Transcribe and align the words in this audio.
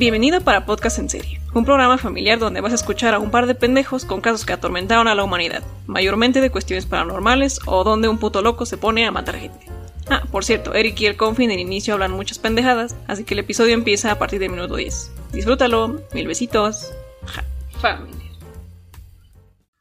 Bienvenido 0.00 0.40
para 0.40 0.64
Podcast 0.64 0.98
en 0.98 1.10
Serie, 1.10 1.42
un 1.52 1.66
programa 1.66 1.98
familiar 1.98 2.38
donde 2.38 2.62
vas 2.62 2.72
a 2.72 2.76
escuchar 2.76 3.12
a 3.12 3.18
un 3.18 3.30
par 3.30 3.44
de 3.46 3.54
pendejos 3.54 4.06
con 4.06 4.22
casos 4.22 4.46
que 4.46 4.54
atormentaron 4.54 5.08
a 5.08 5.14
la 5.14 5.22
humanidad, 5.22 5.62
mayormente 5.86 6.40
de 6.40 6.48
cuestiones 6.48 6.86
paranormales 6.86 7.60
o 7.66 7.84
donde 7.84 8.08
un 8.08 8.16
puto 8.16 8.40
loco 8.40 8.64
se 8.64 8.78
pone 8.78 9.04
a 9.04 9.10
matar 9.10 9.36
gente. 9.36 9.66
Ah, 10.08 10.22
por 10.32 10.42
cierto, 10.42 10.72
Eric 10.72 10.98
y 11.02 11.04
el 11.04 11.18
Confi 11.18 11.44
en 11.44 11.50
el 11.50 11.60
inicio 11.60 11.92
hablan 11.92 12.12
muchas 12.12 12.38
pendejadas, 12.38 12.96
así 13.08 13.24
que 13.24 13.34
el 13.34 13.40
episodio 13.40 13.74
empieza 13.74 14.10
a 14.10 14.18
partir 14.18 14.40
del 14.40 14.48
minuto 14.48 14.76
10. 14.76 15.12
Disfrútalo, 15.32 16.00
mil 16.14 16.26
besitos. 16.26 16.94
Ja, 17.26 17.44
familia. 17.78 18.30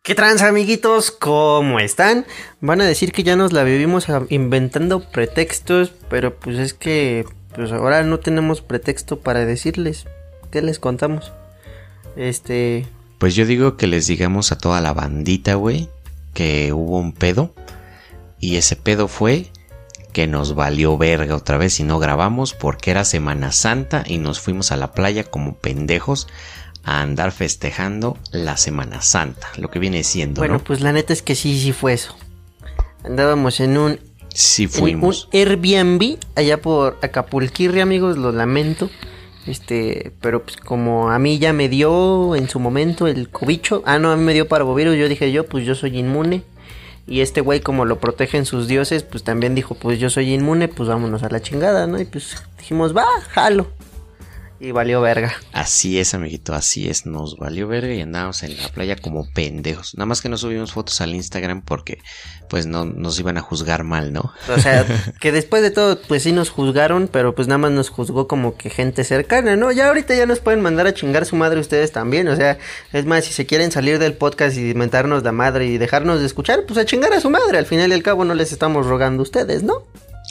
¿Qué 0.03 0.15
trans 0.15 0.41
amiguitos? 0.41 1.11
¿Cómo 1.11 1.79
están? 1.79 2.25
Van 2.59 2.81
a 2.81 2.85
decir 2.85 3.13
que 3.13 3.23
ya 3.23 3.37
nos 3.37 3.53
la 3.53 3.63
vivimos 3.63 4.07
inventando 4.27 4.99
pretextos, 4.99 5.93
pero 6.09 6.35
pues 6.35 6.57
es 6.57 6.73
que 6.73 7.25
pues 7.53 7.71
ahora 7.71 8.03
no 8.03 8.19
tenemos 8.19 8.61
pretexto 8.61 9.19
para 9.19 9.45
decirles. 9.45 10.05
¿Qué 10.51 10.61
les 10.61 10.79
contamos? 10.79 11.31
Este, 12.15 12.87
Pues 13.17 13.35
yo 13.35 13.45
digo 13.45 13.77
que 13.77 13.87
les 13.87 14.07
digamos 14.07 14.51
a 14.51 14.57
toda 14.57 14.81
la 14.81 14.93
bandita, 14.93 15.55
güey, 15.55 15.89
que 16.33 16.73
hubo 16.73 16.97
un 16.97 17.13
pedo. 17.13 17.53
Y 18.39 18.55
ese 18.55 18.75
pedo 18.75 19.07
fue 19.07 19.51
que 20.13 20.27
nos 20.27 20.55
valió 20.55 20.97
verga 20.97 21.35
otra 21.35 21.57
vez 21.57 21.79
y 21.79 21.83
no 21.83 21.99
grabamos 21.99 22.53
porque 22.53 22.91
era 22.91 23.03
Semana 23.05 23.51
Santa 23.51 24.03
y 24.05 24.17
nos 24.17 24.39
fuimos 24.39 24.71
a 24.71 24.77
la 24.77 24.91
playa 24.91 25.23
como 25.23 25.55
pendejos 25.55 26.27
a 26.83 27.01
andar 27.01 27.31
festejando 27.31 28.17
la 28.31 28.57
Semana 28.57 29.01
Santa, 29.01 29.47
lo 29.57 29.69
que 29.69 29.79
viene 29.79 30.03
siendo, 30.03 30.41
bueno, 30.41 30.55
¿no? 30.55 30.63
pues 30.63 30.81
la 30.81 30.93
neta 30.93 31.13
es 31.13 31.21
que 31.21 31.35
sí, 31.35 31.59
sí 31.59 31.73
fue 31.73 31.93
eso. 31.93 32.15
Andábamos 33.03 33.59
en 33.59 33.77
un 33.77 33.99
Sí 34.33 34.63
en 34.63 34.69
fuimos. 34.69 35.29
un 35.31 35.39
Airbnb 35.39 36.17
allá 36.35 36.61
por 36.61 36.97
Acapulquirri, 37.01 37.81
amigos, 37.81 38.17
lo 38.17 38.31
lamento. 38.31 38.89
Este, 39.45 40.11
pero 40.21 40.43
pues 40.43 40.57
como 40.57 41.09
a 41.09 41.17
mí 41.17 41.39
ya 41.39 41.53
me 41.53 41.69
dio 41.69 42.35
en 42.35 42.49
su 42.49 42.59
momento 42.59 43.07
el 43.07 43.29
cobicho, 43.29 43.81
ah 43.85 43.97
no, 43.97 44.11
a 44.11 44.15
mí 44.15 44.23
me 44.23 44.33
dio 44.33 44.47
parvovirus, 44.47 44.95
yo 44.95 45.09
dije 45.09 45.31
yo, 45.31 45.45
pues 45.47 45.65
yo 45.65 45.75
soy 45.75 45.97
inmune. 45.97 46.43
Y 47.07 47.21
este 47.21 47.41
güey 47.41 47.59
como 47.59 47.85
lo 47.85 47.99
protegen 47.99 48.45
sus 48.45 48.67
dioses, 48.67 49.01
pues 49.01 49.23
también 49.23 49.55
dijo, 49.55 49.73
pues 49.73 49.99
yo 49.99 50.11
soy 50.11 50.31
inmune, 50.31 50.67
pues 50.67 50.89
vámonos 50.89 51.23
a 51.23 51.29
la 51.29 51.41
chingada, 51.41 51.87
¿no? 51.87 51.99
Y 51.99 52.05
pues 52.05 52.35
dijimos, 52.59 52.95
va, 52.95 53.05
jalo. 53.29 53.67
Y 54.59 54.71
valió 54.71 54.99
verga. 54.99 55.33
Así 55.53 55.99
es, 55.99 56.13
amiguito, 56.13 56.53
así 56.53 56.89
es. 56.89 57.05
Nos 57.05 57.37
valió 57.37 57.67
verga 57.67 57.93
y 57.93 58.01
andábamos 58.01 58.43
en 58.43 58.57
la 58.57 58.67
playa 58.69 58.97
como 58.97 59.25
pendejos. 59.31 59.95
Nada 59.95 60.05
más 60.05 60.21
que 60.21 60.27
no 60.27 60.37
subimos 60.37 60.73
fotos 60.73 60.99
al 60.99 61.15
Instagram 61.15 61.61
porque 61.61 61.99
pues 62.49 62.65
no 62.65 62.83
nos 62.83 63.17
iban 63.19 63.37
a 63.37 63.41
juzgar 63.41 63.83
mal, 63.83 64.11
¿no? 64.11 64.33
O 64.49 64.59
sea, 64.59 64.85
que 65.21 65.31
después 65.31 65.61
de 65.61 65.71
todo, 65.71 66.01
pues 66.01 66.23
sí 66.23 66.33
nos 66.33 66.49
juzgaron, 66.49 67.07
pero 67.07 67.33
pues 67.35 67.47
nada 67.47 67.59
más 67.59 67.71
nos 67.71 67.89
juzgó 67.89 68.27
como 68.27 68.57
que 68.57 68.69
gente 68.69 69.03
cercana, 69.05 69.55
¿no? 69.55 69.71
Ya 69.71 69.87
ahorita 69.87 70.13
ya 70.13 70.25
nos 70.25 70.39
pueden 70.39 70.61
mandar 70.61 70.87
a 70.87 70.93
chingar 70.93 71.25
su 71.25 71.37
madre 71.37 71.59
ustedes 71.59 71.91
también, 71.91 72.27
o 72.27 72.35
sea, 72.35 72.57
es 72.91 73.05
más, 73.05 73.25
si 73.25 73.33
se 73.33 73.45
quieren 73.45 73.71
salir 73.71 73.99
del 73.99 74.13
podcast 74.13 74.57
y 74.57 74.73
mentarnos 74.73 75.23
la 75.23 75.31
madre 75.31 75.67
y 75.67 75.77
dejarnos 75.77 76.19
de 76.19 76.25
escuchar, 76.25 76.65
pues 76.67 76.77
a 76.79 76.85
chingar 76.85 77.13
a 77.13 77.21
su 77.21 77.29
madre, 77.29 77.57
al 77.57 77.65
final 77.65 77.91
y 77.91 77.93
al 77.93 78.03
cabo 78.03 78.25
no 78.25 78.33
les 78.33 78.51
estamos 78.51 78.87
rogando 78.87 79.21
a 79.21 79.23
ustedes, 79.23 79.63
¿no? 79.63 79.83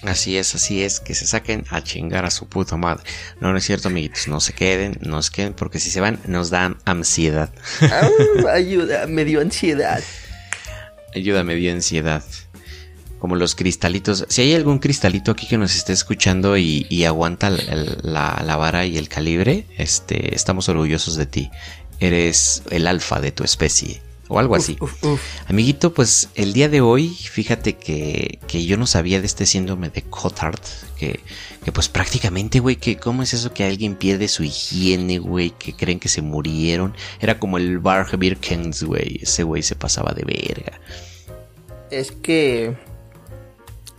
Así 0.04 0.36
es, 0.36 0.54
así 0.54 0.82
es, 0.84 1.00
que 1.00 1.14
se 1.14 1.26
saquen 1.26 1.64
a 1.70 1.82
chingar 1.82 2.24
a 2.24 2.30
su 2.30 2.46
puta 2.48 2.76
madre. 2.76 3.02
No, 3.40 3.50
no 3.50 3.58
es 3.58 3.64
cierto, 3.64 3.88
amiguitos, 3.88 4.28
no 4.28 4.38
se 4.38 4.52
queden, 4.52 4.96
no 5.00 5.20
se 5.22 5.32
queden, 5.32 5.54
porque 5.54 5.80
si 5.80 5.90
se 5.90 6.00
van 6.00 6.20
nos 6.26 6.50
dan 6.50 6.76
ansiedad. 6.84 7.50
Au, 7.80 8.46
ayuda, 8.48 9.06
me 9.08 9.24
dio 9.24 9.40
ansiedad. 9.40 10.00
Ayúdame, 11.14 11.56
dio 11.56 11.72
ansiedad. 11.72 12.22
Como 13.18 13.34
los 13.34 13.56
cristalitos. 13.56 14.24
Si 14.28 14.42
hay 14.42 14.54
algún 14.54 14.78
cristalito 14.78 15.32
aquí 15.32 15.48
que 15.48 15.58
nos 15.58 15.74
esté 15.74 15.92
escuchando 15.92 16.56
y, 16.56 16.86
y 16.88 17.02
aguanta 17.02 17.48
el- 17.48 17.68
el- 17.68 17.98
la, 18.02 18.40
la 18.46 18.54
vara 18.56 18.86
y 18.86 18.96
el 18.98 19.08
calibre, 19.08 19.66
este, 19.76 20.36
estamos 20.36 20.68
orgullosos 20.68 21.16
de 21.16 21.26
ti. 21.26 21.50
Eres 21.98 22.62
el 22.70 22.86
alfa 22.86 23.20
de 23.20 23.32
tu 23.32 23.42
especie. 23.42 24.00
O 24.28 24.38
algo 24.38 24.54
así. 24.56 24.76
Uf, 24.80 25.02
uf. 25.04 25.20
Amiguito, 25.48 25.94
pues 25.94 26.28
el 26.34 26.52
día 26.52 26.68
de 26.68 26.80
hoy, 26.82 27.08
fíjate 27.08 27.76
que, 27.76 28.38
que 28.46 28.64
yo 28.66 28.76
no 28.76 28.86
sabía 28.86 29.20
de 29.20 29.26
este 29.26 29.46
síndrome 29.46 29.88
de 29.88 30.02
Cotard, 30.02 30.60
que, 30.98 31.20
que 31.64 31.72
pues 31.72 31.88
prácticamente, 31.88 32.60
güey, 32.60 32.76
que 32.76 32.98
cómo 32.98 33.22
es 33.22 33.32
eso 33.32 33.54
que 33.54 33.64
alguien 33.64 33.94
pierde 33.94 34.28
su 34.28 34.44
higiene, 34.44 35.18
güey, 35.18 35.50
que 35.50 35.74
creen 35.74 35.98
que 35.98 36.08
se 36.10 36.20
murieron. 36.20 36.94
Era 37.20 37.38
como 37.38 37.56
el 37.56 37.78
Bar 37.78 38.16
Birkens, 38.18 38.82
güey, 38.82 39.20
ese 39.22 39.44
güey 39.44 39.62
se 39.62 39.76
pasaba 39.76 40.12
de 40.12 40.24
verga. 40.24 40.78
Es 41.90 42.12
que... 42.12 42.76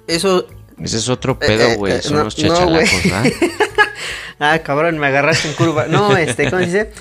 Eso... 0.08 0.46
Ese 0.80 0.98
es 0.98 1.10
otro 1.10 1.34
Eh, 1.42 1.48
pedo, 1.48 1.68
eh, 1.70 1.76
güey, 1.76 1.94
eh, 1.94 2.02
son 2.02 2.18
no, 2.18 2.24
los 2.24 2.38
no, 2.38 2.48
chachalacos, 2.48 2.90
güey. 2.92 3.12
¿verdad? 3.12 3.32
Ah, 4.42 4.60
cabrón, 4.60 4.98
me 5.00 5.08
agarraste 5.08 5.50
en 5.50 5.54
curva. 5.56 5.88
No, 5.88 6.16
este, 6.16 6.50
¿cómo 6.50 6.62
se 6.62 6.66
dice? 6.68 6.92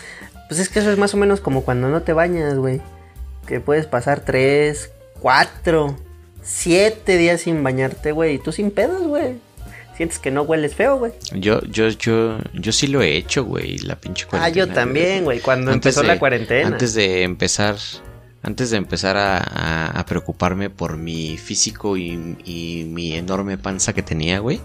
Pues 0.48 0.58
es 0.58 0.68
que 0.68 0.80
eso 0.80 0.90
es 0.90 0.98
más 0.98 1.14
o 1.14 1.16
menos 1.16 1.40
como 1.40 1.62
cuando 1.62 1.88
no 1.88 2.02
te 2.02 2.12
bañas, 2.12 2.56
güey. 2.56 2.80
Que 3.48 3.60
puedes 3.60 3.86
pasar 3.86 4.20
tres, 4.20 4.90
cuatro, 5.20 5.96
siete 6.42 7.16
días 7.16 7.40
sin 7.40 7.62
bañarte, 7.62 8.12
güey. 8.12 8.34
Y 8.34 8.38
tú 8.38 8.52
sin 8.52 8.70
pedos, 8.70 9.02
güey. 9.06 9.36
Sientes 9.96 10.18
que 10.20 10.30
no 10.30 10.42
hueles 10.42 10.74
feo, 10.76 10.96
güey. 10.98 11.12
Yo, 11.32 11.60
yo, 11.62 11.88
yo, 11.88 12.38
yo 12.54 12.72
sí 12.72 12.86
lo 12.86 13.02
he 13.02 13.16
hecho, 13.16 13.44
güey, 13.44 13.78
la 13.78 13.96
pinche 13.96 14.26
Ah, 14.26 14.30
cuarentena. 14.30 14.66
yo 14.66 14.72
también, 14.72 15.24
güey. 15.24 15.40
Cuando 15.40 15.72
Antes 15.72 15.86
empezó 15.96 16.02
de- 16.02 16.06
la 16.14 16.18
cuarentena. 16.20 16.68
Antes 16.68 16.94
de 16.94 17.22
empezar, 17.24 17.76
antes 18.42 18.70
de 18.70 18.76
empezar 18.76 19.16
a, 19.16 19.38
a- 19.38 19.86
a 19.98 20.06
preocuparme 20.06 20.70
por 20.70 20.96
mi 20.98 21.36
físico 21.36 21.96
y, 21.96 22.36
y 22.44 22.84
mi 22.88 23.14
enorme 23.14 23.58
panza 23.58 23.92
que 23.92 24.02
tenía, 24.04 24.38
güey. 24.38 24.60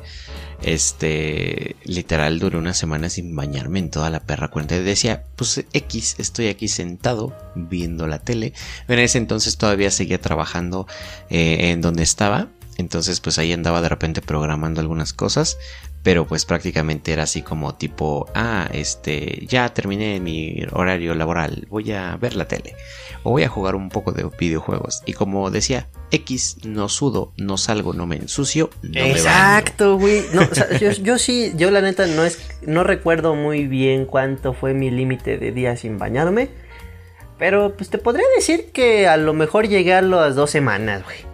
Este, 0.64 1.76
literal 1.84 2.40
duré 2.40 2.58
una 2.58 2.74
semana 2.74 3.10
sin 3.10 3.36
bañarme 3.36 3.80
en 3.80 3.90
toda 3.90 4.10
la 4.10 4.22
perra 4.22 4.48
cuenta. 4.48 4.80
Decía, 4.80 5.24
pues 5.36 5.66
X, 5.74 6.16
estoy 6.20 6.48
aquí 6.48 6.68
sentado 6.68 7.36
viendo 7.56 8.08
la 8.08 8.20
tele. 8.20 8.54
En 8.88 9.00
ese 9.00 9.18
entonces 9.18 9.58
todavía 9.58 9.92
seguía 9.92 10.22
trabajando 10.22 10.88
eh, 11.30 11.72
en 11.72 11.82
donde 11.82 12.04
estaba. 12.04 12.48
Entonces, 12.78 13.20
pues 13.20 13.38
ahí 13.38 13.52
andaba 13.52 13.82
de 13.82 13.90
repente 13.90 14.22
programando 14.22 14.82
algunas 14.82 15.14
cosas. 15.14 15.58
Pero 16.04 16.28
pues 16.28 16.46
prácticamente 16.46 17.14
era 17.14 17.24
así 17.24 17.42
como 17.42 17.76
tipo, 17.76 18.28
ah, 18.36 18.68
este, 18.74 19.46
ya 19.48 19.74
terminé 19.74 20.20
mi 20.20 20.66
horario 20.74 21.16
laboral, 21.16 21.66
voy 21.70 21.94
a 21.94 22.18
ver 22.18 22.36
la 22.36 22.46
tele 22.46 22.76
o 23.24 23.32
voy 23.32 23.44
a 23.44 23.50
jugar 23.50 23.76
un 23.76 23.90
poco 23.90 24.12
de 24.12 24.30
videojuegos. 24.38 25.02
Y 25.06 25.14
como 25.14 25.50
decía, 25.50 25.88
X, 26.12 26.58
no 26.66 26.90
sudo, 26.90 27.34
no 27.38 27.58
salgo, 27.58 27.94
no 27.94 28.06
me 28.06 28.18
ensucio, 28.18 28.70
no. 28.82 29.00
Exacto, 29.00 29.98
güey. 29.98 30.24
No, 30.34 30.48
yo, 30.80 30.92
yo 30.92 31.18
sí, 31.18 31.54
yo 31.56 31.72
la 31.72 31.82
neta 31.82 32.06
no 32.06 32.24
es, 32.24 32.40
no 32.62 32.84
recuerdo 32.84 33.36
muy 33.36 33.66
bien 33.68 34.06
cuánto 34.06 34.54
fue 34.54 34.74
mi 34.74 34.92
límite 34.92 35.38
de 35.38 35.52
días 35.52 35.80
sin 35.80 35.98
bañarme. 35.98 36.50
Pero 37.40 37.76
pues 37.76 37.90
te 37.90 37.98
podría 37.98 38.26
decir 38.36 38.72
que 38.72 39.08
a 39.08 39.18
lo 39.18 39.34
mejor 39.34 39.68
llegué 39.68 39.94
a 39.94 40.02
las 40.02 40.36
dos 40.36 40.52
semanas, 40.52 41.04
güey. 41.04 41.33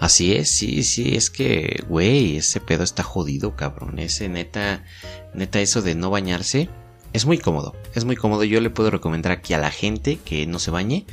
Así 0.00 0.32
es, 0.34 0.50
sí, 0.50 0.84
sí, 0.84 1.16
es 1.16 1.28
que, 1.30 1.82
güey, 1.88 2.36
ese 2.36 2.60
pedo 2.60 2.84
está 2.84 3.02
jodido, 3.02 3.56
cabrón. 3.56 3.98
Ese 3.98 4.28
neta, 4.28 4.84
neta, 5.34 5.60
eso 5.60 5.82
de 5.82 5.94
no 5.96 6.10
bañarse 6.10 6.68
es 7.12 7.26
muy 7.26 7.38
cómodo. 7.38 7.74
Es 7.94 8.04
muy 8.04 8.14
cómodo. 8.14 8.44
Yo 8.44 8.60
le 8.60 8.70
puedo 8.70 8.90
recomendar 8.90 9.32
aquí 9.32 9.54
a 9.54 9.58
la 9.58 9.70
gente 9.72 10.18
que 10.24 10.46
no 10.46 10.58
se 10.60 10.70
bañe. 10.70 11.04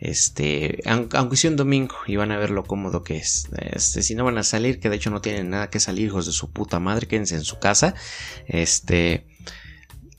Este, 0.00 0.80
aun- 0.84 1.08
aunque 1.14 1.36
sea 1.36 1.50
un 1.50 1.56
domingo 1.56 1.94
y 2.06 2.16
van 2.16 2.32
a 2.32 2.36
ver 2.36 2.50
lo 2.50 2.64
cómodo 2.64 3.04
que 3.04 3.16
es. 3.16 3.48
Este, 3.56 4.02
si 4.02 4.14
no 4.16 4.24
van 4.24 4.36
a 4.38 4.42
salir, 4.42 4.80
que 4.80 4.90
de 4.90 4.96
hecho 4.96 5.10
no 5.10 5.20
tienen 5.20 5.50
nada 5.50 5.70
que 5.70 5.78
salir, 5.80 6.06
hijos 6.08 6.26
de 6.26 6.32
su 6.32 6.50
puta 6.50 6.80
madre, 6.80 7.06
quédense 7.06 7.36
en 7.36 7.44
su 7.44 7.58
casa. 7.60 7.94
Este, 8.46 9.26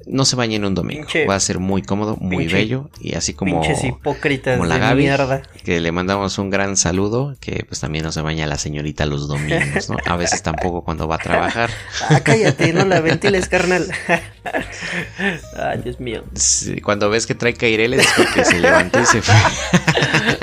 no 0.08 0.26
se 0.26 0.36
bañen 0.36 0.66
un 0.66 0.76
domingo. 0.76 1.08
Pinche- 1.08 1.28
Va 1.28 1.36
a 1.36 1.40
ser 1.40 1.60
muy 1.60 1.82
cómodo, 1.82 2.16
muy 2.18 2.46
pinche- 2.46 2.54
bello 2.54 2.90
y 3.00 3.16
así 3.16 3.34
como 3.34 3.62
Pinches 3.62 3.84
hipócritas 3.84 4.58
como 4.58 4.68
la 4.68 4.76
de 4.76 4.82
Gaby, 4.82 5.02
mierda. 5.04 5.42
que 5.64 5.80
le 5.80 5.92
mandamos 5.92 6.38
un 6.38 6.50
gran 6.50 6.78
saludo, 6.78 7.36
que 7.40 7.66
pues 7.68 7.80
también 7.80 8.04
no 8.06 8.12
se 8.12 8.22
baña 8.22 8.46
la 8.46 8.58
señorita 8.58 9.06
los 9.06 9.28
domingos, 9.28 9.90
¿no? 9.90 9.98
A 10.06 10.16
veces 10.16 10.44
tampoco 10.44 10.84
cuando 10.84 11.08
va 11.08 11.16
a 11.16 11.20
trabajar. 11.20 11.70
Ah, 12.10 12.20
cállate, 12.20 12.72
no 12.74 12.86
la 12.86 13.00
ventiles, 13.02 13.48
carnal. 13.48 13.88
Ay, 15.58 15.80
Dios 15.84 16.00
mío. 16.00 16.24
Sí, 16.36 16.82
Cuando 16.82 17.10
ves 17.10 17.26
que 17.26 17.34
trae 17.36 17.54
caireles 17.54 18.02
es 18.06 18.14
porque 18.16 18.46
se 18.46 18.60
levantó 18.60 19.00
y 19.00 19.06
se 19.06 19.22
fue. 19.22 19.34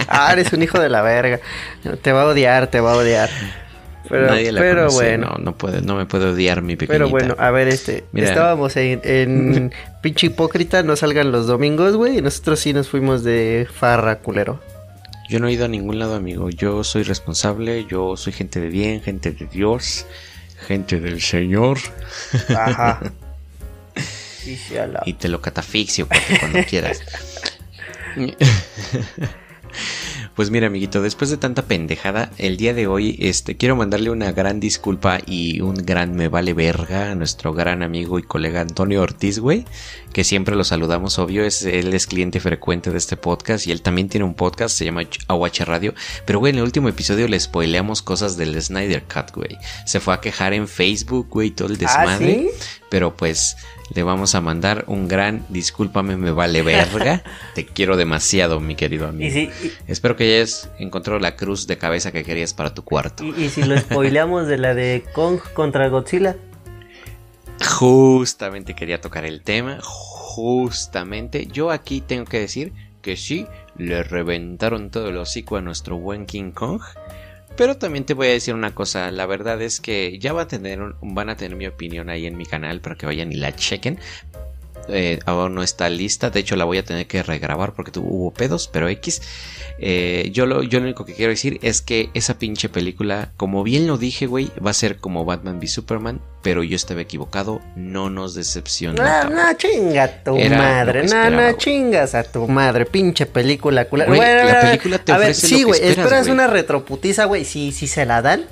Ah, 0.08 0.30
eres 0.32 0.52
un 0.52 0.62
hijo 0.62 0.78
de 0.78 0.88
la 0.90 1.00
verga. 1.02 1.40
Te 2.02 2.12
va 2.12 2.22
a 2.22 2.26
odiar, 2.26 2.66
te 2.66 2.80
va 2.80 2.92
a 2.92 2.96
odiar. 2.96 3.30
Pero, 4.12 4.26
Nadie 4.26 4.52
la 4.52 4.60
pero 4.60 4.76
conoce, 4.88 4.96
bueno. 4.96 5.36
No, 5.38 5.42
no 5.42 5.56
puede, 5.56 5.80
no 5.80 5.96
me 5.96 6.04
puede 6.04 6.26
odiar 6.26 6.60
mi 6.60 6.76
pequeñita. 6.76 6.92
Pero 6.92 7.08
bueno, 7.08 7.34
a 7.38 7.50
ver, 7.50 7.68
este, 7.68 8.04
Mira. 8.12 8.28
estábamos 8.28 8.76
en, 8.76 9.00
en 9.04 9.72
pinche 10.02 10.26
hipócrita, 10.26 10.82
no 10.82 10.96
salgan 10.96 11.32
los 11.32 11.46
domingos, 11.46 11.96
güey, 11.96 12.18
y 12.18 12.20
nosotros 12.20 12.60
sí 12.60 12.74
nos 12.74 12.90
fuimos 12.90 13.24
de 13.24 13.66
farra, 13.72 14.18
culero. 14.18 14.60
Yo 15.30 15.40
no 15.40 15.48
he 15.48 15.52
ido 15.52 15.64
a 15.64 15.68
ningún 15.68 15.98
lado, 15.98 16.14
amigo. 16.14 16.50
Yo 16.50 16.84
soy 16.84 17.04
responsable, 17.04 17.86
yo 17.88 18.18
soy 18.18 18.34
gente 18.34 18.60
de 18.60 18.68
bien, 18.68 19.00
gente 19.00 19.32
de 19.32 19.46
Dios, 19.46 20.04
gente 20.66 21.00
del 21.00 21.22
Señor. 21.22 21.78
Ajá. 22.54 23.00
Y 25.06 25.12
te 25.12 25.28
lo 25.28 25.40
catafixio 25.40 26.08
cuando 26.40 26.64
quieras. 26.64 27.00
Pues 30.34 30.50
mira, 30.50 30.68
amiguito, 30.68 31.02
después 31.02 31.30
de 31.30 31.36
tanta 31.36 31.62
pendejada, 31.62 32.30
el 32.38 32.56
día 32.56 32.72
de 32.72 32.86
hoy 32.86 33.16
este, 33.20 33.58
quiero 33.58 33.76
mandarle 33.76 34.10
una 34.10 34.32
gran 34.32 34.60
disculpa 34.60 35.18
y 35.26 35.60
un 35.60 35.74
gran 35.74 36.14
me 36.14 36.28
vale 36.28 36.54
verga 36.54 37.10
a 37.10 37.14
nuestro 37.14 37.52
gran 37.52 37.82
amigo 37.82 38.18
y 38.18 38.22
colega 38.22 38.62
Antonio 38.62 39.02
Ortiz, 39.02 39.38
güey, 39.40 39.66
que 40.14 40.24
siempre 40.24 40.56
lo 40.56 40.64
saludamos, 40.64 41.18
obvio, 41.18 41.44
es, 41.44 41.64
él 41.64 41.92
es 41.92 42.06
cliente 42.06 42.40
frecuente 42.40 42.90
de 42.90 42.96
este 42.96 43.18
podcast 43.18 43.66
y 43.66 43.72
él 43.72 43.82
también 43.82 44.08
tiene 44.08 44.24
un 44.24 44.34
podcast, 44.34 44.74
se 44.74 44.86
llama 44.86 45.02
Aguache 45.28 45.66
Radio, 45.66 45.92
pero 46.24 46.38
güey, 46.38 46.50
en 46.52 46.58
el 46.58 46.64
último 46.64 46.88
episodio 46.88 47.28
le 47.28 47.38
spoileamos 47.38 48.00
cosas 48.00 48.38
del 48.38 48.60
Snyder 48.60 49.04
Cut, 49.04 49.34
güey. 49.34 49.58
Se 49.84 50.00
fue 50.00 50.14
a 50.14 50.20
quejar 50.20 50.54
en 50.54 50.66
Facebook, 50.66 51.28
güey, 51.28 51.50
todo 51.50 51.68
el 51.68 51.74
¿Ah, 51.74 51.78
desmadre, 51.78 52.50
pero 52.92 53.16
pues 53.16 53.56
le 53.94 54.02
vamos 54.02 54.34
a 54.34 54.42
mandar 54.42 54.84
un 54.86 55.08
gran 55.08 55.46
discúlpame, 55.48 56.18
me 56.18 56.30
vale 56.30 56.60
verga. 56.60 57.22
Te 57.54 57.64
quiero 57.64 57.96
demasiado, 57.96 58.60
mi 58.60 58.74
querido 58.74 59.08
amigo. 59.08 59.28
Y 59.28 59.30
si, 59.32 59.66
y- 59.66 59.72
Espero 59.88 60.14
que 60.14 60.24
hayas 60.36 60.68
encontrado 60.78 61.18
la 61.18 61.34
cruz 61.34 61.66
de 61.66 61.78
cabeza 61.78 62.12
que 62.12 62.22
querías 62.22 62.52
para 62.52 62.74
tu 62.74 62.84
cuarto. 62.84 63.24
y- 63.24 63.44
y 63.44 63.48
si 63.48 63.62
lo 63.62 63.78
spoileamos 63.78 64.46
de 64.46 64.58
la 64.58 64.74
de 64.74 65.04
Kong 65.14 65.40
contra 65.54 65.88
Godzilla. 65.88 66.36
Justamente 67.64 68.74
quería 68.74 69.00
tocar 69.00 69.24
el 69.24 69.40
tema. 69.42 69.78
Justamente. 69.82 71.46
Yo 71.46 71.70
aquí 71.70 72.02
tengo 72.02 72.24
que 72.26 72.40
decir 72.40 72.72
que 73.00 73.16
sí, 73.16 73.46
le 73.78 74.02
reventaron 74.02 74.90
todo 74.90 75.08
el 75.08 75.16
hocico 75.16 75.56
a 75.56 75.62
nuestro 75.62 75.96
buen 75.96 76.26
King 76.26 76.50
Kong. 76.52 76.82
Pero 77.56 77.76
también 77.76 78.04
te 78.04 78.14
voy 78.14 78.28
a 78.28 78.30
decir 78.30 78.54
una 78.54 78.74
cosa, 78.74 79.10
la 79.10 79.26
verdad 79.26 79.60
es 79.60 79.80
que 79.80 80.18
ya 80.18 80.32
va 80.32 80.42
a 80.42 80.48
tener 80.48 80.80
van 81.02 81.28
a 81.28 81.36
tener 81.36 81.56
mi 81.56 81.66
opinión 81.66 82.08
ahí 82.08 82.26
en 82.26 82.36
mi 82.36 82.46
canal 82.46 82.80
para 82.80 82.96
que 82.96 83.06
vayan 83.06 83.30
y 83.30 83.36
la 83.36 83.54
chequen. 83.54 83.98
Eh, 84.88 85.20
aún 85.26 85.54
no 85.54 85.62
está 85.62 85.88
lista, 85.88 86.30
de 86.30 86.40
hecho 86.40 86.56
la 86.56 86.64
voy 86.64 86.78
a 86.78 86.84
tener 86.84 87.06
que 87.06 87.22
regrabar 87.22 87.72
porque 87.72 87.90
tuvo, 87.92 88.08
hubo 88.08 88.30
pedos, 88.32 88.68
pero 88.72 88.88
X. 88.88 89.22
Eh, 89.78 90.30
yo, 90.32 90.46
lo, 90.46 90.62
yo 90.62 90.78
lo 90.78 90.84
único 90.84 91.04
que 91.04 91.14
quiero 91.14 91.30
decir 91.30 91.58
es 91.62 91.82
que 91.82 92.10
esa 92.14 92.38
pinche 92.38 92.68
película, 92.68 93.30
como 93.36 93.62
bien 93.62 93.86
lo 93.86 93.96
dije, 93.98 94.26
güey, 94.26 94.50
va 94.64 94.70
a 94.70 94.74
ser 94.74 94.98
como 94.98 95.24
Batman 95.24 95.58
v 95.58 95.66
Superman, 95.66 96.20
pero 96.42 96.62
yo 96.62 96.76
estaba 96.76 97.00
equivocado, 97.00 97.60
no 97.76 98.10
nos 98.10 98.34
decepcionó. 98.34 99.02
No, 99.02 99.30
no, 99.30 99.52
chinga 99.56 100.22
tu 100.24 100.36
Era 100.36 100.56
lo 100.56 100.62
madre. 100.62 101.06
No, 101.06 101.30
no, 101.30 101.52
chingas 101.56 102.14
a 102.14 102.24
tu 102.24 102.46
madre. 102.48 102.84
Pinche 102.86 103.26
película. 103.26 103.84
Güey, 103.84 104.06
Bueno, 104.06 104.20
la 104.20 104.42
a 104.42 104.54
ver, 104.54 104.60
película 104.66 104.98
te 104.98 105.12
a 105.12 105.18
ver, 105.18 105.30
ofrece 105.30 105.46
sí, 105.46 105.52
lo 105.52 105.58
que 105.58 105.64
güey. 105.64 105.80
esperas, 105.80 105.98
Esperas 106.06 106.26
una 106.28 106.46
retroputiza, 106.48 107.24
güey. 107.26 107.44
Sí, 107.44 107.72
sí 107.72 107.86
se 107.86 108.04
la 108.06 108.20
dan. 108.22 108.44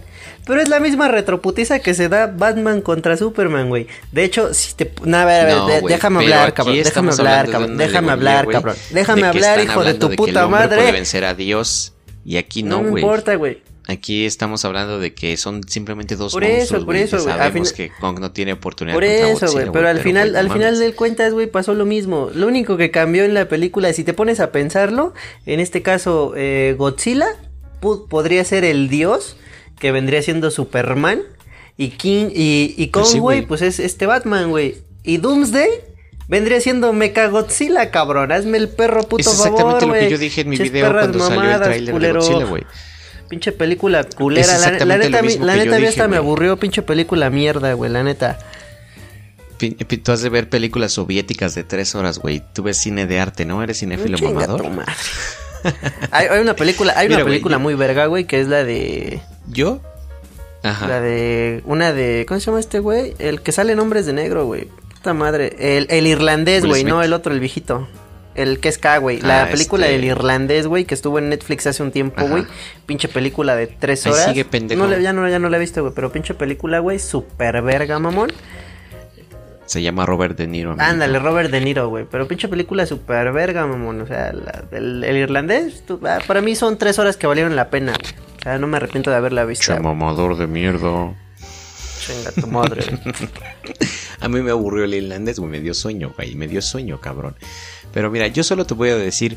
Pero 0.46 0.60
es 0.62 0.68
la 0.68 0.80
misma 0.80 1.08
retroputiza 1.08 1.78
que 1.80 1.94
se 1.94 2.08
da 2.08 2.26
Batman 2.26 2.80
contra 2.80 3.16
Superman, 3.16 3.68
güey. 3.68 3.86
De 4.12 4.24
hecho, 4.24 4.52
si 4.54 4.74
te. 4.74 4.92
No, 5.04 5.18
a 5.18 5.24
ver, 5.24 5.40
a 5.42 5.44
ver, 5.44 5.56
No, 5.56 5.66
de- 5.68 5.80
güey, 5.80 5.94
déjame 5.94 6.20
hablar, 6.24 6.54
cabrón. 6.54 6.76
Déjame 6.76 7.10
hablar, 7.12 7.50
cabrón. 7.50 7.76
Déjame 7.76 8.12
hablar, 8.12 8.48
cabrón. 8.48 8.76
Déjame 8.90 9.26
hablar, 9.26 9.60
hijo 9.60 9.84
de 9.84 9.94
tu 9.94 10.06
que 10.08 10.12
el 10.14 10.16
puta 10.16 10.46
hombre 10.46 10.66
puede 10.68 10.76
madre. 10.80 10.92
vencer 10.92 11.24
a 11.24 11.34
Dios 11.34 11.92
y 12.24 12.36
aquí 12.36 12.62
No, 12.62 12.82
no, 12.82 12.90
güey. 12.90 13.02
importa, 13.02 13.34
güey. 13.36 13.62
Aquí 13.88 14.24
estamos 14.24 14.64
hablando 14.64 15.00
de 15.00 15.14
que 15.14 15.36
son 15.36 15.62
simplemente 15.66 16.14
dos 16.14 16.32
Por 16.32 16.44
eso, 16.44 16.84
por 16.84 16.94
eso, 16.94 17.16
que 17.16 17.22
Sabemos 17.24 17.72
que 17.72 17.90
Kong 18.00 18.20
no 18.20 18.30
tiene 18.30 18.52
oportunidad 18.52 18.94
Por 18.94 19.04
contra 19.04 19.28
eso, 19.30 19.50
güey, 19.50 19.70
pero 19.72 19.88
al 19.88 19.98
final, 19.98 20.32
no 20.32 20.38
al 20.38 20.46
final 20.48 20.74
mames. 20.74 20.78
de 20.78 20.92
cuentas, 20.94 21.32
güey, 21.32 21.48
pasó 21.48 21.74
lo 21.74 21.86
mismo. 21.86 22.30
Lo 22.32 22.46
único 22.46 22.76
que 22.76 22.92
cambió 22.92 23.24
en 23.24 23.34
la 23.34 23.48
película, 23.48 23.92
si 23.92 24.04
te 24.04 24.12
pones 24.14 24.38
a 24.38 24.52
pensarlo, 24.52 25.12
en 25.44 25.58
este 25.58 25.82
caso, 25.82 26.34
eh, 26.36 26.76
Godzilla 26.78 27.26
podría 27.80 28.44
ser 28.44 28.64
el 28.64 28.88
dios 28.88 29.36
que 29.80 29.90
vendría 29.90 30.22
siendo 30.22 30.50
Superman 30.52 31.20
y 31.76 31.88
King 31.88 32.26
y, 32.32 32.74
y 32.76 32.86
Pues 32.88 33.08
sí, 33.08 33.18
güey. 33.18 33.42
pues 33.42 33.62
es 33.62 33.80
este 33.80 34.06
Batman, 34.06 34.50
güey. 34.50 34.76
Y 35.02 35.16
Doomsday 35.16 35.70
vendría 36.28 36.60
siendo 36.60 36.92
Mecha 36.92 37.26
Godzilla, 37.28 37.90
cabrón. 37.90 38.30
Hazme 38.30 38.58
el 38.58 38.68
perro 38.68 39.02
puto 39.02 39.22
Es 39.22 39.26
exactamente 39.26 39.80
favor, 39.80 39.86
lo 39.88 39.92
que 39.94 40.10
yo 40.10 40.18
dije 40.18 40.42
en 40.42 40.48
mi 40.50 40.56
video 40.58 40.92
cuando 40.92 41.18
salió 41.26 41.50
el 41.50 41.60
tráiler 41.60 41.98
de. 41.98 42.12
Godzilla, 42.12 42.44
güey. 42.44 42.62
Pinche 43.28 43.52
película 43.52 44.04
culera. 44.04 44.58
La, 44.58 44.70
la 44.84 44.98
neta, 44.98 45.08
lo 45.10 45.18
a 45.18 45.22
mí- 45.22 45.28
mismo 45.28 45.46
la 45.46 45.56
neta, 45.56 45.76
dije, 45.76 45.88
hasta 45.88 46.08
me 46.08 46.16
aburrió. 46.16 46.56
Pinche 46.58 46.82
película 46.82 47.30
mierda, 47.30 47.72
güey, 47.72 47.90
la 47.90 48.02
neta. 48.02 48.38
Tú 50.02 50.12
has 50.12 50.22
de 50.22 50.28
ver 50.30 50.48
películas 50.48 50.92
soviéticas 50.92 51.54
de 51.54 51.64
tres 51.64 51.94
horas, 51.94 52.18
güey. 52.18 52.42
Tú 52.54 52.62
ves 52.62 52.76
cine 52.78 53.06
de 53.06 53.20
arte, 53.20 53.44
¿no? 53.44 53.62
Eres 53.62 53.78
cinéfilo 53.78 54.16
Chinga 54.16 54.32
mamador. 54.32 54.64
hay, 56.10 56.26
hay 56.26 56.40
una 56.40 56.54
película, 56.54 56.94
hay 56.96 57.08
Mira, 57.08 57.18
una 57.18 57.26
película 57.26 57.58
muy 57.58 57.74
verga, 57.74 58.06
güey, 58.06 58.24
que 58.24 58.40
es 58.40 58.48
la 58.48 58.64
de. 58.64 59.20
¿Yo? 59.50 59.80
Ajá. 60.62 60.86
La 60.88 61.00
de. 61.00 61.62
Una 61.64 61.92
de. 61.92 62.24
¿Cómo 62.28 62.38
se 62.40 62.46
llama 62.46 62.60
este 62.60 62.78
güey? 62.80 63.14
El 63.18 63.40
que 63.42 63.52
sale 63.52 63.72
en 63.72 63.80
Hombres 63.80 64.06
de 64.06 64.12
Negro, 64.12 64.44
güey. 64.46 64.68
Puta 64.94 65.14
madre. 65.14 65.56
El, 65.58 65.86
el 65.90 66.06
irlandés, 66.06 66.66
güey, 66.66 66.84
no 66.84 67.02
el 67.02 67.12
otro, 67.12 67.32
el 67.32 67.40
viejito. 67.40 67.88
El 68.34 68.60
que 68.60 68.68
es 68.68 68.78
K, 68.78 68.98
güey. 68.98 69.20
La 69.20 69.42
Ah, 69.44 69.48
película 69.50 69.86
este- 69.86 69.96
del 69.96 70.04
irlandés, 70.04 70.66
güey, 70.66 70.84
que 70.84 70.94
estuvo 70.94 71.18
en 71.18 71.30
Netflix 71.30 71.66
hace 71.66 71.82
un 71.82 71.90
tiempo, 71.90 72.24
güey. 72.26 72.44
Pinche 72.86 73.08
película 73.08 73.56
de 73.56 73.66
tres 73.66 74.06
Ahí 74.06 74.12
horas. 74.12 74.26
sigue, 74.26 74.44
pendejo. 74.44 74.86
No, 74.86 74.98
ya, 74.98 75.12
no, 75.12 75.28
ya 75.28 75.38
no 75.38 75.48
la 75.48 75.56
he 75.56 75.60
visto, 75.60 75.82
güey. 75.82 75.92
Pero 75.94 76.12
pinche 76.12 76.34
película, 76.34 76.78
güey, 76.78 76.98
super 76.98 77.60
verga, 77.62 77.98
mamón. 77.98 78.30
Se 79.70 79.80
llama 79.82 80.04
Robert 80.04 80.36
De 80.36 80.48
Niro. 80.48 80.72
amigo. 80.72 80.84
Ándale, 80.84 81.20
Robert 81.20 81.48
De 81.48 81.60
Niro, 81.60 81.88
güey. 81.88 82.04
Pero 82.10 82.26
pinche 82.26 82.48
película 82.48 82.86
super 82.86 83.30
verga, 83.32 83.64
mamón. 83.68 84.00
O 84.00 84.06
sea, 84.08 84.32
la- 84.32 84.64
el, 84.72 85.04
el 85.04 85.16
irlandés, 85.16 85.86
tú- 85.86 86.00
ah, 86.08 86.18
para 86.26 86.40
mí 86.40 86.56
son 86.56 86.76
tres 86.76 86.98
horas 86.98 87.16
que 87.16 87.28
valieron 87.28 87.54
la 87.54 87.70
pena, 87.70 87.92
güey. 87.92 88.12
O 88.40 88.42
sea, 88.42 88.58
no 88.58 88.66
me 88.66 88.78
arrepiento 88.78 89.10
de 89.10 89.16
haberla 89.16 89.44
visto. 89.44 89.78
Mamador 89.80 90.36
de 90.36 90.48
mierda. 90.48 91.14
Chinga 92.00 92.32
tu 92.40 92.48
madre. 92.48 92.82
A 94.20 94.28
mí 94.28 94.40
me 94.40 94.50
aburrió 94.50 94.84
el 94.84 94.94
irlandés, 94.94 95.38
güey. 95.38 95.50
Me 95.52 95.60
dio 95.60 95.72
sueño, 95.72 96.12
güey. 96.16 96.34
Me 96.34 96.48
dio 96.48 96.60
sueño, 96.62 97.00
cabrón. 97.00 97.36
Pero 97.94 98.10
mira, 98.10 98.26
yo 98.26 98.42
solo 98.42 98.66
te 98.66 98.74
voy 98.74 98.88
a 98.88 98.96
decir 98.96 99.36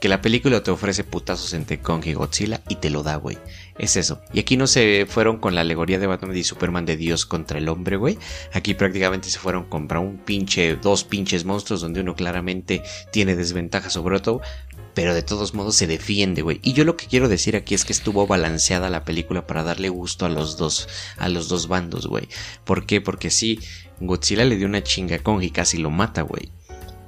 que 0.00 0.08
la 0.08 0.22
película 0.22 0.62
te 0.62 0.70
ofrece 0.70 1.04
putazos 1.04 1.52
entre 1.52 1.78
Kong 1.80 2.06
y 2.06 2.14
Godzilla 2.14 2.60
y 2.68 2.76
te 2.76 2.88
lo 2.88 3.02
da, 3.02 3.16
güey. 3.16 3.36
Es 3.78 3.96
eso. 3.96 4.20
Y 4.32 4.40
aquí 4.40 4.56
no 4.56 4.66
se 4.66 5.06
fueron 5.08 5.38
con 5.38 5.54
la 5.54 5.60
alegoría 5.60 6.00
de 6.00 6.08
Batman 6.08 6.36
y 6.36 6.42
Superman 6.42 6.84
de 6.84 6.96
Dios 6.96 7.26
contra 7.26 7.58
el 7.58 7.68
hombre, 7.68 7.96
güey. 7.96 8.18
Aquí 8.52 8.74
prácticamente 8.74 9.30
se 9.30 9.38
fueron 9.38 9.64
contra 9.64 10.00
un 10.00 10.18
pinche, 10.18 10.74
dos 10.76 11.04
pinches 11.04 11.44
monstruos 11.44 11.80
donde 11.80 12.00
uno 12.00 12.16
claramente 12.16 12.82
tiene 13.12 13.36
desventaja 13.36 13.88
sobre 13.88 14.16
otro. 14.16 14.40
Pero 14.94 15.14
de 15.14 15.22
todos 15.22 15.54
modos 15.54 15.76
se 15.76 15.86
defiende, 15.86 16.42
güey. 16.42 16.58
Y 16.64 16.72
yo 16.72 16.84
lo 16.84 16.96
que 16.96 17.06
quiero 17.06 17.28
decir 17.28 17.54
aquí 17.54 17.74
es 17.76 17.84
que 17.84 17.92
estuvo 17.92 18.26
balanceada 18.26 18.90
la 18.90 19.04
película 19.04 19.46
para 19.46 19.62
darle 19.62 19.90
gusto 19.90 20.26
a 20.26 20.28
los 20.28 20.56
dos, 20.56 20.88
a 21.16 21.28
los 21.28 21.48
dos 21.48 21.68
bandos, 21.68 22.08
güey. 22.08 22.28
¿Por 22.64 22.84
qué? 22.84 23.00
Porque 23.00 23.30
sí, 23.30 23.60
Godzilla 24.00 24.44
le 24.44 24.56
dio 24.56 24.66
una 24.66 24.82
chinga 24.82 25.20
Kong 25.20 25.42
y 25.44 25.50
casi 25.50 25.78
lo 25.78 25.90
mata, 25.90 26.22
güey. 26.22 26.50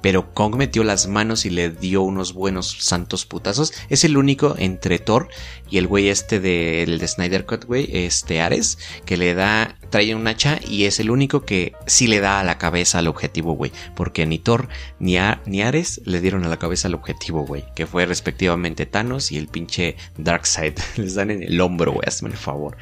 Pero 0.01 0.33
Kong 0.33 0.55
metió 0.55 0.83
las 0.83 1.07
manos 1.07 1.45
y 1.45 1.49
le 1.49 1.69
dio 1.69 2.01
unos 2.01 2.33
buenos 2.33 2.77
santos 2.79 3.25
putazos. 3.25 3.73
Es 3.89 4.03
el 4.03 4.17
único 4.17 4.55
entre 4.57 4.99
Thor 4.99 5.29
y 5.69 5.77
el 5.77 5.87
güey 5.87 6.09
este 6.09 6.39
del 6.39 6.99
de 6.99 7.07
Snyder 7.07 7.45
Cut, 7.45 7.65
güey, 7.65 7.89
este 7.91 8.41
Ares, 8.41 8.77
que 9.05 9.17
le 9.17 9.33
da, 9.33 9.77
trae 9.89 10.15
un 10.15 10.27
hacha 10.27 10.59
y 10.67 10.85
es 10.85 10.99
el 10.99 11.11
único 11.11 11.45
que 11.45 11.73
sí 11.85 12.07
le 12.07 12.19
da 12.19 12.39
a 12.39 12.43
la 12.43 12.57
cabeza 12.57 12.99
al 12.99 13.07
objetivo, 13.07 13.53
güey. 13.53 13.71
Porque 13.95 14.25
ni 14.25 14.39
Thor 14.39 14.67
ni, 14.99 15.17
ni 15.45 15.61
Ares 15.61 16.01
le 16.05 16.21
dieron 16.21 16.43
a 16.45 16.49
la 16.49 16.57
cabeza 16.57 16.87
al 16.87 16.95
objetivo, 16.95 17.45
güey. 17.45 17.63
Que 17.75 17.85
fue 17.85 18.05
respectivamente 18.05 18.85
Thanos 18.85 19.31
y 19.31 19.37
el 19.37 19.47
pinche 19.47 19.95
Darkseid. 20.17 20.73
Les 20.97 21.15
dan 21.15 21.31
en 21.31 21.43
el 21.43 21.59
hombro, 21.61 21.93
güey, 21.93 22.07
hazme 22.07 22.29
el 22.29 22.37
favor. 22.37 22.77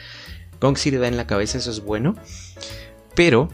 Kong 0.60 0.78
sí 0.78 0.92
le 0.92 0.98
da 0.98 1.08
en 1.08 1.18
la 1.18 1.26
cabeza, 1.26 1.58
eso 1.58 1.72
es 1.72 1.82
bueno. 1.82 2.16
Pero 3.16 3.50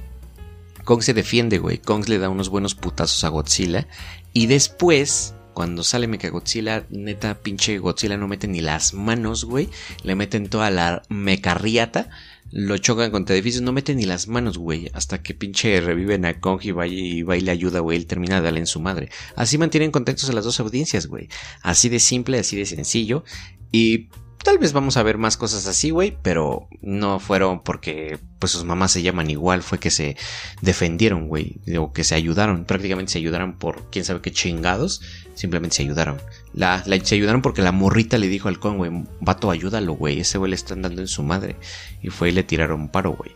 Kong 0.86 1.02
se 1.02 1.14
defiende, 1.14 1.58
güey. 1.58 1.80
Kong 1.80 2.08
le 2.08 2.20
da 2.20 2.30
unos 2.30 2.50
buenos 2.50 2.76
putazos 2.76 3.24
a 3.24 3.30
Godzilla. 3.30 3.88
Y 4.34 4.46
después, 4.46 5.34
cuando 5.54 5.84
sale 5.84 6.08
Mechagodzilla, 6.08 6.86
neta, 6.92 7.42
pinche 7.42 7.80
Godzilla 7.80 8.18
no 8.18 8.28
mete 8.28 8.48
ni 8.48 8.62
las 8.62 8.94
manos, 8.94 9.46
güey. 9.46 9.70
Le 10.04 10.16
meten 10.16 10.48
toda 10.48 10.70
la 10.70 11.02
mecarriata. 11.10 12.10
Lo 12.52 12.78
chocan 12.78 13.10
contra 13.10 13.36
edificios, 13.36 13.64
no 13.64 13.72
meten 13.72 13.98
ni 13.98 14.06
las 14.06 14.28
manos, 14.28 14.60
güey. 14.60 14.92
Hasta 14.94 15.24
que 15.24 15.34
pinche 15.34 15.82
reviven 15.82 16.24
a 16.24 16.40
Kong 16.40 16.60
y 16.64 16.72
va 16.72 16.86
y, 16.86 17.24
va 17.24 17.36
y 17.36 17.42
le 17.42 17.52
ayuda, 17.52 17.80
güey. 17.80 17.98
Él 17.98 18.06
termina 18.06 18.36
de 18.36 18.44
darle 18.44 18.60
en 18.60 18.68
su 18.68 18.80
madre. 18.80 19.10
Así 19.36 19.58
mantienen 19.58 19.92
contentos 19.92 20.30
a 20.30 20.34
las 20.34 20.46
dos 20.46 20.60
audiencias, 20.60 21.08
güey. 21.08 21.30
Así 21.64 21.90
de 21.90 22.00
simple, 22.00 22.38
así 22.38 22.56
de 22.56 22.68
sencillo. 22.68 23.24
Y 23.72 24.10
Tal 24.46 24.60
vez 24.60 24.74
vamos 24.74 24.96
a 24.96 25.02
ver 25.02 25.18
más 25.18 25.38
cosas 25.38 25.66
así, 25.66 25.90
güey, 25.90 26.20
pero 26.22 26.68
no 26.84 27.20
fueron 27.20 27.64
porque 27.64 28.20
pues 28.38 28.52
sus 28.52 28.64
mamás 28.64 28.92
se 28.92 29.02
llaman 29.02 29.32
igual, 29.32 29.64
fue 29.64 29.80
que 29.80 29.90
se 29.90 30.18
defendieron, 30.62 31.28
güey, 31.28 31.62
o 31.80 31.92
que 31.94 32.04
se 32.04 32.14
ayudaron, 32.14 32.64
prácticamente 32.64 33.14
se 33.14 33.18
ayudaron 33.18 33.58
por 33.58 33.90
quién 33.90 34.06
sabe 34.06 34.22
qué 34.22 34.32
chingados, 34.32 35.02
simplemente 35.34 35.78
se 35.78 35.82
ayudaron. 35.82 36.22
La, 36.54 36.84
se 36.84 37.16
ayudaron 37.16 37.42
porque 37.42 37.64
la 37.64 37.72
morrita 37.72 38.20
le 38.20 38.28
dijo 38.28 38.48
al 38.48 38.60
con, 38.60 38.78
güey, 38.78 38.92
vato, 39.20 39.50
ayúdalo, 39.50 39.94
güey, 39.94 40.20
ese 40.20 40.38
güey 40.38 40.52
le 40.52 40.56
están 40.56 40.84
dando 40.84 41.02
en 41.02 41.08
su 41.08 41.24
madre. 41.24 41.56
Y 42.04 42.10
fue 42.10 42.30
y 42.30 42.32
le 42.32 42.44
tiraron 42.44 42.90
paro, 42.90 43.14
güey. 43.14 43.32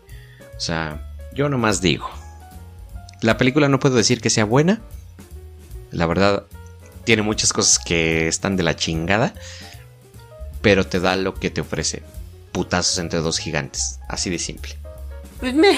O 0.55 0.59
sea, 0.59 1.11
yo 1.33 1.49
nomás 1.49 1.81
digo. 1.81 2.07
La 3.21 3.37
película 3.37 3.67
no 3.67 3.79
puedo 3.79 3.95
decir 3.95 4.21
que 4.21 4.29
sea 4.29 4.45
buena. 4.45 4.79
La 5.89 6.05
verdad, 6.05 6.45
tiene 7.03 7.23
muchas 7.23 7.51
cosas 7.51 7.79
que 7.79 8.27
están 8.27 8.57
de 8.57 8.61
la 8.61 8.75
chingada 8.75 9.33
pero 10.61 10.85
te 10.85 10.99
da 10.99 11.15
lo 11.15 11.33
que 11.35 11.49
te 11.49 11.61
ofrece. 11.61 12.03
Putazos 12.51 12.97
entre 12.99 13.19
dos 13.19 13.37
gigantes. 13.39 13.99
Así 14.07 14.29
de 14.29 14.39
simple. 14.39 14.75
Pues 15.39 15.53
me. 15.53 15.77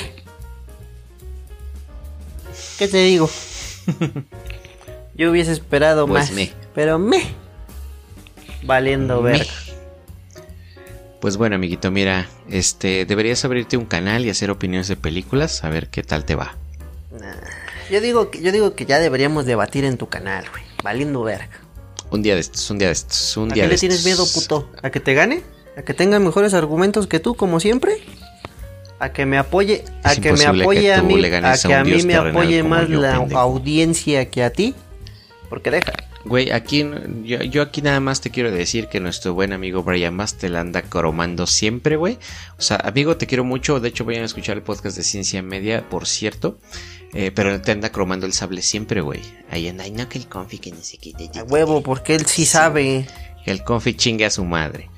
¿Qué 2.78 2.88
te 2.88 2.98
digo? 3.04 3.30
Yo 5.16 5.30
hubiese 5.32 5.52
esperado 5.52 6.08
Pues 6.08 6.26
más. 6.26 6.32
me. 6.32 6.52
Pero 6.74 6.98
me. 6.98 7.22
Valiendo 8.64 9.22
Me. 9.22 9.32
verga. 9.32 9.46
Pues 11.20 11.38
bueno, 11.38 11.56
amiguito, 11.56 11.92
mira, 11.92 12.28
este, 12.50 13.06
deberías 13.06 13.46
abrirte 13.46 13.78
un 13.78 13.86
canal 13.86 14.26
y 14.26 14.32
hacer 14.32 14.50
opiniones 14.50 14.88
de 14.88 14.96
películas, 14.96 15.64
a 15.64 15.70
ver 15.70 15.88
qué 15.90 16.02
tal 16.02 16.26
te 16.26 16.34
va. 16.34 16.56
Yo 17.92 18.02
digo, 18.02 18.32
que, 18.32 18.42
yo 18.42 18.52
digo 18.52 18.74
que 18.74 18.88
ya 18.88 18.98
deberíamos 18.98 19.46
debatir 19.46 19.86
en 19.86 19.98
tu 19.98 20.10
canal, 20.10 20.50
güey. 20.50 20.64
Valiendo 20.84 21.22
verga. 21.22 21.50
Un 22.12 22.22
día 22.22 22.36
de 22.36 22.41
estos, 22.41 22.70
un 22.70 22.77
día 22.77 22.88
de 22.89 22.94
estos, 22.94 23.38
un 23.38 23.51
¿A 23.51 23.56
día 23.56 23.63
qué 23.63 23.68
de 23.70 23.74
le 23.75 23.80
tienes 23.80 24.06
estos. 24.06 24.06
miedo, 24.06 24.27
puto? 24.34 24.70
¿A 24.84 24.89
que 24.89 25.00
te 25.00 25.13
gane? 25.13 25.41
¿A 25.77 25.82
que 25.84 25.94
tenga 25.94 26.20
mejores 26.20 26.53
argumentos 26.53 27.08
que 27.08 27.20
tú, 27.20 27.36
como 27.36 27.60
siempre? 27.60 27.94
¿A 29.00 29.13
que 29.13 29.25
me 29.25 29.38
apoye? 29.38 29.86
¿A 30.03 30.13
Es 30.13 30.20
que 30.20 30.34
me 30.34 30.46
apoye 30.46 30.82
que 30.82 30.94
a 30.94 31.01
mí? 31.01 31.25
¿A 31.25 31.53
a 31.53 31.58
que 31.58 31.74
a 31.74 31.84
mí 31.84 32.03
me 32.03 32.15
apoye 32.15 32.63
más 32.63 32.88
yo, 32.88 33.01
la 33.01 33.18
pendejo? 33.18 33.39
audiencia 33.39 34.30
que 34.30 34.44
a 34.44 34.51
ti? 34.51 34.75
Porque 35.50 35.72
deja. 35.72 35.94
Güey, 36.25 36.51
aquí 36.51 36.86
yo, 37.24 37.42
yo 37.42 37.62
aquí 37.62 37.82
nada 37.82 38.00
más 38.00 38.22
te 38.22 38.30
quiero 38.30 38.51
decir 38.51 38.88
que 38.88 39.00
nuestro 39.00 39.34
buen 39.34 39.54
amigo 39.54 39.84
Brian 39.84 40.16
Más 40.16 40.38
te 40.38 40.50
la 40.50 40.60
anda 40.62 40.84
cromando 40.84 41.48
siempre, 41.48 41.96
güey. 41.96 42.20
O 42.58 42.62
sea, 42.62 42.78
amigo, 42.78 43.18
te 43.18 43.28
quiero 43.28 43.44
mucho. 43.44 43.80
De 43.80 43.90
hecho, 43.90 44.06
vayan 44.06 44.24
a 44.24 44.25
escuchar 44.25 44.58
el 44.58 44.63
podcast 44.63 44.98
de 44.98 45.04
Ciencia 45.04 45.42
Media, 45.42 45.90
por 45.90 46.06
cierto. 46.06 46.60
Eh, 47.13 47.32
pero 47.34 47.60
te 47.62 47.72
anda 47.72 47.92
cromando 47.92 48.25
el 48.25 48.34
sable 48.34 48.62
siempre, 48.62 49.01
güey. 49.01 49.22
Ahí 49.50 49.68
anda, 49.68 49.84
ay, 49.84 49.92
no 49.92 50.08
que 50.08 50.18
el 50.18 50.28
confi 50.28 50.60
que 50.60 50.72
ni 50.72 50.82
se 50.84 50.98
quite. 50.98 51.30
A 51.38 51.44
huevo, 51.44 51.82
porque 51.82 52.16
él 52.16 52.25
sí 52.25 52.46
sabe. 52.46 53.08
El 53.46 53.63
confi 53.63 53.96
chingue 53.96 54.25
a 54.25 54.30
su 54.30 54.46
madre. 54.46 54.90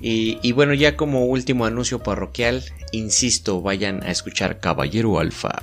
Y, 0.00 0.38
y 0.42 0.52
bueno, 0.52 0.74
ya 0.74 0.96
como 0.96 1.26
último 1.26 1.66
anuncio 1.66 2.02
parroquial, 2.02 2.64
insisto, 2.92 3.60
vayan 3.60 4.02
a 4.02 4.10
escuchar 4.10 4.58
Caballero 4.60 5.18
Alfa. 5.20 5.62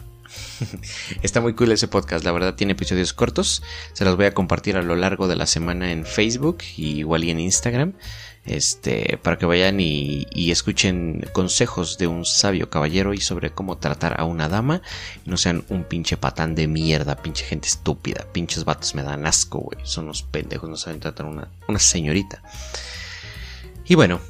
Está 1.21 1.41
muy 1.41 1.53
cool 1.53 1.71
ese 1.71 1.87
podcast, 1.87 2.23
la 2.25 2.31
verdad 2.31 2.55
tiene 2.55 2.73
episodios 2.73 3.13
cortos. 3.13 3.63
Se 3.93 4.05
los 4.05 4.15
voy 4.15 4.25
a 4.25 4.33
compartir 4.33 4.77
a 4.77 4.81
lo 4.81 4.95
largo 4.95 5.27
de 5.27 5.35
la 5.35 5.45
semana 5.45 5.91
en 5.91 6.05
Facebook 6.05 6.59
y 6.77 6.99
igual 6.99 7.23
y 7.23 7.31
en 7.31 7.39
Instagram. 7.39 7.93
Este, 8.43 9.19
para 9.21 9.37
que 9.37 9.45
vayan 9.45 9.79
y, 9.79 10.25
escuchen 10.51 11.23
consejos 11.31 11.99
de 11.99 12.07
un 12.07 12.25
sabio 12.25 12.71
caballero 12.71 13.13
y 13.13 13.21
sobre 13.21 13.51
cómo 13.51 13.77
tratar 13.77 14.19
a 14.19 14.23
una 14.23 14.49
dama. 14.49 14.81
No 15.25 15.37
sean 15.37 15.63
un 15.69 15.83
pinche 15.83 16.17
patán 16.17 16.55
de 16.55 16.67
mierda, 16.67 17.17
pinche 17.17 17.45
gente 17.45 17.67
estúpida. 17.67 18.25
Pinches 18.31 18.65
vatos 18.65 18.95
me 18.95 19.03
dan 19.03 19.25
asco, 19.27 19.59
güey. 19.59 19.77
Son 19.83 20.05
unos 20.05 20.23
pendejos, 20.23 20.69
no 20.69 20.77
saben 20.77 20.99
tratar 20.99 21.27
a 21.27 21.29
una, 21.29 21.51
una 21.67 21.79
señorita. 21.79 22.41
Y 23.85 23.95
bueno, 23.95 24.21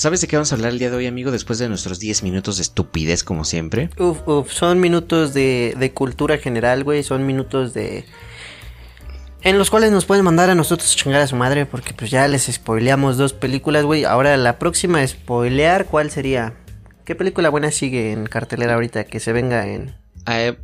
¿sabes 0.00 0.22
de 0.22 0.28
qué 0.28 0.36
vamos 0.36 0.50
a 0.50 0.54
hablar 0.54 0.72
el 0.72 0.78
día 0.78 0.90
de 0.90 0.96
hoy, 0.96 1.06
amigo? 1.06 1.30
Después 1.30 1.58
de 1.58 1.68
nuestros 1.68 2.00
10 2.00 2.22
minutos 2.22 2.56
de 2.56 2.62
estupidez, 2.62 3.22
como 3.22 3.44
siempre. 3.44 3.90
Uf, 3.98 4.26
uf, 4.26 4.50
son 4.50 4.80
minutos 4.80 5.34
de, 5.34 5.74
de 5.78 5.92
cultura 5.92 6.38
general, 6.38 6.84
güey. 6.84 7.02
Son 7.02 7.26
minutos 7.26 7.74
de... 7.74 8.06
En 9.42 9.58
los 9.58 9.70
cuales 9.70 9.90
nos 9.90 10.06
pueden 10.06 10.24
mandar 10.24 10.48
a 10.48 10.54
nosotros 10.54 10.92
a 10.92 10.96
chingar 10.96 11.20
a 11.20 11.26
su 11.26 11.36
madre. 11.36 11.66
Porque 11.66 11.92
pues 11.92 12.10
ya 12.10 12.26
les 12.28 12.44
spoileamos 12.44 13.18
dos 13.18 13.34
películas, 13.34 13.84
güey. 13.84 14.04
Ahora 14.04 14.36
la 14.38 14.58
próxima 14.58 15.06
spoilear, 15.06 15.84
¿cuál 15.84 16.10
sería? 16.10 16.54
¿Qué 17.04 17.14
película 17.14 17.50
buena 17.50 17.70
sigue 17.70 18.12
en 18.12 18.24
cartelera 18.24 18.74
ahorita 18.74 19.04
que 19.04 19.20
se 19.20 19.34
venga 19.34 19.66
en... 19.68 19.94
Ah, 20.24 20.40
eh, 20.40 20.58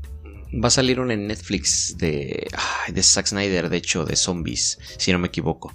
va 0.53 0.69
a 0.69 0.71
salir 0.71 0.99
una 0.99 1.13
en 1.13 1.27
Netflix 1.27 1.97
de, 1.99 2.49
de 2.89 3.03
Zack 3.03 3.27
Snyder, 3.27 3.69
de 3.69 3.77
hecho, 3.77 4.05
de 4.05 4.17
zombies, 4.17 4.79
si 4.97 5.13
no 5.13 5.19
me 5.19 5.29
equivoco. 5.29 5.75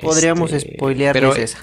Podríamos 0.00 0.52
Este, 0.52 0.76
pero, 1.12 1.34
esa. 1.34 1.58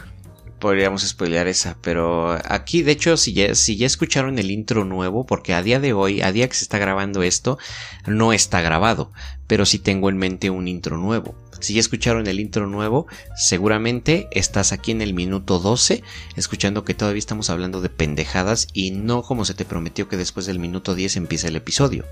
Podríamos 0.65 1.03
spoilear 1.03 1.45
esa, 1.45 1.77
pero 1.79 2.39
aquí, 2.43 2.81
de 2.81 2.93
hecho, 2.93 3.17
si 3.17 3.33
ya, 3.33 3.53
si 3.53 3.77
ya 3.77 3.85
escucharon 3.85 4.39
el 4.39 4.49
intro 4.49 4.83
nuevo, 4.83 5.23
porque 5.23 5.53
a 5.53 5.61
día 5.61 5.79
de 5.79 5.93
hoy, 5.93 6.23
a 6.23 6.31
día 6.31 6.49
que 6.49 6.55
se 6.55 6.63
está 6.63 6.79
grabando 6.79 7.21
esto, 7.21 7.59
no 8.07 8.33
está 8.33 8.61
grabado, 8.61 9.11
pero 9.45 9.67
sí 9.67 9.77
tengo 9.77 10.09
en 10.09 10.17
mente 10.17 10.49
un 10.49 10.67
intro 10.67 10.97
nuevo. 10.97 11.35
Si 11.59 11.75
ya 11.75 11.79
escucharon 11.79 12.25
el 12.25 12.39
intro 12.39 12.65
nuevo, 12.65 13.05
seguramente 13.35 14.27
estás 14.31 14.71
aquí 14.71 14.89
en 14.89 15.03
el 15.03 15.13
minuto 15.13 15.59
12, 15.59 16.01
escuchando 16.35 16.83
que 16.83 16.95
todavía 16.95 17.19
estamos 17.19 17.51
hablando 17.51 17.79
de 17.81 17.89
pendejadas 17.89 18.67
y 18.73 18.89
no 18.89 19.21
como 19.21 19.45
se 19.45 19.53
te 19.53 19.65
prometió 19.65 20.09
que 20.09 20.17
después 20.17 20.47
del 20.47 20.57
minuto 20.57 20.95
10 20.95 21.17
empiece 21.17 21.49
el 21.49 21.57
episodio. 21.57 22.05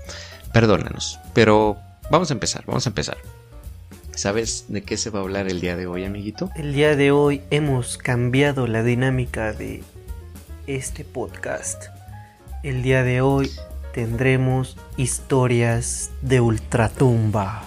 Perdónanos, 0.52 1.18
pero 1.34 1.76
vamos 2.08 2.30
a 2.30 2.34
empezar, 2.34 2.62
vamos 2.66 2.86
a 2.86 2.90
empezar. 2.90 3.16
¿Sabes 4.14 4.66
de 4.68 4.82
qué 4.82 4.96
se 4.96 5.10
va 5.10 5.18
a 5.18 5.22
hablar 5.22 5.48
el 5.48 5.60
día 5.60 5.76
de 5.76 5.86
hoy, 5.86 6.04
amiguito? 6.04 6.50
El 6.54 6.72
día 6.72 6.94
de 6.96 7.10
hoy 7.10 7.42
hemos 7.50 7.98
cambiado 7.98 8.66
la 8.66 8.82
dinámica 8.82 9.52
de 9.52 9.82
este 10.66 11.04
podcast. 11.04 11.84
El 12.62 12.82
día 12.82 13.02
de 13.02 13.20
hoy 13.20 13.50
tendremos 13.92 14.76
historias 14.96 16.10
de 16.22 16.40
ultratumba. 16.40 17.64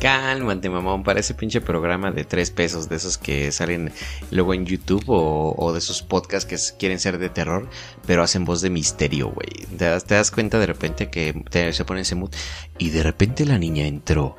Cálmate, 0.00 0.68
mamón, 0.68 1.02
para 1.02 1.20
ese 1.20 1.32
pinche 1.32 1.62
programa 1.62 2.10
de 2.10 2.24
tres 2.24 2.50
pesos, 2.50 2.90
de 2.90 2.96
esos 2.96 3.16
que 3.16 3.50
salen 3.50 3.90
luego 4.30 4.52
en 4.52 4.66
YouTube 4.66 5.02
o, 5.08 5.54
o 5.56 5.72
de 5.72 5.78
esos 5.78 6.02
podcasts 6.02 6.72
que 6.72 6.78
quieren 6.78 7.00
ser 7.00 7.16
de 7.18 7.30
terror, 7.30 7.68
pero 8.06 8.22
hacen 8.22 8.44
voz 8.44 8.60
de 8.60 8.68
misterio, 8.68 9.30
güey. 9.30 9.66
Te, 9.78 9.86
das- 9.86 10.04
te 10.04 10.14
das 10.14 10.30
cuenta 10.30 10.58
de 10.58 10.66
repente 10.66 11.08
que 11.08 11.42
te- 11.50 11.72
se 11.72 11.84
pone 11.86 12.02
ese 12.02 12.14
mood 12.14 12.30
y 12.76 12.90
de 12.90 13.02
repente 13.02 13.46
la 13.46 13.58
niña 13.58 13.86
entró 13.86 14.36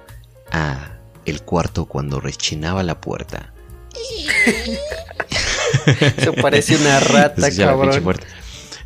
a 0.51 0.97
el 1.25 1.41
cuarto 1.41 1.85
cuando 1.85 2.19
rechinaba 2.19 2.83
la 2.83 2.99
puerta. 3.01 3.53
Eso 6.17 6.33
parece 6.33 6.75
una 6.75 6.99
rata, 6.99 7.49
cabrón. 7.55 8.17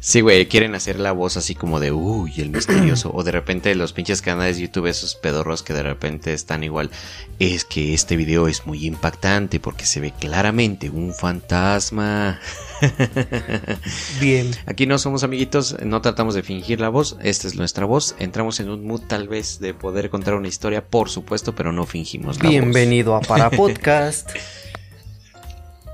Sí, 0.03 0.21
güey, 0.21 0.47
quieren 0.47 0.73
hacer 0.73 0.99
la 0.99 1.11
voz 1.11 1.37
así 1.37 1.53
como 1.53 1.79
de 1.79 1.91
uy, 1.91 2.33
el 2.37 2.49
misterioso. 2.49 3.11
o 3.13 3.23
de 3.23 3.31
repente 3.31 3.75
los 3.75 3.93
pinches 3.93 4.23
canales 4.23 4.55
de 4.55 4.63
YouTube, 4.63 4.87
esos 4.87 5.13
pedorros 5.13 5.61
que 5.61 5.73
de 5.75 5.83
repente 5.83 6.33
están 6.33 6.63
igual. 6.63 6.89
Es 7.37 7.65
que 7.65 7.93
este 7.93 8.15
video 8.15 8.47
es 8.47 8.65
muy 8.65 8.87
impactante 8.87 9.59
porque 9.59 9.85
se 9.85 9.99
ve 9.99 10.11
claramente 10.11 10.89
un 10.89 11.13
fantasma. 11.13 12.39
Bien. 14.19 14.49
Aquí 14.65 14.87
no 14.87 14.97
somos 14.97 15.23
amiguitos, 15.23 15.77
no 15.85 16.01
tratamos 16.01 16.33
de 16.33 16.41
fingir 16.41 16.79
la 16.79 16.89
voz, 16.89 17.17
esta 17.21 17.47
es 17.47 17.53
nuestra 17.53 17.85
voz. 17.85 18.15
Entramos 18.17 18.59
en 18.59 18.69
un 18.69 18.83
mood 18.83 19.01
tal 19.01 19.27
vez 19.27 19.59
de 19.59 19.75
poder 19.75 20.09
contar 20.09 20.33
una 20.33 20.47
historia, 20.47 20.83
por 20.83 21.11
supuesto, 21.11 21.53
pero 21.53 21.71
no 21.71 21.85
fingimos 21.85 22.37
la 22.37 22.45
voz. 22.45 22.49
Bienvenido 22.49 23.15
a 23.15 23.21
Para 23.21 23.51
Podcast. 23.51 24.31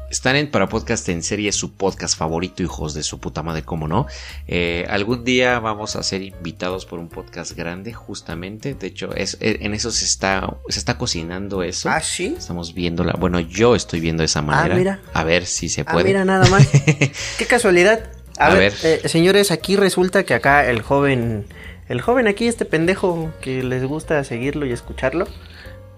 Están 0.09 0.37
en 0.37 0.49
Para 0.49 0.69
Podcast 0.69 1.09
en 1.09 1.21
serie, 1.21 1.51
su 1.51 1.73
podcast 1.73 2.17
favorito, 2.17 2.63
hijos 2.63 2.93
de 2.93 3.03
su 3.03 3.19
puta 3.19 3.43
madre, 3.43 3.63
cómo 3.63 3.89
no. 3.89 4.07
Eh, 4.47 4.85
algún 4.89 5.25
día 5.25 5.59
vamos 5.59 5.97
a 5.97 6.03
ser 6.03 6.21
invitados 6.21 6.85
por 6.85 6.99
un 6.99 7.09
podcast 7.09 7.51
grande, 7.57 7.91
justamente. 7.91 8.73
De 8.73 8.87
hecho, 8.87 9.13
es, 9.13 9.35
eh, 9.41 9.57
en 9.61 9.73
eso 9.73 9.91
se 9.91 10.05
está, 10.05 10.55
se 10.69 10.79
está 10.79 10.97
cocinando 10.97 11.61
eso. 11.61 11.89
¿Ah, 11.89 11.99
sí? 11.99 12.35
Estamos 12.37 12.73
viéndola. 12.73 13.15
Bueno, 13.19 13.41
yo 13.41 13.75
estoy 13.75 13.99
viendo 13.99 14.23
esa 14.23 14.41
manera. 14.41 14.75
mira. 14.75 14.99
A 15.13 15.25
ver 15.25 15.45
si 15.45 15.67
se 15.67 15.81
Ah, 15.81 15.91
puede. 15.91 16.05
mira 16.05 16.23
nada 16.23 16.47
más. 16.49 16.65
Qué 17.37 17.45
casualidad. 17.45 18.09
A, 18.39 18.45
A 18.47 18.53
ver, 18.53 18.73
ver. 18.81 19.01
eh, 19.03 19.09
señores, 19.09 19.51
aquí 19.51 19.75
resulta 19.75 20.23
que 20.23 20.33
acá 20.35 20.69
el 20.69 20.81
joven, 20.83 21.45
el 21.89 21.99
joven 21.99 22.27
aquí, 22.27 22.47
este 22.47 22.63
pendejo 22.63 23.29
que 23.41 23.61
les 23.61 23.83
gusta 23.83 24.23
seguirlo 24.23 24.65
y 24.65 24.71
escucharlo, 24.71 25.27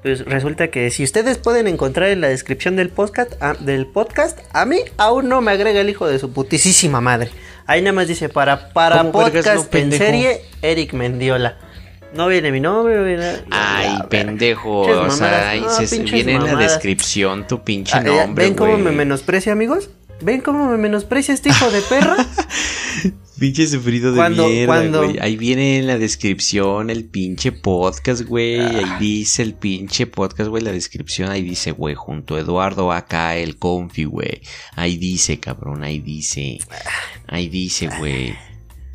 pues 0.02 0.24
resulta 0.26 0.70
que 0.70 0.90
si 0.92 1.04
ustedes 1.04 1.38
pueden 1.38 1.68
encontrar 1.68 2.10
en 2.10 2.22
la 2.22 2.28
descripción 2.30 2.76
del 2.76 2.90
podcast, 2.90 3.34
a, 3.42 3.54
del 3.54 3.86
podcast, 3.86 4.40
a 4.54 4.66
mí 4.66 4.80
aún 4.98 5.28
no 5.28 5.42
me 5.42 5.52
agrega 5.52 5.82
el 5.82 5.90
hijo 5.90 6.08
de 6.08 6.20
su 6.20 6.32
putisísima 6.32 7.02
madre. 7.02 7.30
Ahí 7.68 7.82
nada 7.82 7.94
más 7.94 8.08
dice 8.08 8.30
para 8.30 8.70
para 8.74 8.98
¿Cómo 8.98 9.20
vergas 9.24 9.46
podcast 9.46 9.74
no, 9.74 9.80
en 9.80 9.92
serie 9.92 10.42
Eric 10.62 10.94
Mendiola. 10.94 11.58
No 12.14 12.28
viene 12.28 12.52
mi 12.52 12.60
nombre, 12.60 12.96
no 12.96 13.04
viene- 13.04 13.44
Ay, 13.52 13.98
Ya, 14.00 14.08
pendejo. 14.10 14.80
O 14.82 15.12
sea, 15.12 15.54
No, 15.62 15.70
se- 15.70 16.00
viene 16.00 16.34
en 16.34 16.46
la 16.46 16.56
descripción 16.56 17.46
tu 17.46 17.64
pinche 17.64 17.96
Ah, 17.96 18.04
ya, 18.04 18.26
nombre. 18.26 18.46
¿Ven 18.46 18.56
cómo 18.56 18.78
me 18.78 18.92
menosprecia, 18.92 19.52
amigos? 19.52 19.90
¿Ven 20.22 20.42
cómo 20.42 20.66
me 20.72 20.78
menosprecia 20.78 21.34
este 21.34 21.50
hijo 21.50 21.70
de 21.70 21.82
perra? 21.82 22.16
Pinche 23.40 23.68
sufrido 23.68 24.12
de 24.12 24.18
Cuando- 24.18 24.48
mierda, 24.50 24.66
cuando- 24.68 25.04
güey. 25.06 25.20
Ahí 25.20 25.38
viene 25.38 25.78
en 25.78 25.88
la 25.88 25.98
descripción 25.98 26.90
el 26.90 27.06
pinche 27.06 27.52
podcast, 27.52 28.24
güey. 28.24 28.60
Ahí 28.60 28.82
Ah. 28.86 28.98
dice 29.00 29.42
el 29.44 29.54
pinche 29.54 30.08
podcast, 30.08 30.50
güey. 30.50 30.64
La 30.64 30.72
descripción 30.72 31.30
ahí 31.32 31.42
dice, 31.42 31.72
güey, 31.72 31.96
junto 31.96 32.36
a 32.36 32.40
Eduardo 32.40 32.92
acá 32.92 33.36
el 33.38 33.58
confi, 33.58 34.04
güey. 34.04 34.42
Ahí 34.76 34.98
dice, 34.98 35.40
cabrón, 35.40 35.84
ahí 35.84 36.00
dice. 36.00 36.60
Ahí 37.28 37.48
dice, 37.50 37.90
güey. 38.00 38.34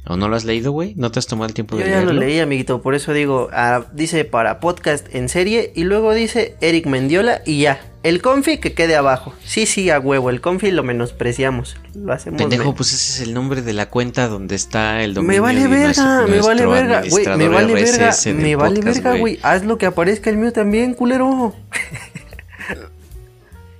¿O 0.07 0.17
no 0.19 0.29
lo 0.29 0.37
has 0.37 0.45
leído, 0.45 0.71
güey? 0.71 0.95
¿No 0.97 1.11
te 1.11 1.19
has 1.19 1.27
tomado 1.27 1.49
el 1.49 1.55
tiempo 1.55 1.79
Yo 1.79 1.85
de 1.85 1.91
ya 1.91 2.03
lo 2.03 2.13
leí, 2.13 2.39
amiguito, 2.39 2.83
por 2.83 2.95
eso 2.95 3.15
digo, 3.15 3.49
ah, 3.53 3.87
dice 3.93 4.27
para 4.27 4.61
podcast 4.61 5.07
en 5.15 5.31
serie 5.31 5.73
y 5.75 5.85
luego 5.85 6.13
dice 6.13 6.57
Eric 6.61 6.87
Mendiola 6.87 7.41
y 7.47 7.61
ya. 7.61 7.81
El 8.03 8.21
confi 8.21 8.59
que 8.59 8.75
quede 8.75 8.97
abajo. 8.97 9.33
Sí, 9.45 9.65
sí, 9.65 9.89
a 9.89 9.99
huevo, 9.99 10.29
el 10.29 10.43
confi 10.43 10.71
lo 10.71 10.83
menospreciamos. 10.83 11.79
Lo 11.95 12.13
hacemos. 12.13 12.37
Pendejo, 12.37 12.75
pues 12.75 12.93
ese 12.93 13.23
es 13.23 13.29
el 13.29 13.33
nombre 13.33 13.63
de 13.63 13.73
la 13.73 13.89
cuenta 13.89 14.29
donde 14.29 14.57
está 14.57 15.03
el 15.03 15.15
dominio 15.15 15.41
me 15.41 15.41
vale 15.41 15.69
verga, 15.69 16.27
me 16.27 16.41
vale 16.43 16.67
verga, 16.67 17.03
güey, 17.09 17.27
me 17.27 17.49
vale 17.49 17.73
verga, 17.73 18.15
me 18.35 18.57
vale 18.57 18.81
verga, 18.83 19.17
güey. 19.17 19.39
Haz 19.43 19.65
lo 19.65 19.79
que 19.79 19.87
aparezca 19.87 20.29
el 20.29 20.37
mío 20.37 20.53
también, 20.53 20.93
culero. 20.93 21.55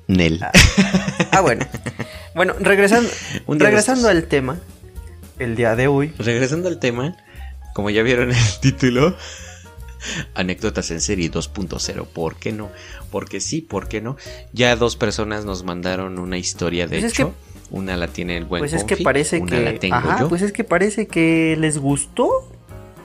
Nel. 0.07 0.41
Ah, 1.31 1.43
bueno. 1.43 1.67
Bueno, 2.35 2.55
regresando, 2.61 3.11
regresando 3.47 4.09
al 4.09 4.25
tema, 4.25 4.59
el 5.39 5.57
día 5.57 5.77
de 5.77 5.87
hoy. 5.89 6.13
Regresando 6.19 6.69
al 6.69 6.79
tema, 6.79 7.17
como 7.75 7.91
ya 7.91 8.03
vieron 8.03 8.31
el 8.31 8.37
título, 8.61 9.17
Anécdotas 10.35 10.91
en 10.91 11.01
serie 11.01 11.31
2.0. 11.31 12.07
¿Por 12.07 12.37
qué 12.37 12.53
no? 12.53 12.71
Porque 13.11 13.41
sí, 13.41 13.61
¿por 13.63 13.89
qué 13.89 14.01
no? 14.01 14.17
Ya 14.53 14.77
dos 14.77 14.97
personas 14.97 15.45
nos 15.45 15.65
mandaron 15.65 16.19
una 16.19 16.39
historia 16.39 16.87
de 16.87 17.01
Pues 17.01 17.13
es 17.13 17.19
hecho. 17.19 17.35
Una 17.71 17.97
la 17.97 18.09
tiene 18.09 18.37
el 18.37 18.45
buen 18.45 18.61
Pues 18.61 18.75
es 18.75 18.85
que 18.85 18.99
parece 18.99 19.41
una 19.41 19.57
que. 19.57 19.65
la 19.65 19.79
tengo 19.79 19.97
Ajá, 19.97 20.21
yo. 20.21 20.29
pues 20.29 20.43
es 20.43 20.53
que 20.53 20.65
parece 20.65 21.07
que 21.07 21.57
les 21.59 21.79
gustó. 21.79 22.29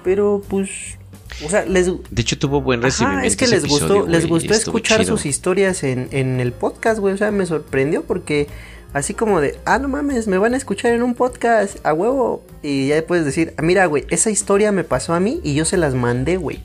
Pero 0.04 0.44
pues. 0.48 0.98
O 1.46 1.50
sea, 1.50 1.66
les. 1.66 1.88
De 1.88 2.22
hecho 2.22 2.38
tuvo 2.38 2.62
buen 2.62 2.82
recibimiento. 2.82 3.20
Ajá, 3.20 3.28
es 3.28 3.38
que 3.38 3.48
les 3.48 3.66
gustó, 3.66 4.06
les 4.06 4.28
gustó 4.28 4.54
escuchar 4.54 5.00
chido. 5.00 5.16
sus 5.16 5.26
historias 5.26 5.84
en, 5.84 6.10
en 6.12 6.40
el 6.42 6.52
podcast, 6.52 7.00
güey. 7.00 7.14
O 7.14 7.18
sea, 7.18 7.32
me 7.32 7.46
sorprendió 7.46 8.04
porque 8.04 8.48
así 8.94 9.14
como 9.14 9.42
de, 9.42 9.60
ah, 9.66 9.80
no 9.80 9.88
mames, 9.88 10.28
me 10.28 10.38
van 10.38 10.54
a 10.54 10.58
escuchar 10.58 10.94
en 10.94 11.04
un 11.04 11.16
podcast, 11.16 11.86
a 11.86 11.94
huevo. 11.94 12.44
Y 12.62 12.88
ya 12.88 13.06
puedes 13.06 13.26
decir, 13.26 13.54
ah, 13.58 13.62
mira, 13.62 13.86
güey, 13.86 14.06
esa 14.10 14.30
historia 14.30 14.72
me 14.72 14.84
pasó 14.84 15.14
a 15.14 15.20
mí 15.20 15.40
y 15.44 15.56
yo 15.56 15.66
se 15.66 15.78
las 15.78 15.96
mandé, 15.96 16.38
güey. 16.38 16.64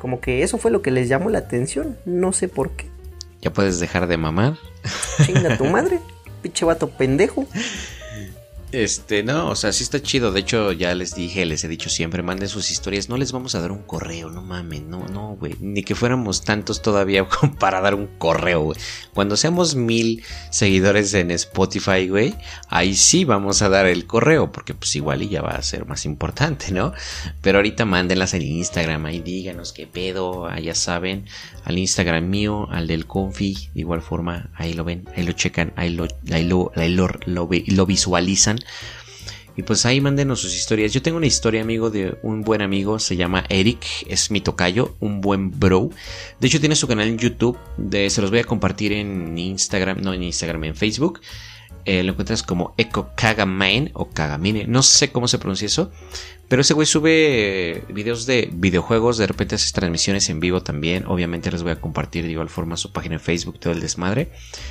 Como 0.00 0.20
que 0.20 0.42
eso 0.42 0.58
fue 0.58 0.70
lo 0.70 0.82
que 0.82 0.90
les 0.90 1.08
llamó 1.08 1.30
la 1.30 1.38
atención. 1.38 1.96
No 2.04 2.32
sé 2.32 2.48
por 2.48 2.70
qué. 2.70 2.86
Ya 3.40 3.52
puedes 3.52 3.80
dejar 3.80 4.06
de 4.06 4.16
mamar. 4.16 4.56
Chinga 5.24 5.56
tu 5.56 5.64
madre, 5.64 6.00
pinche 6.42 6.64
vato 6.64 6.90
pendejo. 6.90 7.46
Este, 8.76 9.22
no, 9.22 9.48
o 9.48 9.56
sea, 9.56 9.72
sí 9.72 9.84
está 9.84 10.02
chido. 10.02 10.32
De 10.32 10.40
hecho, 10.40 10.70
ya 10.70 10.94
les 10.94 11.14
dije, 11.14 11.46
les 11.46 11.64
he 11.64 11.68
dicho 11.68 11.88
siempre, 11.88 12.22
manden 12.22 12.50
sus 12.50 12.70
historias. 12.70 13.08
No 13.08 13.16
les 13.16 13.32
vamos 13.32 13.54
a 13.54 13.60
dar 13.60 13.72
un 13.72 13.82
correo, 13.82 14.28
no 14.28 14.42
mames, 14.42 14.82
no, 14.82 15.06
no, 15.08 15.34
güey. 15.40 15.56
Ni 15.60 15.82
que 15.82 15.94
fuéramos 15.94 16.44
tantos 16.44 16.82
todavía 16.82 17.26
para 17.58 17.80
dar 17.80 17.94
un 17.94 18.06
correo, 18.18 18.60
güey. 18.64 18.78
Cuando 19.14 19.38
seamos 19.38 19.76
mil 19.76 20.22
seguidores 20.50 21.14
en 21.14 21.30
Spotify, 21.30 22.06
güey, 22.06 22.34
ahí 22.68 22.94
sí 22.94 23.24
vamos 23.24 23.62
a 23.62 23.70
dar 23.70 23.86
el 23.86 24.06
correo, 24.06 24.52
porque 24.52 24.74
pues 24.74 24.94
igual 24.94 25.22
y 25.22 25.30
ya 25.30 25.40
va 25.40 25.52
a 25.52 25.62
ser 25.62 25.86
más 25.86 26.04
importante, 26.04 26.70
¿no? 26.70 26.92
Pero 27.40 27.56
ahorita 27.56 27.86
mándenlas 27.86 28.34
en 28.34 28.42
Instagram, 28.42 29.06
ahí 29.06 29.20
díganos 29.20 29.72
qué 29.72 29.86
pedo, 29.86 30.48
ah, 30.48 30.60
ya 30.60 30.74
saben, 30.74 31.24
al 31.64 31.78
Instagram 31.78 32.28
mío, 32.28 32.68
al 32.70 32.88
del 32.88 33.06
Confi, 33.06 33.70
de 33.72 33.80
igual 33.80 34.02
forma, 34.02 34.50
ahí 34.54 34.74
lo 34.74 34.84
ven, 34.84 35.08
ahí 35.16 35.24
lo 35.24 35.32
checan, 35.32 35.72
ahí 35.76 35.94
lo, 35.94 36.06
ahí 36.30 36.44
lo, 36.44 36.72
lo 36.76 37.86
visualizan. 37.86 38.58
Y 39.56 39.62
pues 39.62 39.86
ahí 39.86 40.02
mándenos 40.02 40.40
sus 40.40 40.54
historias. 40.54 40.92
Yo 40.92 41.00
tengo 41.00 41.16
una 41.16 41.26
historia, 41.26 41.62
amigo, 41.62 41.88
de 41.88 42.18
un 42.22 42.42
buen 42.42 42.60
amigo, 42.60 42.98
se 42.98 43.16
llama 43.16 43.44
Eric, 43.48 43.86
es 44.06 44.30
mi 44.30 44.42
tocayo, 44.42 44.94
un 45.00 45.22
buen 45.22 45.58
bro. 45.58 45.88
De 46.40 46.46
hecho, 46.46 46.60
tiene 46.60 46.76
su 46.76 46.86
canal 46.86 47.08
en 47.08 47.16
YouTube, 47.16 47.58
de, 47.78 48.10
se 48.10 48.20
los 48.20 48.30
voy 48.30 48.40
a 48.40 48.44
compartir 48.44 48.92
en 48.92 49.38
Instagram, 49.38 50.02
no 50.02 50.12
en 50.12 50.22
Instagram, 50.24 50.64
en 50.64 50.76
Facebook. 50.76 51.20
Eh, 51.86 52.02
lo 52.02 52.12
encuentras 52.12 52.42
como 52.42 52.74
Eco 52.76 53.12
Kagamain 53.16 53.90
o 53.94 54.10
Kagamine, 54.10 54.66
no 54.66 54.82
sé 54.82 55.12
cómo 55.12 55.28
se 55.28 55.38
pronuncia 55.38 55.66
eso. 55.66 55.92
Pero 56.48 56.62
ese 56.62 56.74
güey 56.74 56.86
sube 56.86 57.82
videos 57.88 58.24
de 58.26 58.48
videojuegos, 58.52 59.18
de 59.18 59.26
repente 59.26 59.56
hace 59.56 59.72
transmisiones 59.72 60.28
en 60.30 60.38
vivo 60.38 60.62
también. 60.62 61.04
Obviamente 61.06 61.50
les 61.50 61.62
voy 61.62 61.72
a 61.72 61.80
compartir 61.80 62.24
de 62.24 62.30
igual 62.30 62.48
forma 62.48 62.76
su 62.76 62.92
página 62.92 63.16
en 63.16 63.20
Facebook, 63.20 63.58
todo 63.58 63.72
el 63.72 63.80
desmadre. 63.80 64.30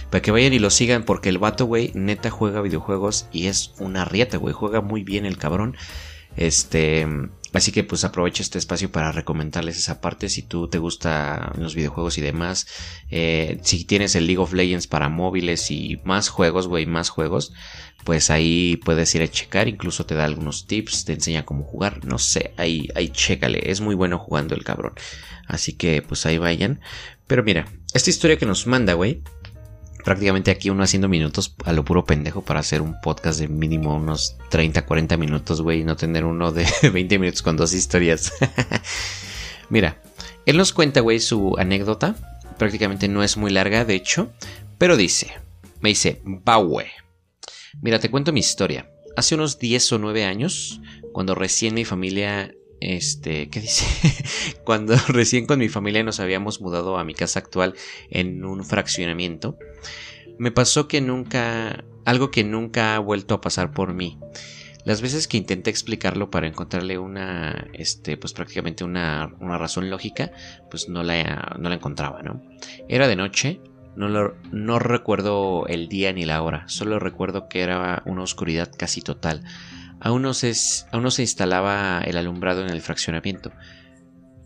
Para 0.10 0.22
que 0.22 0.32
vayan 0.32 0.54
y 0.54 0.60
lo 0.60 0.70
sigan, 0.70 1.04
porque 1.04 1.30
el 1.30 1.38
vato, 1.38 1.66
güey, 1.66 1.92
neta 1.94 2.30
juega 2.30 2.62
videojuegos 2.62 3.28
y 3.32 3.48
es 3.48 3.74
una 3.80 4.06
rieta, 4.06 4.38
güey. 4.38 4.54
Juega 4.54 4.80
muy 4.80 5.04
bien 5.04 5.26
el 5.26 5.38
cabrón. 5.38 5.76
Este. 6.38 7.08
Así 7.56 7.72
que 7.72 7.86
pues 7.86 8.04
aprovecha 8.04 8.44
este 8.44 8.58
espacio 8.58 8.92
para 8.92 9.14
recomendarles 9.14 9.78
esa 9.78 10.02
parte 10.02 10.28
si 10.28 10.42
tú 10.42 10.68
te 10.68 10.78
gusta 10.78 11.54
los 11.58 11.74
videojuegos 11.74 12.18
y 12.18 12.22
demás. 12.22 12.68
Eh, 13.10 13.60
si 13.64 13.86
tienes 13.86 14.14
el 14.16 14.28
League 14.28 14.42
of 14.42 14.52
Legends 14.52 14.88
para 14.88 15.08
móviles 15.08 15.72
y 15.72 16.02
más 16.04 16.28
juegos, 16.28 16.68
güey, 16.68 16.86
más 16.86 17.08
juegos, 17.08 17.54
pues 18.04 18.30
ahí 18.30 18.76
puedes 18.84 19.16
ir 19.16 19.22
a 19.22 19.30
checar. 19.30 19.70
Incluso 19.70 20.06
te 20.06 20.16
da 20.16 20.26
algunos 20.26 20.68
tips, 20.68 21.06
te 21.06 21.14
enseña 21.14 21.46
cómo 21.46 21.64
jugar. 21.64 22.04
No 22.06 22.18
sé, 22.18 22.54
ahí, 22.58 22.90
ahí 22.94 23.08
chécale. 23.08 23.72
Es 23.72 23.80
muy 23.80 23.96
bueno 23.96 24.20
jugando 24.20 24.54
el 24.54 24.66
cabrón. 24.66 24.94
Así 25.48 25.74
que 25.74 26.02
pues 26.02 26.26
ahí 26.26 26.38
vayan. 26.38 26.82
Pero 27.26 27.42
mira, 27.42 27.68
esta 27.94 28.10
historia 28.10 28.38
que 28.38 28.46
nos 28.46 28.68
manda, 28.68 28.96
güey, 28.96 29.22
prácticamente 30.06 30.52
aquí 30.52 30.70
uno 30.70 30.84
haciendo 30.84 31.10
minutos 31.10 31.56
a 31.66 31.74
lo 31.74 31.84
puro 31.84 32.06
pendejo 32.06 32.44
para 32.44 32.60
hacer 32.60 32.82
un 32.82 33.02
podcast 33.02 33.40
de 33.40 33.48
mínimo 33.48 33.96
unos 33.96 34.38
30, 34.52 34.86
40 34.86 35.18
minutos, 35.18 35.62
güey, 35.62 35.82
y 35.82 35.84
no 35.84 35.98
tener 35.98 36.24
uno 36.24 36.52
de 36.52 36.68
20 36.94 37.20
minutos 37.20 37.42
con 37.42 37.58
dos 37.58 37.74
historias. 37.74 38.32
Mira, 39.70 40.02
él 40.46 40.58
nos 40.58 40.74
cuenta, 40.74 41.02
güey, 41.02 41.20
su 41.20 41.56
anécdota. 41.58 42.16
Prácticamente 42.60 43.08
no 43.08 43.24
es 43.24 43.36
muy 43.36 43.52
larga, 43.52 43.84
de 43.84 43.96
hecho, 43.96 44.32
pero 44.78 44.96
dice, 44.96 45.34
me 45.82 45.90
dice, 45.90 46.22
güey. 46.24 46.88
Mira, 47.82 48.00
te 48.00 48.10
cuento 48.10 48.32
mi 48.32 48.40
historia. 48.40 48.90
Hace 49.18 49.36
unos 49.36 49.58
10 49.58 49.94
o 49.94 49.98
9 49.98 50.24
años, 50.24 50.82
cuando 51.14 51.34
recién 51.34 51.74
mi 51.74 51.84
familia 51.84 52.54
este, 52.86 53.50
¿qué 53.50 53.60
dice? 53.62 53.86
Cuando 54.64 54.96
recién 55.08 55.46
con 55.46 55.60
mi 55.60 55.70
familia 55.70 56.04
nos 56.04 56.20
habíamos 56.20 56.62
mudado 56.62 56.98
a 56.98 57.04
mi 57.04 57.14
casa 57.14 57.40
actual 57.40 57.74
en 58.10 58.46
un 58.46 58.64
fraccionamiento, 58.64 59.58
me 60.38 60.52
pasó 60.52 60.88
que 60.88 61.02
nunca, 61.02 61.84
algo 62.06 62.32
que 62.32 62.44
nunca 62.44 62.96
ha 62.96 63.00
vuelto 63.00 63.36
a 63.36 63.42
pasar 63.42 63.72
por 63.72 63.94
mí. 63.94 64.18
Las 64.86 65.02
veces 65.02 65.28
que 65.28 65.38
intenté 65.38 65.72
explicarlo 65.72 66.30
para 66.30 66.46
encontrarle 66.48 67.00
una, 67.00 67.68
este, 67.74 68.18
pues 68.18 68.34
prácticamente 68.34 68.84
una, 68.84 69.34
una 69.40 69.58
razón 69.58 69.90
lógica, 69.90 70.32
pues 70.70 70.90
no 70.90 71.02
la, 71.02 71.56
no 71.60 71.70
la 71.70 71.76
encontraba, 71.76 72.22
¿no? 72.22 72.44
Era 72.88 73.08
de 73.08 73.16
noche, 73.16 73.62
no, 73.96 74.10
lo- 74.10 74.36
no 74.52 74.78
recuerdo 74.78 75.66
el 75.68 75.88
día 75.88 76.14
ni 76.14 76.24
la 76.26 76.40
hora, 76.44 76.66
solo 76.68 77.00
recuerdo 77.00 77.48
que 77.50 77.62
era 77.62 78.04
una 78.06 78.22
oscuridad 78.22 78.70
casi 78.78 79.02
total. 79.02 79.42
Aún 80.00 80.22
no, 80.22 80.34
se, 80.34 80.54
no 80.94 81.12
se 81.12 81.22
instalaba 81.22 82.02
el 82.02 82.18
alumbrado 82.18 82.62
en 82.62 82.70
el 82.70 82.82
fraccionamiento. 82.82 83.52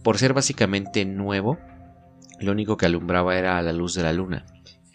Por 0.03 0.17
ser 0.17 0.33
básicamente 0.33 1.05
nuevo, 1.05 1.59
lo 2.39 2.51
único 2.51 2.77
que 2.77 2.85
alumbraba 2.85 3.38
era 3.38 3.62
la 3.62 3.73
luz 3.73 3.93
de 3.93 4.03
la 4.03 4.13
luna. 4.13 4.45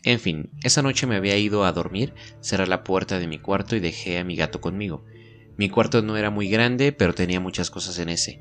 En 0.03 0.21
fin, 0.21 0.51
esa 0.63 0.83
noche 0.83 1.07
me 1.07 1.17
había 1.17 1.37
ido 1.37 1.65
a 1.65 1.73
dormir, 1.73 2.15
cerré 2.41 2.67
la 2.67 2.85
puerta 2.85 3.19
de 3.19 3.27
mi 3.27 3.39
cuarto 3.39 3.75
y 3.77 3.81
dejé 3.81 4.19
a 4.19 4.25
mi 4.25 4.37
gato 4.37 4.61
conmigo. 4.61 5.05
Mi 5.57 5.69
cuarto 5.71 6.03
no 6.03 6.17
era 6.17 6.31
muy 6.31 6.49
grande, 6.49 6.93
pero 6.93 7.15
tenía 7.15 7.41
muchas 7.41 7.71
cosas 7.71 7.99
en 7.99 8.09
ese. 8.09 8.41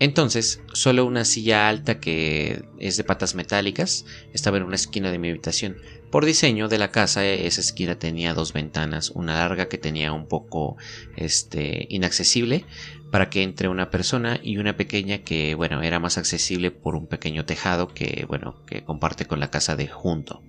Entonces, 0.00 0.62
solo 0.72 1.04
una 1.04 1.26
silla 1.26 1.68
alta 1.68 2.00
que 2.00 2.64
es 2.78 2.96
de 2.96 3.04
patas 3.04 3.34
metálicas 3.34 4.06
estaba 4.32 4.56
en 4.56 4.62
una 4.62 4.76
esquina 4.76 5.12
de 5.12 5.18
mi 5.18 5.28
habitación. 5.28 5.76
Por 6.10 6.24
diseño 6.24 6.68
de 6.68 6.78
la 6.78 6.90
casa, 6.90 7.26
esa 7.26 7.60
esquina 7.60 7.98
tenía 7.98 8.32
dos 8.32 8.54
ventanas, 8.54 9.10
una 9.10 9.34
larga 9.34 9.68
que 9.68 9.76
tenía 9.76 10.14
un 10.14 10.26
poco 10.26 10.78
este 11.16 11.86
inaccesible 11.90 12.64
para 13.12 13.28
que 13.28 13.42
entre 13.42 13.68
una 13.68 13.90
persona 13.90 14.40
y 14.42 14.56
una 14.56 14.74
pequeña 14.74 15.18
que 15.18 15.54
bueno, 15.54 15.82
era 15.82 16.00
más 16.00 16.16
accesible 16.16 16.70
por 16.70 16.96
un 16.96 17.06
pequeño 17.06 17.44
tejado 17.44 17.88
que 17.88 18.24
bueno, 18.26 18.64
que 18.66 18.82
comparte 18.82 19.26
con 19.26 19.38
la 19.38 19.50
casa 19.50 19.76
de 19.76 19.86
junto. 19.86 20.42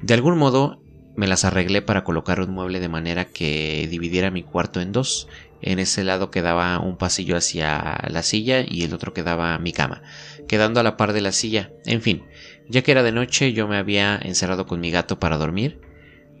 De 0.00 0.14
algún 0.14 0.38
modo 0.38 0.82
me 1.16 1.26
las 1.26 1.44
arreglé 1.44 1.82
para 1.82 2.02
colocar 2.02 2.40
un 2.40 2.50
mueble 2.50 2.80
de 2.80 2.88
manera 2.88 3.26
que 3.26 3.86
dividiera 3.90 4.30
mi 4.30 4.42
cuarto 4.42 4.80
en 4.80 4.92
dos. 4.92 5.28
En 5.62 5.78
ese 5.78 6.04
lado 6.04 6.30
quedaba 6.30 6.78
un 6.80 6.96
pasillo 6.96 7.36
hacia 7.36 8.00
la 8.08 8.22
silla 8.22 8.64
y 8.66 8.82
el 8.82 8.92
otro 8.92 9.14
quedaba 9.14 9.58
mi 9.58 9.72
cama, 9.72 10.02
quedando 10.48 10.80
a 10.80 10.82
la 10.82 10.96
par 10.96 11.12
de 11.12 11.20
la 11.20 11.32
silla. 11.32 11.70
En 11.86 12.02
fin, 12.02 12.24
ya 12.68 12.82
que 12.82 12.90
era 12.90 13.02
de 13.02 13.12
noche 13.12 13.52
yo 13.52 13.68
me 13.68 13.76
había 13.76 14.18
encerrado 14.22 14.66
con 14.66 14.80
mi 14.80 14.90
gato 14.90 15.18
para 15.18 15.38
dormir. 15.38 15.80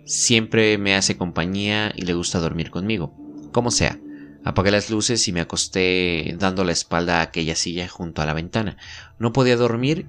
Siempre 0.04 0.76
me 0.78 0.96
hace 0.96 1.16
compañía 1.16 1.92
y 1.94 2.02
le 2.02 2.14
gusta 2.14 2.40
dormir 2.40 2.70
conmigo. 2.70 3.14
Como 3.52 3.70
sea, 3.70 3.98
apagué 4.44 4.72
las 4.72 4.90
luces 4.90 5.26
y 5.28 5.32
me 5.32 5.40
acosté 5.40 6.34
dando 6.38 6.64
la 6.64 6.72
espalda 6.72 7.20
a 7.20 7.22
aquella 7.22 7.54
silla 7.54 7.88
junto 7.88 8.22
a 8.22 8.26
la 8.26 8.34
ventana. 8.34 8.76
No 9.18 9.32
podía 9.32 9.56
dormir 9.56 10.08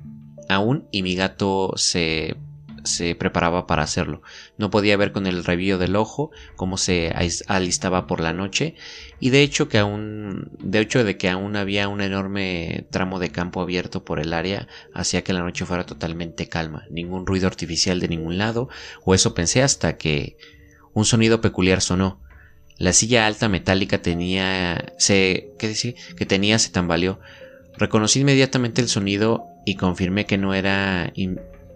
aún 0.50 0.88
y 0.92 1.04
mi 1.04 1.16
gato 1.16 1.74
se 1.76 2.36
se 2.84 3.16
preparaba 3.16 3.68
para 3.68 3.84
hacerlo. 3.84 4.22
No 4.58 4.70
podía 4.70 4.98
ver 4.98 5.12
con 5.12 5.28
el 5.28 5.44
revío 5.44 5.78
del 5.78 5.96
ojo 5.96 6.32
cómo 6.56 6.78
se 6.78 7.14
alistaba 7.48 8.08
por 8.08 8.20
la 8.20 8.34
noche 8.34 8.76
y 9.20 9.30
de 9.30 9.42
hecho 9.42 9.70
que 9.70 9.78
aún 9.78 10.52
de 10.60 10.80
hecho 10.80 11.04
de 11.04 11.18
que 11.18 11.30
aún 11.30 11.56
había 11.56 11.88
un 11.88 12.02
enorme 12.02 12.86
tramo 12.92 13.20
de 13.20 13.30
campo 13.30 13.62
abierto 13.62 14.04
por 14.04 14.20
el 14.20 14.34
área 14.34 14.68
hacía 14.94 15.24
que 15.24 15.34
la 15.34 15.42
noche 15.42 15.66
fuera 15.66 15.86
totalmente 15.86 16.48
calma, 16.48 16.86
ningún 16.90 17.26
ruido 17.26 17.48
artificial 17.48 18.00
de 18.00 18.08
ningún 18.08 18.38
lado, 18.38 18.70
o 19.04 19.14
eso 19.14 19.34
pensé 19.34 19.64
hasta 19.64 19.98
que 19.98 20.38
un 20.94 21.06
sonido 21.06 21.42
peculiar 21.42 21.82
sonó. 21.82 22.22
La 22.78 22.94
silla 22.94 23.28
alta 23.28 23.50
metálica 23.50 24.02
tenía 24.02 24.94
se 24.98 25.52
¿qué 25.58 25.68
decir? 25.68 25.96
que 26.18 26.26
tenía 26.26 26.60
se 26.60 26.72
tambaleó. 26.72 27.20
Reconocí 27.78 28.20
inmediatamente 28.20 28.82
el 28.82 28.88
sonido 28.88 29.48
y 29.66 29.76
confirmé 29.76 30.26
que 30.26 30.38
no 30.38 30.54
era 30.54 31.12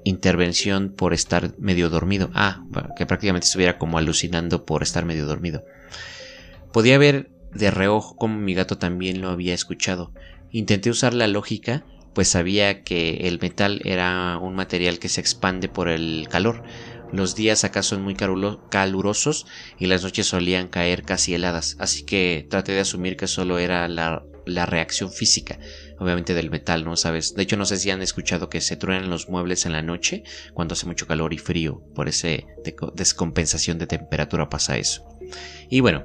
intervención 0.08 0.90
por 0.90 1.14
estar 1.14 1.58
medio 1.60 1.90
dormido. 1.90 2.30
Ah, 2.34 2.64
que 2.96 3.06
prácticamente 3.06 3.46
estuviera 3.46 3.78
como 3.78 3.98
alucinando 3.98 4.66
por 4.66 4.84
estar 4.84 5.06
medio 5.06 5.26
dormido. 5.26 5.64
Podía 6.72 6.98
ver 6.98 7.32
de 7.54 7.72
reojo 7.72 8.16
como 8.16 8.38
mi 8.38 8.54
gato 8.54 8.78
también 8.78 9.22
lo 9.22 9.30
había 9.30 9.54
escuchado. 9.54 10.12
Intenté 10.52 10.90
usar 10.90 11.14
la 11.14 11.28
lógica, 11.28 11.86
pues 12.14 12.30
sabía 12.30 12.84
que 12.84 13.28
el 13.28 13.40
metal 13.40 13.82
era 13.84 14.38
un 14.38 14.56
material 14.56 15.00
que 15.00 15.10
se 15.10 15.22
expande 15.22 15.68
por 15.68 15.88
el 15.90 16.28
calor. 16.30 16.64
Los 17.12 17.36
días 17.36 17.64
acá 17.64 17.84
son 17.84 18.02
muy 18.02 18.16
calurosos 18.16 19.46
y 19.80 19.86
las 19.86 20.04
noches 20.04 20.28
solían 20.28 20.68
caer 20.68 21.04
casi 21.04 21.34
heladas, 21.34 21.78
así 21.80 22.04
que 22.04 22.46
traté 22.50 22.74
de 22.74 22.82
asumir 22.82 23.16
que 23.16 23.28
solo 23.28 23.60
era 23.60 23.88
la 23.88 24.24
la 24.48 24.66
reacción 24.66 25.12
física, 25.12 25.60
obviamente 26.00 26.34
del 26.34 26.50
metal, 26.50 26.86
¿no? 26.86 26.96
¿Sabes? 26.96 27.34
De 27.36 27.44
hecho, 27.44 27.58
no 27.58 27.66
sé 27.66 27.78
si 27.78 27.90
han 27.90 28.02
escuchado 28.02 28.50
que 28.50 28.62
se 28.62 28.76
truenan 28.76 29.10
los 29.10 29.30
muebles 29.30 29.66
en 29.66 29.74
la 29.74 29.82
noche 29.82 30.24
cuando 30.54 30.74
hace 30.74 30.86
mucho 30.86 31.08
calor 31.08 31.34
y 31.34 31.38
frío, 31.38 31.82
por 31.96 32.08
esa 32.08 32.30
descompensación 32.96 33.78
de 33.78 33.88
temperatura 33.88 34.50
pasa 34.50 34.78
eso. 34.78 35.06
Y 35.70 35.80
bueno, 35.82 36.04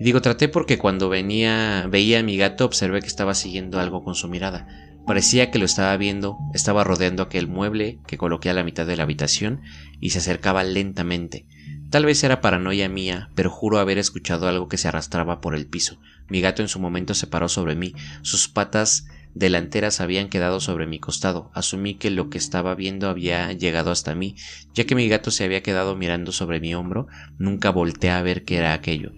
digo, 0.00 0.20
traté 0.20 0.48
porque 0.48 0.78
cuando 0.78 1.08
venía, 1.08 1.86
veía 1.90 2.20
a 2.20 2.22
mi 2.22 2.36
gato 2.36 2.64
observé 2.64 3.00
que 3.00 3.06
estaba 3.06 3.34
siguiendo 3.34 3.80
algo 3.80 4.02
con 4.04 4.14
su 4.14 4.28
mirada. 4.28 4.66
Parecía 5.06 5.50
que 5.50 5.58
lo 5.58 5.66
estaba 5.66 5.94
viendo, 5.98 6.38
estaba 6.54 6.82
rodeando 6.82 7.22
aquel 7.22 7.46
mueble 7.46 7.98
que 8.06 8.16
coloqué 8.16 8.48
a 8.48 8.54
la 8.54 8.64
mitad 8.64 8.86
de 8.86 8.96
la 8.96 9.02
habitación 9.02 9.60
y 10.00 10.10
se 10.10 10.18
acercaba 10.18 10.64
lentamente. 10.64 11.46
Tal 11.90 12.04
vez 12.04 12.22
era 12.24 12.40
paranoia 12.40 12.88
mía, 12.88 13.30
pero 13.34 13.50
juro 13.50 13.78
haber 13.78 13.98
escuchado 13.98 14.48
algo 14.48 14.68
que 14.68 14.78
se 14.78 14.88
arrastraba 14.88 15.40
por 15.40 15.54
el 15.54 15.66
piso. 15.66 15.98
Mi 16.28 16.40
gato 16.40 16.62
en 16.62 16.68
su 16.68 16.80
momento 16.80 17.14
se 17.14 17.26
paró 17.26 17.48
sobre 17.48 17.76
mí, 17.76 17.94
sus 18.22 18.48
patas 18.48 19.06
delanteras 19.34 20.00
habían 20.00 20.28
quedado 20.28 20.60
sobre 20.60 20.86
mi 20.86 20.98
costado. 20.98 21.50
Asumí 21.54 21.94
que 21.94 22.10
lo 22.10 22.30
que 22.30 22.38
estaba 22.38 22.74
viendo 22.74 23.08
había 23.08 23.52
llegado 23.52 23.90
hasta 23.90 24.14
mí, 24.14 24.36
ya 24.74 24.84
que 24.84 24.94
mi 24.94 25.08
gato 25.08 25.30
se 25.30 25.44
había 25.44 25.62
quedado 25.62 25.96
mirando 25.96 26.32
sobre 26.32 26.60
mi 26.60 26.74
hombro, 26.74 27.06
nunca 27.38 27.70
volteé 27.70 28.10
a 28.10 28.22
ver 28.22 28.44
qué 28.44 28.56
era 28.56 28.72
aquello. 28.72 29.12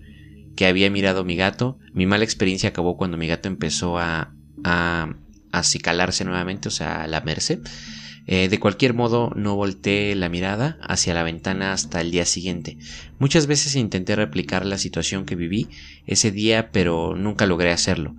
Que 0.56 0.66
había 0.66 0.90
mirado 0.90 1.24
mi 1.24 1.36
gato, 1.36 1.78
mi 1.92 2.06
mala 2.06 2.24
experiencia 2.24 2.70
acabó 2.70 2.96
cuando 2.96 3.18
mi 3.18 3.26
gato 3.26 3.48
empezó 3.48 3.98
a, 3.98 4.34
a 4.64 5.14
acicalarse 5.52 6.24
nuevamente, 6.24 6.68
o 6.68 6.72
sea, 6.72 7.02
a 7.02 7.06
lamerse. 7.06 7.60
Eh, 8.26 8.48
de 8.48 8.58
cualquier 8.58 8.92
modo, 8.92 9.30
no 9.36 9.54
volteé 9.54 10.14
la 10.16 10.28
mirada 10.28 10.78
hacia 10.82 11.14
la 11.14 11.22
ventana 11.22 11.72
hasta 11.72 12.00
el 12.00 12.10
día 12.10 12.24
siguiente. 12.24 12.76
Muchas 13.18 13.46
veces 13.46 13.76
intenté 13.76 14.16
replicar 14.16 14.66
la 14.66 14.78
situación 14.78 15.24
que 15.24 15.36
viví 15.36 15.68
ese 16.06 16.32
día, 16.32 16.70
pero 16.72 17.14
nunca 17.14 17.46
logré 17.46 17.70
hacerlo. 17.70 18.16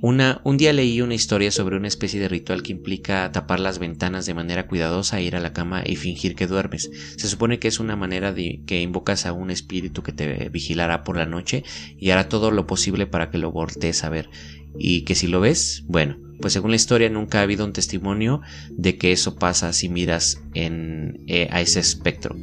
Una, 0.00 0.40
un 0.42 0.56
día 0.56 0.72
leí 0.72 1.00
una 1.00 1.14
historia 1.14 1.52
sobre 1.52 1.76
una 1.76 1.86
especie 1.86 2.18
de 2.18 2.26
ritual 2.26 2.64
que 2.64 2.72
implica 2.72 3.30
tapar 3.30 3.60
las 3.60 3.78
ventanas 3.78 4.26
de 4.26 4.34
manera 4.34 4.66
cuidadosa, 4.66 5.20
ir 5.20 5.36
a 5.36 5.40
la 5.40 5.52
cama 5.52 5.84
y 5.86 5.94
fingir 5.94 6.34
que 6.34 6.48
duermes. 6.48 6.90
Se 7.16 7.28
supone 7.28 7.60
que 7.60 7.68
es 7.68 7.78
una 7.78 7.94
manera 7.94 8.32
de 8.32 8.62
que 8.66 8.82
invocas 8.82 9.26
a 9.26 9.32
un 9.32 9.52
espíritu 9.52 10.02
que 10.02 10.12
te 10.12 10.48
vigilará 10.48 11.04
por 11.04 11.16
la 11.16 11.26
noche 11.26 11.62
y 11.96 12.10
hará 12.10 12.28
todo 12.28 12.50
lo 12.50 12.66
posible 12.66 13.06
para 13.06 13.30
que 13.30 13.38
lo 13.38 13.52
voltees 13.52 14.02
a 14.02 14.10
ver. 14.10 14.28
Y 14.76 15.02
que 15.02 15.14
si 15.14 15.28
lo 15.28 15.38
ves, 15.38 15.84
bueno, 15.86 16.18
pues 16.42 16.52
según 16.52 16.70
la 16.70 16.76
historia 16.76 17.08
nunca 17.08 17.38
ha 17.38 17.42
habido 17.42 17.64
un 17.64 17.72
testimonio 17.72 18.42
de 18.70 18.98
que 18.98 19.12
eso 19.12 19.36
pasa 19.36 19.72
si 19.72 19.88
miras 19.88 20.42
en, 20.52 21.24
eh, 21.26 21.48
a 21.50 21.62
ese 21.62 21.80
espectro. 21.80 22.36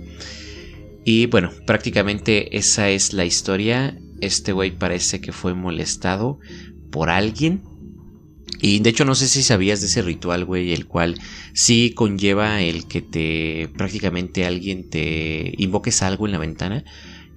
Y 1.06 1.28
bueno, 1.28 1.52
prácticamente 1.68 2.58
esa 2.58 2.90
es 2.90 3.14
la 3.14 3.26
historia. 3.26 4.00
Este 4.22 4.52
güey 4.52 4.72
parece 4.72 5.22
que 5.22 5.32
fue 5.32 5.54
molestado 5.54 6.40
por 6.92 7.10
alguien. 7.10 7.62
Y 8.62 8.80
de 8.80 8.90
hecho 8.90 9.06
no 9.06 9.16
sé 9.16 9.28
si 9.28 9.44
sabías 9.44 9.80
de 9.82 9.88
ese 9.88 10.02
ritual, 10.02 10.46
güey, 10.46 10.74
el 10.74 10.86
cual 10.88 11.20
sí 11.54 11.94
conlleva 11.96 12.62
el 12.62 12.88
que 12.88 13.02
te 13.02 13.70
prácticamente 13.78 14.46
alguien 14.46 14.90
te 14.90 15.54
invoques 15.58 16.02
algo 16.02 16.26
en 16.26 16.34
la 16.34 16.40
ventana 16.40 16.84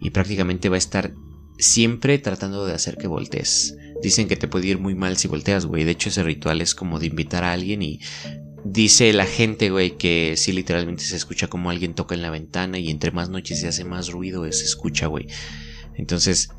y 0.01 0.11
prácticamente 0.11 0.69
va 0.69 0.75
a 0.75 0.79
estar 0.79 1.15
siempre 1.59 2.19
tratando 2.19 2.67
de 2.67 2.75
hacer 2.75 2.97
que 2.97 3.07
voltees. 3.07 3.77
Dicen 4.03 4.29
que 4.29 4.37
te 4.37 4.49
puede 4.49 4.67
ir 4.67 4.79
muy 4.79 4.95
mal 4.95 5.17
si 5.17 5.29
volteas, 5.29 5.67
güey. 5.67 5.85
De 5.85 5.93
hecho 5.93 6.09
ese 6.09 6.23
ritual 6.23 6.61
es 6.61 6.75
como 6.75 6.99
de 6.99 7.07
invitar 7.07 7.45
a 7.45 7.53
alguien 7.53 7.83
y 7.83 8.01
dice 8.65 9.13
la 9.13 9.27
gente, 9.27 9.71
güey, 9.71 9.97
que 9.97 10.35
sí 10.37 10.53
literalmente 10.53 11.05
se 11.05 11.17
escucha 11.17 11.49
como 11.49 11.71
alguien 11.71 11.95
toca 11.95 12.15
en 12.15 12.23
la 12.23 12.31
ventana 12.31 12.79
y 12.79 12.91
entre 12.91 13.11
más 13.11 13.29
noches 13.29 13.61
se 13.61 13.69
hace 13.69 13.85
más 13.85 14.09
ruido 14.09 14.51
se 14.53 14.65
escucha, 14.65 15.07
güey. 15.07 15.27
Entonces, 15.95 16.51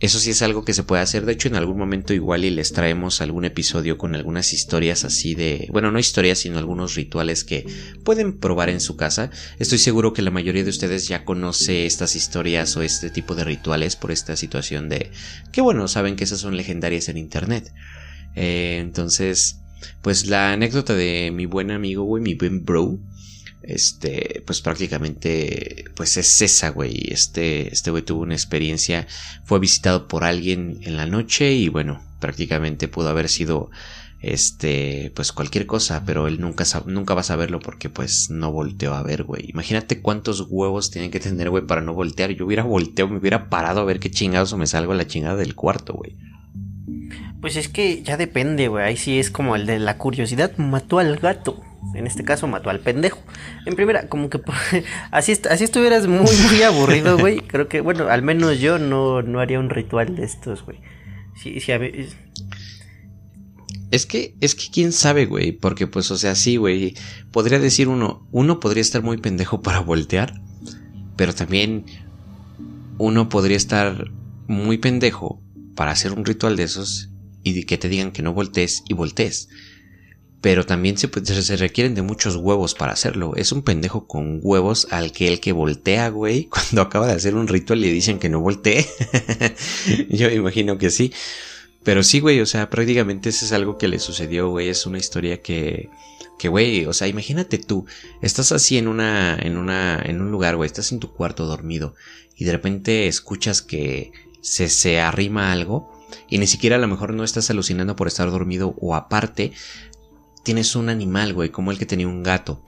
eso 0.00 0.18
sí 0.18 0.30
es 0.30 0.42
algo 0.42 0.64
que 0.64 0.74
se 0.74 0.82
puede 0.82 1.02
hacer. 1.02 1.24
De 1.24 1.32
hecho, 1.32 1.48
en 1.48 1.56
algún 1.56 1.78
momento 1.78 2.12
igual 2.12 2.44
y 2.44 2.50
les 2.50 2.72
traemos 2.72 3.20
algún 3.20 3.44
episodio 3.44 3.96
con 3.96 4.14
algunas 4.14 4.52
historias 4.52 5.04
así 5.04 5.34
de... 5.34 5.68
Bueno, 5.70 5.90
no 5.90 5.98
historias, 5.98 6.40
sino 6.40 6.58
algunos 6.58 6.94
rituales 6.94 7.44
que 7.44 7.66
pueden 8.02 8.38
probar 8.38 8.68
en 8.68 8.80
su 8.80 8.96
casa. 8.96 9.30
Estoy 9.58 9.78
seguro 9.78 10.12
que 10.12 10.22
la 10.22 10.30
mayoría 10.30 10.64
de 10.64 10.70
ustedes 10.70 11.08
ya 11.08 11.24
conoce 11.24 11.86
estas 11.86 12.16
historias 12.16 12.76
o 12.76 12.82
este 12.82 13.08
tipo 13.08 13.34
de 13.34 13.44
rituales 13.44 13.96
por 13.96 14.10
esta 14.10 14.36
situación 14.36 14.88
de... 14.88 15.10
Que 15.52 15.60
bueno, 15.60 15.88
saben 15.88 16.16
que 16.16 16.24
esas 16.24 16.40
son 16.40 16.56
legendarias 16.56 17.08
en 17.08 17.16
Internet. 17.16 17.72
Eh, 18.34 18.78
entonces, 18.80 19.60
pues 20.02 20.26
la 20.26 20.52
anécdota 20.52 20.94
de 20.94 21.30
mi 21.32 21.46
buen 21.46 21.70
amigo, 21.70 22.04
güey, 22.04 22.22
mi 22.22 22.34
buen 22.34 22.64
bro, 22.64 22.98
este, 23.66 24.42
pues 24.46 24.60
prácticamente, 24.60 25.84
pues 25.96 26.16
es 26.16 26.42
esa, 26.42 26.70
güey. 26.70 27.08
Este, 27.10 27.72
este 27.72 27.90
güey 27.90 28.02
tuvo 28.02 28.22
una 28.22 28.34
experiencia, 28.34 29.06
fue 29.44 29.58
visitado 29.58 30.06
por 30.06 30.24
alguien 30.24 30.80
en 30.82 30.96
la 30.96 31.06
noche 31.06 31.52
y 31.52 31.68
bueno, 31.68 32.02
prácticamente 32.20 32.88
pudo 32.88 33.08
haber 33.08 33.28
sido, 33.28 33.70
este, 34.20 35.12
pues 35.14 35.32
cualquier 35.32 35.66
cosa, 35.66 36.02
pero 36.04 36.28
él 36.28 36.40
nunca, 36.40 36.64
nunca 36.86 37.14
va 37.14 37.20
a 37.20 37.24
saberlo 37.24 37.60
porque 37.60 37.88
pues 37.88 38.30
no 38.30 38.52
volteó 38.52 38.94
a 38.94 39.02
ver, 39.02 39.24
güey. 39.24 39.50
Imagínate 39.50 40.00
cuántos 40.00 40.46
huevos 40.48 40.90
tienen 40.90 41.10
que 41.10 41.20
tener, 41.20 41.50
güey, 41.50 41.66
para 41.66 41.80
no 41.80 41.94
voltear. 41.94 42.30
Yo 42.32 42.46
hubiera 42.46 42.64
volteado, 42.64 43.10
me 43.10 43.18
hubiera 43.18 43.48
parado 43.48 43.80
a 43.80 43.84
ver 43.84 43.98
qué 43.98 44.10
chingados 44.10 44.54
me 44.56 44.66
salgo 44.66 44.92
a 44.92 44.96
la 44.96 45.06
chingada 45.06 45.36
del 45.36 45.54
cuarto, 45.54 45.94
güey. 45.94 46.16
Pues 47.40 47.56
es 47.56 47.68
que 47.68 48.02
ya 48.02 48.16
depende, 48.16 48.68
güey. 48.68 48.84
Ahí 48.84 48.96
sí 48.96 49.18
es 49.18 49.30
como 49.30 49.56
el 49.56 49.66
de 49.66 49.78
la 49.78 49.98
curiosidad 49.98 50.56
mató 50.56 50.98
al 50.98 51.16
gato. 51.16 51.62
En 51.94 52.06
este 52.06 52.24
caso 52.24 52.46
mató 52.46 52.70
al 52.70 52.80
pendejo. 52.80 53.22
En 53.66 53.76
primera, 53.76 54.08
como 54.08 54.30
que 54.30 54.40
así, 55.10 55.32
así 55.50 55.64
estuvieras 55.64 56.06
muy, 56.06 56.34
muy 56.50 56.62
aburrido, 56.62 57.18
güey. 57.20 57.40
Creo 57.40 57.68
que, 57.68 57.80
bueno, 57.80 58.08
al 58.08 58.22
menos 58.22 58.58
yo 58.58 58.78
no, 58.78 59.22
no 59.22 59.40
haría 59.40 59.58
un 59.60 59.70
ritual 59.70 60.16
de 60.16 60.24
estos, 60.24 60.64
güey. 60.64 60.80
Sí, 61.36 61.60
sí, 61.60 61.72
a. 61.72 61.80
Es 63.90 64.06
que, 64.06 64.34
es 64.40 64.54
que 64.54 64.70
quién 64.72 64.92
sabe, 64.92 65.26
güey. 65.26 65.52
Porque, 65.52 65.86
pues, 65.86 66.10
o 66.10 66.16
sea, 66.16 66.34
sí, 66.34 66.56
güey. 66.56 66.94
Podría 67.30 67.58
decir 67.58 67.88
uno, 67.88 68.26
uno 68.32 68.60
podría 68.60 68.82
estar 68.82 69.02
muy 69.02 69.18
pendejo 69.18 69.60
para 69.62 69.80
voltear. 69.80 70.40
Pero 71.16 71.34
también 71.34 71.84
uno 72.98 73.28
podría 73.28 73.56
estar 73.56 74.10
muy 74.46 74.78
pendejo 74.78 75.42
para 75.74 75.92
hacer 75.92 76.12
un 76.12 76.24
ritual 76.24 76.56
de 76.56 76.64
esos 76.64 77.10
y 77.42 77.64
que 77.64 77.78
te 77.78 77.88
digan 77.88 78.10
que 78.10 78.22
no 78.22 78.32
voltees 78.32 78.82
y 78.88 78.94
voltees. 78.94 79.48
Pero 80.44 80.66
también 80.66 80.98
se, 80.98 81.08
se, 81.24 81.56
requieren 81.56 81.94
de 81.94 82.02
muchos 82.02 82.36
huevos 82.36 82.74
para 82.74 82.92
hacerlo. 82.92 83.32
Es 83.34 83.50
un 83.50 83.62
pendejo 83.62 84.06
con 84.06 84.40
huevos 84.42 84.86
al 84.90 85.10
que 85.10 85.28
el 85.28 85.40
que 85.40 85.52
voltea, 85.52 86.10
güey, 86.10 86.44
cuando 86.50 86.82
acaba 86.82 87.06
de 87.06 87.14
hacer 87.14 87.34
un 87.34 87.48
ritual 87.48 87.80
le 87.80 87.90
dicen 87.90 88.18
que 88.18 88.28
no 88.28 88.40
voltee. 88.40 88.86
Yo 90.10 90.28
imagino 90.28 90.76
que 90.76 90.90
sí. 90.90 91.14
Pero 91.82 92.02
sí, 92.02 92.20
güey, 92.20 92.42
o 92.42 92.46
sea, 92.46 92.68
prácticamente 92.68 93.30
eso 93.30 93.46
es 93.46 93.52
algo 93.52 93.78
que 93.78 93.88
le 93.88 93.98
sucedió, 93.98 94.50
güey. 94.50 94.68
Es 94.68 94.84
una 94.84 94.98
historia 94.98 95.40
que, 95.40 95.88
que, 96.38 96.48
güey, 96.48 96.84
o 96.84 96.92
sea, 96.92 97.08
imagínate 97.08 97.56
tú, 97.56 97.86
estás 98.20 98.52
así 98.52 98.76
en 98.76 98.86
una, 98.86 99.38
en 99.40 99.56
una, 99.56 99.98
en 100.04 100.20
un 100.20 100.30
lugar, 100.30 100.56
güey, 100.56 100.66
estás 100.66 100.92
en 100.92 101.00
tu 101.00 101.10
cuarto 101.14 101.46
dormido 101.46 101.94
y 102.36 102.44
de 102.44 102.52
repente 102.52 103.06
escuchas 103.06 103.62
que 103.62 104.12
se, 104.42 104.68
se 104.68 105.00
arrima 105.00 105.52
algo 105.52 105.90
y 106.28 106.36
ni 106.36 106.46
siquiera 106.46 106.76
a 106.76 106.80
lo 106.80 106.86
mejor 106.86 107.14
no 107.14 107.24
estás 107.24 107.48
alucinando 107.48 107.96
por 107.96 108.08
estar 108.08 108.30
dormido 108.30 108.74
o 108.78 108.94
aparte 108.94 109.52
tienes 110.44 110.76
un 110.76 110.88
animal, 110.88 111.32
güey, 111.32 111.50
como 111.50 111.72
el 111.72 111.78
que 111.78 111.86
tenía 111.86 112.06
un 112.06 112.22
gato. 112.22 112.62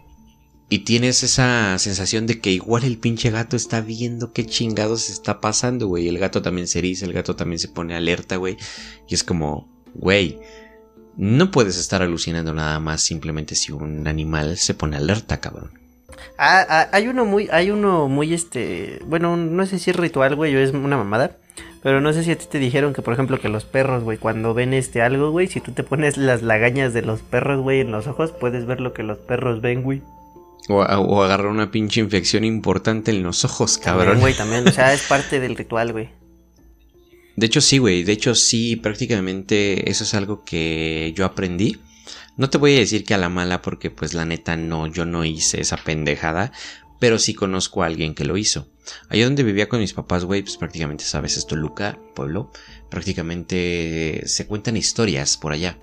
Y 0.68 0.80
tienes 0.80 1.22
esa 1.22 1.78
sensación 1.78 2.26
de 2.26 2.40
que 2.40 2.50
igual 2.50 2.82
el 2.82 2.98
pinche 2.98 3.30
gato 3.30 3.54
está 3.54 3.80
viendo 3.80 4.32
qué 4.32 4.44
chingados 4.44 5.10
está 5.10 5.40
pasando, 5.40 5.86
güey. 5.86 6.08
El 6.08 6.18
gato 6.18 6.42
también 6.42 6.66
se 6.66 6.80
eriza, 6.80 7.06
el 7.06 7.12
gato 7.12 7.36
también 7.36 7.60
se 7.60 7.68
pone 7.68 7.94
alerta, 7.94 8.34
güey. 8.34 8.56
Y 9.06 9.14
es 9.14 9.22
como, 9.22 9.68
güey, 9.94 10.40
no 11.16 11.52
puedes 11.52 11.76
estar 11.78 12.02
alucinando 12.02 12.52
nada 12.52 12.80
más 12.80 13.02
simplemente 13.02 13.54
si 13.54 13.70
un 13.70 14.08
animal 14.08 14.56
se 14.56 14.74
pone 14.74 14.96
alerta, 14.96 15.40
cabrón. 15.40 15.70
Ah, 16.36 16.66
ah 16.68 16.88
hay 16.92 17.06
uno 17.06 17.24
muy, 17.24 17.48
hay 17.52 17.70
uno 17.70 18.08
muy 18.08 18.34
este, 18.34 19.00
bueno, 19.06 19.36
no 19.36 19.66
sé 19.66 19.78
si 19.78 19.90
es 19.90 19.96
ritual, 19.96 20.34
güey, 20.34 20.56
o 20.56 20.58
es 20.58 20.72
una 20.72 20.96
mamada. 20.96 21.38
Pero 21.83 22.01
no 22.01 22.12
sé 22.12 22.25
si 22.25 22.33
a 22.33 22.38
ti 22.38 22.47
te 22.51 22.59
dijeron 22.59 22.92
que, 22.92 23.03
por 23.03 23.14
ejemplo, 23.14 23.40
que 23.40 23.49
los 23.49 23.64
perros, 23.64 24.03
güey, 24.03 24.19
cuando 24.19 24.55
ven 24.55 24.75
este 24.75 25.03
algo, 25.03 25.31
güey, 25.31 25.47
si 25.47 25.61
tú 25.61 25.73
te 25.73 25.85
pones 25.85 26.16
las 26.16 26.42
lagañas 26.42 26.92
de 26.92 27.03
los 27.03 27.21
perros, 27.21 27.61
güey, 27.61 27.81
en 27.81 27.92
los 27.92 28.07
ojos, 28.07 28.33
puedes 28.33 28.66
ver 28.66 28.81
lo 28.81 28.92
que 28.92 29.03
los 29.03 29.19
perros 29.19 29.61
ven, 29.61 29.83
güey. 29.83 30.03
O, 30.69 30.83
agarrar 31.23 31.47
una 31.47 31.71
pinche 31.71 32.01
infección 32.01 32.45
importante 32.45 33.12
en 33.12 33.23
los 33.23 33.45
ojos, 33.45 33.79
cabrón. 33.79 34.07
También, 34.07 34.21
güey, 34.21 34.35
también. 34.35 34.69
O 34.69 34.73
sea, 34.73 34.92
es 34.92 35.03
parte 35.09 35.38
del 35.38 35.55
ritual, 35.55 35.92
güey. 35.92 36.09
De 37.37 37.47
hecho, 37.47 37.61
sí, 37.61 37.79
güey. 37.79 38.03
De 38.03 38.12
hecho, 38.12 38.35
sí, 38.35 38.77
prácticamente 38.77 39.88
eso 39.88 40.05
es 40.05 40.14
algo 40.14 40.42
que 40.45 41.12
yo 41.14 41.25
aprendí. 41.25 41.79
No 42.37 42.51
te 42.51 42.59
voy 42.59 42.75
a 42.77 42.81
decir 42.81 43.05
que 43.05 43.14
a 43.14 43.19
la 43.19 43.29
mala, 43.29 43.62
porque 43.62 43.90
pues 43.90 44.12
la 44.12 44.25
neta 44.25 44.57
no, 44.57 44.87
yo 44.87 45.07
no 45.07 45.25
hice 45.25 45.61
esa 45.61 45.77
pendejada 45.77 46.53
pero 46.98 47.18
sí 47.18 47.35
conozco 47.35 47.82
a 47.82 47.87
alguien 47.87 48.14
que 48.14 48.24
lo 48.24 48.37
hizo. 48.37 48.68
Allá 49.09 49.24
donde 49.24 49.42
vivía 49.42 49.68
con 49.68 49.80
mis 49.80 49.92
papás, 49.92 50.24
güey, 50.24 50.42
pues 50.42 50.56
prácticamente 50.56 51.04
sabes, 51.04 51.37
esto 51.37 51.56
Luca, 51.56 51.98
pueblo, 52.14 52.50
prácticamente 52.90 54.22
se 54.26 54.46
cuentan 54.46 54.76
historias 54.76 55.37
por 55.37 55.52
allá. 55.52 55.78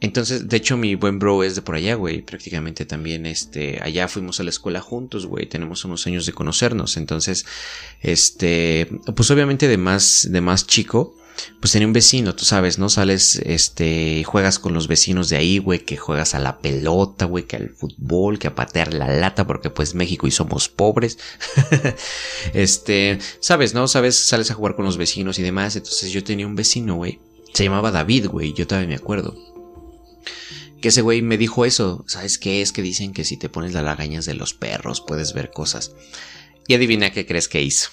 Entonces, 0.00 0.48
de 0.48 0.56
hecho, 0.56 0.76
mi 0.76 0.94
buen 0.94 1.18
bro 1.18 1.42
es 1.42 1.56
de 1.56 1.62
por 1.62 1.74
allá, 1.74 1.94
güey. 1.94 2.22
Prácticamente 2.22 2.84
también, 2.84 3.26
este, 3.26 3.80
allá 3.82 4.06
fuimos 4.06 4.38
a 4.38 4.44
la 4.44 4.50
escuela 4.50 4.80
juntos, 4.80 5.26
güey. 5.26 5.46
Tenemos 5.46 5.84
unos 5.84 6.06
años 6.06 6.24
de 6.24 6.32
conocernos. 6.32 6.96
Entonces, 6.96 7.46
este, 8.00 8.88
pues 9.16 9.30
obviamente 9.32 9.66
de 9.66 9.76
más, 9.76 10.28
de 10.30 10.40
más 10.40 10.68
chico, 10.68 11.16
pues 11.60 11.72
tenía 11.72 11.86
un 11.86 11.92
vecino, 11.92 12.34
tú 12.34 12.44
sabes, 12.44 12.78
¿no? 12.78 12.88
Sales, 12.88 13.36
este, 13.44 14.22
juegas 14.24 14.58
con 14.58 14.74
los 14.74 14.88
vecinos 14.88 15.28
de 15.28 15.36
ahí, 15.36 15.58
güey, 15.58 15.84
que 15.84 15.96
juegas 15.96 16.34
a 16.34 16.38
la 16.38 16.58
pelota, 16.58 17.24
güey, 17.24 17.44
que 17.44 17.56
al 17.56 17.70
fútbol, 17.70 18.38
que 18.38 18.48
a 18.48 18.54
patear 18.54 18.94
la 18.94 19.08
lata, 19.08 19.46
porque 19.46 19.70
pues 19.70 19.94
México 19.94 20.26
y 20.26 20.30
somos 20.30 20.68
pobres. 20.68 21.18
este, 22.54 23.18
sabes, 23.40 23.74
¿no? 23.74 23.88
Sabes, 23.88 24.16
sales 24.16 24.50
a 24.50 24.54
jugar 24.54 24.76
con 24.76 24.84
los 24.84 24.96
vecinos 24.96 25.38
y 25.38 25.42
demás. 25.42 25.76
Entonces 25.76 26.12
yo 26.12 26.22
tenía 26.24 26.46
un 26.46 26.56
vecino, 26.56 26.96
güey. 26.96 27.20
Se 27.52 27.64
llamaba 27.64 27.90
David, 27.90 28.28
güey, 28.28 28.52
yo 28.52 28.66
todavía 28.66 28.88
me 28.88 28.94
acuerdo. 28.94 29.36
Que 30.80 30.88
ese 30.88 31.02
güey 31.02 31.22
me 31.22 31.38
dijo 31.38 31.64
eso. 31.64 32.04
¿Sabes 32.06 32.38
qué? 32.38 32.62
Es 32.62 32.72
que 32.72 32.82
dicen 32.82 33.12
que 33.12 33.24
si 33.24 33.36
te 33.36 33.48
pones 33.48 33.72
las 33.72 33.84
lagañas 33.84 34.26
de 34.26 34.34
los 34.34 34.54
perros 34.54 35.00
puedes 35.00 35.32
ver 35.32 35.50
cosas. 35.50 35.92
Y 36.68 36.74
adivina 36.74 37.10
qué 37.10 37.26
crees 37.26 37.48
que 37.48 37.62
hizo. 37.62 37.90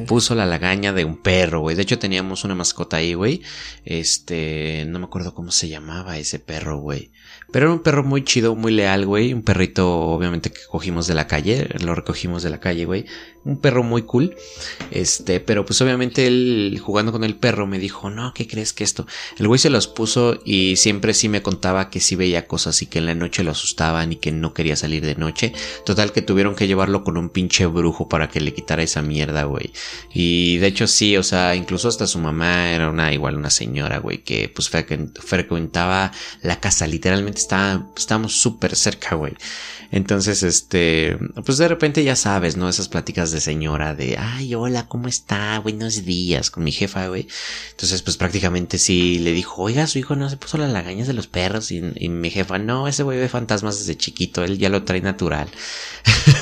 puso 0.00 0.34
la 0.34 0.46
lagaña. 0.46 0.92
De 0.92 1.04
un 1.04 1.16
perro, 1.16 1.60
güey. 1.60 1.76
De 1.76 1.82
hecho, 1.82 1.98
teníamos 1.98 2.44
una 2.44 2.54
mascota 2.54 2.96
ahí, 2.98 3.14
güey. 3.14 3.42
Este, 3.84 4.84
no 4.86 4.98
me 4.98 5.06
acuerdo 5.06 5.34
cómo 5.34 5.50
se 5.50 5.68
llamaba 5.68 6.18
ese 6.18 6.38
perro, 6.38 6.78
güey. 6.78 7.10
Pero 7.54 7.66
era 7.66 7.72
un 7.72 7.84
perro 7.84 8.02
muy 8.02 8.24
chido, 8.24 8.56
muy 8.56 8.72
leal, 8.72 9.06
güey. 9.06 9.32
Un 9.32 9.42
perrito, 9.42 9.88
obviamente, 9.88 10.50
que 10.50 10.62
cogimos 10.68 11.06
de 11.06 11.14
la 11.14 11.28
calle. 11.28 11.68
Lo 11.84 11.94
recogimos 11.94 12.42
de 12.42 12.50
la 12.50 12.58
calle, 12.58 12.84
güey. 12.84 13.06
Un 13.44 13.58
perro 13.58 13.84
muy 13.84 14.02
cool. 14.02 14.34
Este, 14.90 15.38
pero 15.38 15.64
pues 15.64 15.80
obviamente 15.80 16.26
él, 16.26 16.80
jugando 16.82 17.12
con 17.12 17.22
el 17.22 17.36
perro, 17.36 17.68
me 17.68 17.78
dijo, 17.78 18.10
no, 18.10 18.34
¿qué 18.34 18.48
crees 18.48 18.72
que 18.72 18.82
esto? 18.82 19.06
El 19.38 19.46
güey 19.46 19.60
se 19.60 19.70
los 19.70 19.86
puso 19.86 20.40
y 20.44 20.74
siempre 20.74 21.14
sí 21.14 21.28
me 21.28 21.42
contaba 21.42 21.90
que 21.90 22.00
sí 22.00 22.16
veía 22.16 22.48
cosas 22.48 22.82
y 22.82 22.86
que 22.86 22.98
en 22.98 23.06
la 23.06 23.14
noche 23.14 23.44
lo 23.44 23.52
asustaban 23.52 24.10
y 24.10 24.16
que 24.16 24.32
no 24.32 24.52
quería 24.52 24.74
salir 24.74 25.06
de 25.06 25.14
noche. 25.14 25.52
Total 25.86 26.10
que 26.10 26.22
tuvieron 26.22 26.56
que 26.56 26.66
llevarlo 26.66 27.04
con 27.04 27.16
un 27.16 27.28
pinche 27.28 27.66
brujo 27.66 28.08
para 28.08 28.30
que 28.30 28.40
le 28.40 28.52
quitara 28.52 28.82
esa 28.82 29.00
mierda, 29.00 29.44
güey. 29.44 29.72
Y 30.12 30.56
de 30.56 30.66
hecho 30.66 30.88
sí, 30.88 31.16
o 31.16 31.22
sea, 31.22 31.54
incluso 31.54 31.86
hasta 31.86 32.08
su 32.08 32.18
mamá 32.18 32.72
era 32.72 32.90
una, 32.90 33.12
igual 33.12 33.36
una 33.36 33.50
señora, 33.50 33.98
güey, 33.98 34.24
que 34.24 34.48
pues 34.48 34.68
frecuentaba 34.70 36.10
la 36.42 36.58
casa, 36.58 36.88
literalmente 36.88 37.43
está, 37.44 37.86
estábamos 37.96 38.40
súper 38.40 38.74
cerca, 38.74 39.14
güey. 39.14 39.34
Entonces, 39.90 40.42
este, 40.42 41.16
pues 41.44 41.58
de 41.58 41.68
repente 41.68 42.02
ya 42.02 42.16
sabes, 42.16 42.56
¿no? 42.56 42.68
Esas 42.68 42.88
pláticas 42.88 43.30
de 43.30 43.40
señora 43.40 43.94
de, 43.94 44.16
ay, 44.18 44.54
hola, 44.54 44.88
¿cómo 44.88 45.06
está? 45.06 45.60
Buenos 45.60 46.04
días, 46.04 46.50
con 46.50 46.64
mi 46.64 46.72
jefa, 46.72 47.06
güey. 47.06 47.28
Entonces, 47.70 48.02
pues 48.02 48.16
prácticamente 48.16 48.78
sí 48.78 49.20
le 49.20 49.32
dijo, 49.32 49.62
oiga, 49.62 49.86
su 49.86 50.00
hijo 50.00 50.16
no 50.16 50.28
se 50.28 50.36
puso 50.36 50.58
las 50.58 50.72
lagañas 50.72 51.06
de 51.06 51.12
los 51.12 51.28
perros. 51.28 51.70
Y, 51.70 51.80
mi 51.80 52.30
jefa, 52.30 52.58
no, 52.58 52.88
ese 52.88 53.04
güey 53.04 53.18
ve 53.18 53.28
fantasmas 53.28 53.78
desde 53.78 53.96
chiquito, 53.96 54.42
él 54.42 54.58
ya 54.58 54.68
lo 54.68 54.82
trae 54.82 55.00
natural. 55.00 55.48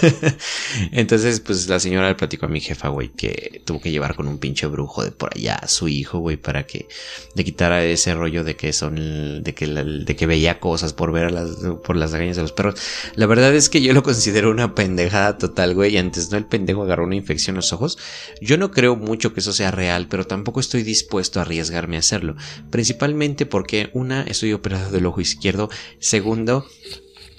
Entonces, 0.93 1.41
pues 1.41 1.69
la 1.69 1.79
señora 1.79 2.09
le 2.09 2.15
platicó 2.15 2.47
a 2.47 2.49
mi 2.49 2.61
jefa, 2.61 2.89
güey, 2.89 3.11
que 3.11 3.63
tuvo 3.67 3.81
que 3.81 3.91
llevar 3.91 4.15
con 4.15 4.29
un 4.29 4.39
pinche 4.39 4.67
brujo 4.67 5.05
de 5.05 5.11
por 5.11 5.37
allá 5.37 5.57
a 5.57 5.69
su 5.69 5.89
hijo, 5.89 6.21
güey, 6.21 6.39
para 6.39 6.65
que 6.65 6.89
le 7.35 7.45
quitara 7.45 7.85
ese 7.85 8.15
rollo 8.15 8.45
de 8.45 8.57
que 8.57 8.73
son, 8.73 9.43
de 9.43 9.55
que, 9.55 9.67
de 9.67 10.17
que 10.17 10.27
veía 10.27 10.59
cosas 10.59 10.92
por 10.93 11.13
ver 11.13 11.33
las, 11.33 11.51
por 11.85 11.97
las 11.97 12.13
lagañas 12.13 12.37
de 12.37 12.43
los 12.43 12.53
perros. 12.53 12.75
La 13.15 13.27
verdad 13.27 13.55
es 13.55 13.69
que 13.69 13.83
yo 13.83 13.93
lo 13.93 14.03
considero 14.05 14.51
una 14.51 14.75
pendejada 14.75 15.39
total, 15.39 15.75
güey. 15.75 15.97
Antes, 15.97 16.31
¿no? 16.31 16.39
El 16.39 16.47
pendejo 16.47 16.83
agarró 16.83 17.05
una 17.05 17.17
infección 17.17 17.55
en 17.55 17.59
los 17.59 17.73
ojos. 17.73 17.99
Yo 18.41 18.59
no 18.59 18.71
creo 18.71 18.97
mucho 18.97 19.35
que 19.35 19.41
eso 19.41 19.53
sea 19.53 19.71
real, 19.71 20.07
pero 20.09 20.27
tampoco 20.27 20.61
estoy 20.61 20.83
dispuesto 20.83 21.39
a 21.39 21.43
arriesgarme 21.43 21.97
a 21.97 22.01
hacerlo. 22.01 22.37
Principalmente 22.71 23.47
porque, 23.47 23.91
una, 23.93 24.23
estoy 24.23 24.53
operado 24.53 24.91
del 24.91 25.07
ojo 25.07 25.21
izquierdo. 25.21 25.71
Segundo, 25.99 26.67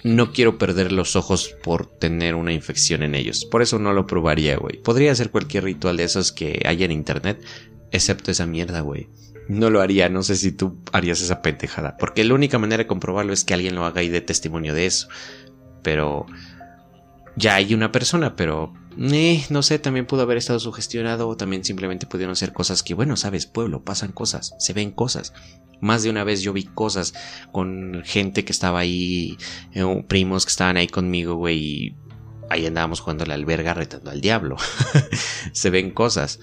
no 0.04 0.34
quiero 0.34 0.58
perder 0.58 0.92
los 0.92 1.16
ojos 1.16 1.56
por 1.64 1.86
tener 1.86 2.36
una 2.36 2.54
infección 2.54 3.04
en 3.04 3.16
ellos. 3.16 3.46
Por 3.46 3.62
eso 3.62 3.80
no 3.80 3.94
lo 3.94 4.06
probaría, 4.06 4.58
güey. 4.58 4.78
Podría 4.82 5.12
hacer 5.12 5.32
cualquier 5.32 5.64
ritual 5.64 5.98
de 5.98 6.04
esos 6.04 6.32
que 6.32 6.62
hay 6.66 6.84
en 6.84 6.92
internet, 6.92 7.42
excepto 7.92 8.32
esa 8.32 8.46
mierda, 8.46 8.82
güey. 8.82 9.08
No 9.50 9.70
lo 9.70 9.82
haría, 9.82 10.10
no 10.10 10.24
sé 10.24 10.36
si 10.36 10.52
tú 10.52 10.78
harías 10.92 11.22
esa 11.22 11.42
pendejada. 11.42 11.98
Porque 11.98 12.24
la 12.24 12.34
única 12.34 12.60
manera 12.60 12.84
de 12.84 12.88
comprobarlo 12.88 13.34
es 13.34 13.44
que 13.44 13.54
alguien 13.54 13.76
lo 13.76 13.86
haga 13.86 14.04
y 14.04 14.10
dé 14.10 14.22
testimonio 14.22 14.74
de 14.74 14.86
eso 14.86 15.08
pero 15.84 16.26
ya 17.36 17.56
hay 17.56 17.76
una 17.76 17.92
persona, 17.92 18.36
pero 18.36 18.74
eh, 18.98 19.46
no 19.50 19.62
sé, 19.62 19.78
también 19.78 20.08
pudo 20.08 20.24
haber 20.24 20.38
estado 20.38 20.60
sugestionado 20.60 21.28
o 21.28 21.38
también 21.38 21.64
simplemente 21.64 22.08
pudieron 22.08 22.36
ser 22.36 22.54
cosas 22.54 22.82
que, 22.82 22.96
bueno, 22.96 23.18
sabes, 23.18 23.46
pueblo, 23.46 23.84
pasan 23.84 24.12
cosas, 24.12 24.56
se 24.58 24.74
ven 24.74 24.92
cosas. 24.92 25.34
Más 25.82 26.02
de 26.02 26.10
una 26.10 26.24
vez 26.24 26.42
yo 26.42 26.54
vi 26.54 26.64
cosas 26.64 27.14
con 27.52 28.02
gente 28.06 28.46
que 28.46 28.54
estaba 28.54 28.80
ahí, 28.80 29.38
eh, 29.74 30.04
primos 30.08 30.46
que 30.46 30.52
estaban 30.52 30.78
ahí 30.78 30.88
conmigo, 30.88 31.36
güey, 31.36 31.58
y 31.58 31.96
ahí 32.50 32.66
andábamos 32.66 33.02
jugando 33.02 33.26
a 33.26 33.28
la 33.28 33.34
alberga 33.34 33.74
retando 33.74 34.10
al 34.10 34.22
diablo. 34.22 34.56
se 35.52 35.70
ven 35.70 35.92
cosas, 35.92 36.40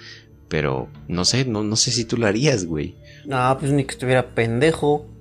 pero 0.50 0.88
no 1.08 1.24
sé, 1.24 1.46
no, 1.46 1.62
no 1.62 1.76
sé 1.76 1.92
si 1.92 2.04
tú 2.04 2.18
lo 2.18 2.26
harías, 2.26 2.66
güey. 2.66 2.96
No, 3.24 3.56
pues 3.58 3.72
ni 3.72 3.84
que 3.84 3.92
estuviera 3.92 4.34
pendejo. 4.34 5.06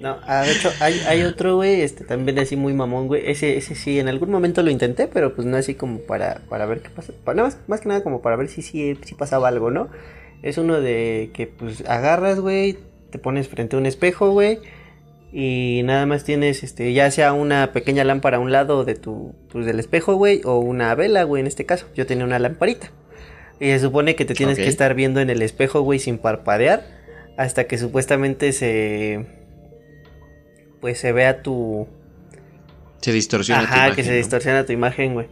No, 0.00 0.16
ah, 0.26 0.42
de 0.42 0.52
hecho, 0.52 0.70
hay, 0.80 0.98
hay 1.06 1.22
otro, 1.22 1.56
güey, 1.56 1.82
este 1.82 2.02
también 2.02 2.38
así 2.40 2.56
muy 2.56 2.72
mamón, 2.72 3.06
güey. 3.06 3.30
Ese, 3.30 3.56
ese 3.56 3.76
sí, 3.76 4.00
en 4.00 4.08
algún 4.08 4.30
momento 4.30 4.62
lo 4.62 4.70
intenté, 4.70 5.06
pero 5.06 5.34
pues 5.34 5.46
no 5.46 5.56
así 5.56 5.74
como 5.74 6.00
para, 6.00 6.40
para 6.48 6.66
ver 6.66 6.80
qué 6.80 6.90
pasa. 6.90 7.12
Para, 7.24 7.44
más, 7.44 7.58
más 7.68 7.80
que 7.80 7.88
nada 7.88 8.02
como 8.02 8.20
para 8.20 8.34
ver 8.34 8.48
si, 8.48 8.62
si, 8.62 8.96
si 8.96 9.14
pasaba 9.14 9.46
algo, 9.46 9.70
¿no? 9.70 9.90
Es 10.42 10.58
uno 10.58 10.80
de 10.80 11.30
que 11.34 11.46
pues 11.46 11.84
agarras, 11.86 12.40
güey, 12.40 12.78
te 13.10 13.18
pones 13.18 13.46
frente 13.46 13.76
a 13.76 13.78
un 13.78 13.86
espejo, 13.86 14.30
güey. 14.32 14.58
Y 15.32 15.82
nada 15.84 16.06
más 16.06 16.24
tienes, 16.24 16.62
este, 16.62 16.92
ya 16.92 17.10
sea 17.10 17.32
una 17.32 17.72
pequeña 17.72 18.04
lámpara 18.04 18.38
a 18.38 18.40
un 18.40 18.50
lado 18.50 18.84
de 18.84 18.94
tu, 18.94 19.34
pues 19.50 19.66
del 19.66 19.78
espejo, 19.78 20.14
güey, 20.14 20.40
o 20.44 20.58
una 20.58 20.94
vela, 20.94 21.24
güey, 21.24 21.40
en 21.40 21.46
este 21.46 21.66
caso. 21.66 21.86
Yo 21.94 22.06
tenía 22.06 22.24
una 22.24 22.38
lamparita. 22.38 22.90
Y 23.60 23.66
se 23.66 23.80
supone 23.80 24.14
que 24.14 24.24
te 24.24 24.34
tienes 24.34 24.56
que 24.56 24.68
estar 24.68 24.94
viendo 24.94 25.20
en 25.20 25.30
el 25.30 25.42
espejo, 25.42 25.82
güey, 25.82 25.98
sin 25.98 26.18
parpadear 26.18 26.98
hasta 27.38 27.68
que 27.68 27.78
supuestamente 27.78 28.52
se 28.52 29.24
pues 30.80 30.98
se 30.98 31.12
vea 31.12 31.40
tu 31.40 31.86
se 33.00 33.12
distorsiona 33.12 33.62
Ajá, 33.62 33.74
tu 33.74 33.78
imagen, 33.78 33.96
que 33.96 34.04
se 34.04 34.14
distorsiona 34.14 34.66
tu 34.66 34.72
imagen, 34.72 35.14
güey. 35.14 35.28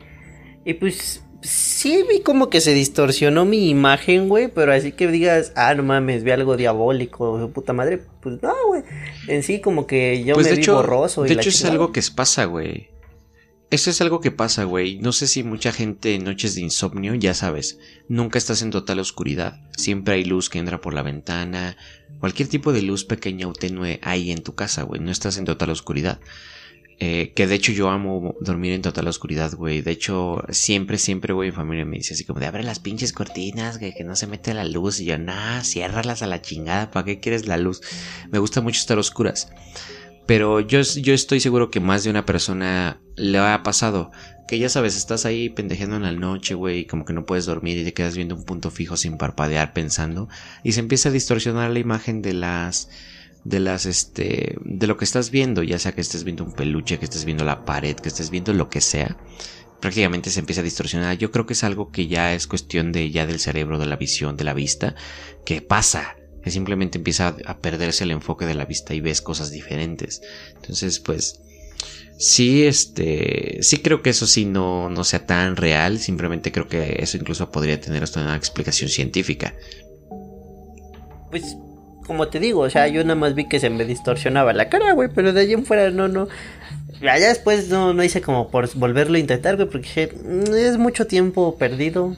Y 0.64 0.74
pues 0.74 1.24
sí 1.42 2.04
vi 2.08 2.20
como 2.20 2.50
que 2.50 2.60
se 2.60 2.74
distorsionó 2.74 3.44
mi 3.44 3.68
imagen, 3.68 4.28
güey, 4.28 4.48
pero 4.48 4.72
así 4.72 4.92
que 4.92 5.06
digas, 5.08 5.52
ah, 5.56 5.74
no 5.74 5.82
mames, 5.82 6.24
vi 6.24 6.30
algo 6.30 6.56
diabólico, 6.56 7.50
puta 7.52 7.72
madre, 7.72 8.02
pues 8.20 8.42
no, 8.42 8.54
güey. 8.68 8.82
En 9.28 9.42
sí 9.42 9.60
como 9.60 9.86
que 9.86 10.24
yo 10.24 10.34
pues 10.34 10.50
me 10.50 10.56
vi 10.56 10.66
borroso 10.66 11.22
De 11.22 11.34
hecho 11.34 11.48
es 11.48 11.64
algo 11.64 11.92
que 11.92 12.02
pasa, 12.14 12.44
güey. 12.44 12.90
Eso 13.68 13.90
es 13.90 14.00
algo 14.00 14.20
que 14.20 14.30
pasa, 14.30 14.62
güey. 14.62 14.98
No 15.00 15.12
sé 15.12 15.26
si 15.26 15.42
mucha 15.42 15.72
gente 15.72 16.14
en 16.14 16.22
noches 16.22 16.54
de 16.54 16.60
insomnio, 16.60 17.14
ya 17.16 17.34
sabes, 17.34 17.80
nunca 18.08 18.38
estás 18.38 18.62
en 18.62 18.70
total 18.70 19.00
oscuridad. 19.00 19.60
Siempre 19.76 20.14
hay 20.14 20.24
luz 20.24 20.48
que 20.48 20.60
entra 20.60 20.80
por 20.80 20.94
la 20.94 21.02
ventana. 21.02 21.76
Cualquier 22.20 22.48
tipo 22.48 22.72
de 22.72 22.82
luz 22.82 23.04
pequeña 23.04 23.48
o 23.48 23.52
tenue 23.52 23.98
hay 24.02 24.30
en 24.30 24.42
tu 24.44 24.54
casa, 24.54 24.82
güey. 24.82 25.00
No 25.00 25.10
estás 25.10 25.36
en 25.36 25.46
total 25.46 25.70
oscuridad. 25.70 26.20
Eh, 26.98 27.32
que 27.34 27.46
de 27.46 27.54
hecho 27.54 27.72
yo 27.72 27.90
amo 27.90 28.34
dormir 28.40 28.72
en 28.72 28.80
total 28.80 29.06
oscuridad, 29.08 29.52
güey. 29.54 29.82
De 29.82 29.90
hecho, 29.90 30.42
siempre, 30.48 30.96
siempre, 30.96 31.34
güey, 31.34 31.50
mi 31.50 31.56
familia 31.56 31.84
me 31.84 31.98
dice 31.98 32.14
así 32.14 32.24
como 32.24 32.40
de 32.40 32.46
abre 32.46 32.62
las 32.62 32.80
pinches 32.80 33.12
cortinas, 33.12 33.78
güey, 33.78 33.94
que 33.94 34.04
no 34.04 34.16
se 34.16 34.26
mete 34.26 34.54
la 34.54 34.64
luz. 34.64 35.00
Y 35.00 35.04
yo, 35.04 35.18
nah, 35.18 35.62
ciérralas 35.62 36.22
a 36.22 36.26
la 36.26 36.40
chingada, 36.40 36.90
¿para 36.90 37.04
qué 37.04 37.20
quieres 37.20 37.46
la 37.46 37.58
luz? 37.58 37.82
Me 38.30 38.38
gusta 38.38 38.62
mucho 38.62 38.80
estar 38.80 38.98
oscuras. 38.98 39.48
Pero 40.24 40.60
yo, 40.60 40.80
yo 40.80 41.14
estoy 41.14 41.40
seguro 41.40 41.70
que 41.70 41.80
más 41.80 42.02
de 42.02 42.10
una 42.10 42.24
persona 42.24 43.00
le 43.14 43.38
ha 43.38 43.62
pasado. 43.62 44.10
Que 44.48 44.58
ya 44.58 44.68
sabes, 44.68 44.96
estás 44.96 45.26
ahí 45.26 45.50
pendejeando 45.50 45.96
en 45.96 46.02
la 46.02 46.12
noche, 46.12 46.54
güey, 46.54 46.86
como 46.86 47.04
que 47.04 47.12
no 47.12 47.26
puedes 47.26 47.46
dormir 47.46 47.76
y 47.78 47.84
te 47.84 47.92
quedas 47.92 48.16
viendo 48.16 48.34
un 48.34 48.44
punto 48.44 48.70
fijo 48.70 48.96
sin 48.96 49.18
parpadear 49.18 49.72
pensando. 49.72 50.28
Y 50.64 50.72
se 50.72 50.80
empieza 50.80 51.10
a 51.10 51.12
distorsionar 51.12 51.70
la 51.70 51.78
imagen 51.78 52.22
de 52.22 52.32
las 52.32 52.88
de 53.46 53.60
las 53.60 53.86
este 53.86 54.56
de 54.64 54.86
lo 54.86 54.96
que 54.96 55.04
estás 55.04 55.30
viendo, 55.30 55.62
ya 55.62 55.78
sea 55.78 55.92
que 55.92 56.00
estés 56.00 56.24
viendo 56.24 56.44
un 56.44 56.52
peluche, 56.52 56.98
que 56.98 57.04
estés 57.04 57.24
viendo 57.24 57.44
la 57.44 57.64
pared, 57.64 57.94
que 57.94 58.08
estés 58.08 58.30
viendo 58.30 58.52
lo 58.52 58.68
que 58.68 58.80
sea, 58.80 59.16
prácticamente 59.80 60.30
se 60.30 60.40
empieza 60.40 60.62
a 60.62 60.64
distorsionar. 60.64 61.16
Yo 61.16 61.30
creo 61.30 61.46
que 61.46 61.52
es 61.52 61.62
algo 61.62 61.90
que 61.90 62.08
ya 62.08 62.34
es 62.34 62.46
cuestión 62.46 62.90
de 62.90 63.10
ya 63.10 63.26
del 63.26 63.38
cerebro, 63.38 63.78
de 63.78 63.86
la 63.86 63.96
visión, 63.96 64.36
de 64.36 64.44
la 64.44 64.54
vista, 64.54 64.96
que 65.44 65.62
pasa 65.62 66.16
que 66.42 66.50
simplemente 66.50 66.98
empieza 66.98 67.36
a 67.44 67.58
perderse 67.58 68.04
el 68.04 68.10
enfoque 68.10 68.46
de 68.46 68.54
la 68.54 68.64
vista 68.64 68.94
y 68.94 69.00
ves 69.00 69.20
cosas 69.20 69.50
diferentes. 69.50 70.22
Entonces, 70.54 71.00
pues, 71.00 71.40
sí, 72.18 72.64
este, 72.64 73.58
sí 73.62 73.78
creo 73.78 74.02
que 74.02 74.10
eso 74.10 74.26
sí 74.26 74.44
no, 74.44 74.88
no 74.88 75.04
sea 75.04 75.26
tan 75.26 75.56
real, 75.56 75.98
simplemente 75.98 76.52
creo 76.52 76.68
que 76.68 76.96
eso 77.00 77.16
incluso 77.16 77.50
podría 77.50 77.80
tener 77.80 78.02
hasta 78.02 78.22
una 78.22 78.36
explicación 78.36 78.90
científica. 78.90 79.54
Pues, 81.30 81.56
como 82.06 82.28
te 82.28 82.40
digo, 82.40 82.60
o 82.60 82.70
sea, 82.70 82.88
yo 82.88 83.02
nada 83.02 83.14
más 83.14 83.34
vi 83.34 83.48
que 83.48 83.60
se 83.60 83.70
me 83.70 83.84
distorsionaba 83.84 84.52
la 84.52 84.68
cara, 84.68 84.92
güey, 84.92 85.08
pero 85.14 85.32
de 85.32 85.40
allí 85.40 85.52
en 85.52 85.64
fuera 85.64 85.90
no, 85.90 86.08
no. 86.08 86.28
Allá 87.00 87.28
después 87.28 87.68
no, 87.68 87.92
no 87.92 88.02
hice 88.02 88.22
como 88.22 88.50
por 88.50 88.72
volverlo 88.76 89.16
a 89.16 89.20
intentar, 89.20 89.56
güey, 89.56 89.68
porque 89.68 90.12
mm, 90.24 90.54
es 90.54 90.78
mucho 90.78 91.06
tiempo 91.06 91.56
perdido. 91.58 92.16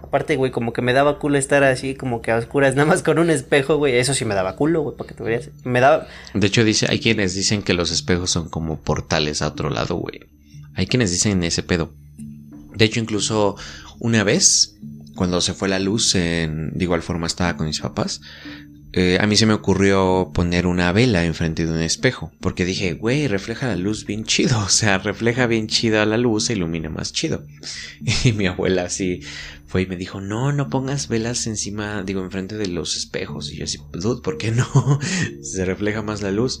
Aparte, 0.00 0.36
güey, 0.36 0.50
como 0.52 0.72
que 0.72 0.80
me 0.80 0.92
daba 0.92 1.18
culo 1.18 1.36
estar 1.36 1.64
así, 1.64 1.94
como 1.94 2.22
que 2.22 2.30
a 2.30 2.36
oscuras, 2.36 2.74
nada 2.74 2.86
más 2.86 3.02
con 3.02 3.18
un 3.18 3.28
espejo, 3.28 3.76
güey. 3.76 3.96
Eso 3.96 4.14
sí 4.14 4.24
me 4.24 4.34
daba 4.34 4.56
culo, 4.56 4.82
güey, 4.82 4.96
para 4.96 5.08
que 5.08 5.14
te 5.14 5.22
veas. 5.22 5.50
Me 5.64 5.80
daba. 5.80 6.06
De 6.32 6.46
hecho, 6.46 6.64
dice, 6.64 6.86
hay 6.88 7.00
quienes 7.00 7.34
dicen 7.34 7.62
que 7.62 7.74
los 7.74 7.90
espejos 7.90 8.30
son 8.30 8.48
como 8.48 8.80
portales 8.80 9.42
a 9.42 9.48
otro 9.48 9.68
lado, 9.68 9.96
güey. 9.96 10.20
Hay 10.74 10.86
quienes 10.86 11.10
dicen 11.10 11.42
ese 11.42 11.62
pedo. 11.62 11.90
De 12.74 12.84
hecho, 12.84 13.00
incluso 13.00 13.56
una 13.98 14.22
vez 14.22 14.78
cuando 15.18 15.40
se 15.40 15.52
fue 15.52 15.68
la 15.68 15.80
luz, 15.80 16.14
en, 16.14 16.70
de 16.74 16.84
igual 16.84 17.02
forma 17.02 17.26
estaba 17.26 17.56
con 17.56 17.66
mis 17.66 17.80
papás. 17.80 18.20
Eh, 18.92 19.18
a 19.20 19.26
mí 19.26 19.36
se 19.36 19.44
me 19.44 19.52
ocurrió 19.52 20.30
poner 20.32 20.66
una 20.66 20.90
vela 20.92 21.24
enfrente 21.24 21.66
de 21.66 21.72
un 21.72 21.82
espejo, 21.82 22.32
porque 22.40 22.64
dije, 22.64 22.94
güey, 22.94 23.28
refleja 23.28 23.66
la 23.66 23.76
luz 23.76 24.06
bien 24.06 24.24
chido, 24.24 24.58
o 24.64 24.68
sea, 24.68 24.98
refleja 24.98 25.46
bien 25.46 25.66
chido 25.66 26.04
la 26.06 26.16
luz 26.16 26.48
e 26.48 26.54
ilumina 26.54 26.88
más 26.88 27.12
chido. 27.12 27.44
Y 28.24 28.32
mi 28.32 28.46
abuela 28.46 28.84
así 28.84 29.20
fue 29.66 29.82
y 29.82 29.86
me 29.86 29.96
dijo, 29.96 30.20
no, 30.20 30.52
no 30.52 30.70
pongas 30.70 31.08
velas 31.08 31.46
encima, 31.46 32.02
digo, 32.02 32.22
enfrente 32.22 32.56
de 32.56 32.68
los 32.68 32.96
espejos. 32.96 33.52
Y 33.52 33.56
yo 33.56 33.64
así, 33.64 33.78
dude, 33.92 34.22
¿por 34.22 34.38
qué 34.38 34.50
no? 34.50 34.66
se 35.42 35.64
refleja 35.64 36.02
más 36.02 36.22
la 36.22 36.32
luz. 36.32 36.60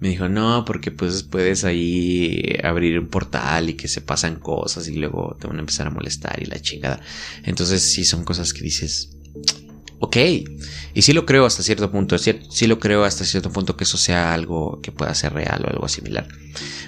Me 0.00 0.08
dijo, 0.08 0.28
no, 0.28 0.64
porque 0.64 0.90
pues 0.90 1.22
puedes 1.22 1.64
ahí 1.64 2.56
abrir 2.62 2.98
un 2.98 3.08
portal 3.08 3.70
y 3.70 3.74
que 3.74 3.88
se 3.88 4.00
pasan 4.00 4.36
cosas 4.36 4.88
y 4.88 4.94
luego 4.94 5.36
te 5.40 5.46
van 5.46 5.56
a 5.56 5.60
empezar 5.60 5.86
a 5.86 5.90
molestar 5.90 6.42
y 6.42 6.46
la 6.46 6.60
chingada. 6.60 7.00
Entonces 7.44 7.82
sí 7.82 8.04
son 8.04 8.24
cosas 8.24 8.52
que 8.52 8.62
dices, 8.62 9.10
ok. 9.98 10.16
Y 10.94 11.02
sí 11.02 11.12
lo 11.12 11.26
creo 11.26 11.46
hasta 11.46 11.62
cierto 11.62 11.90
punto, 11.90 12.16
sí 12.18 12.66
lo 12.66 12.78
creo 12.78 13.04
hasta 13.04 13.24
cierto 13.24 13.50
punto 13.50 13.76
que 13.76 13.84
eso 13.84 13.98
sea 13.98 14.32
algo 14.32 14.80
que 14.82 14.92
pueda 14.92 15.14
ser 15.14 15.32
real 15.32 15.64
o 15.64 15.70
algo 15.70 15.88
similar. 15.88 16.26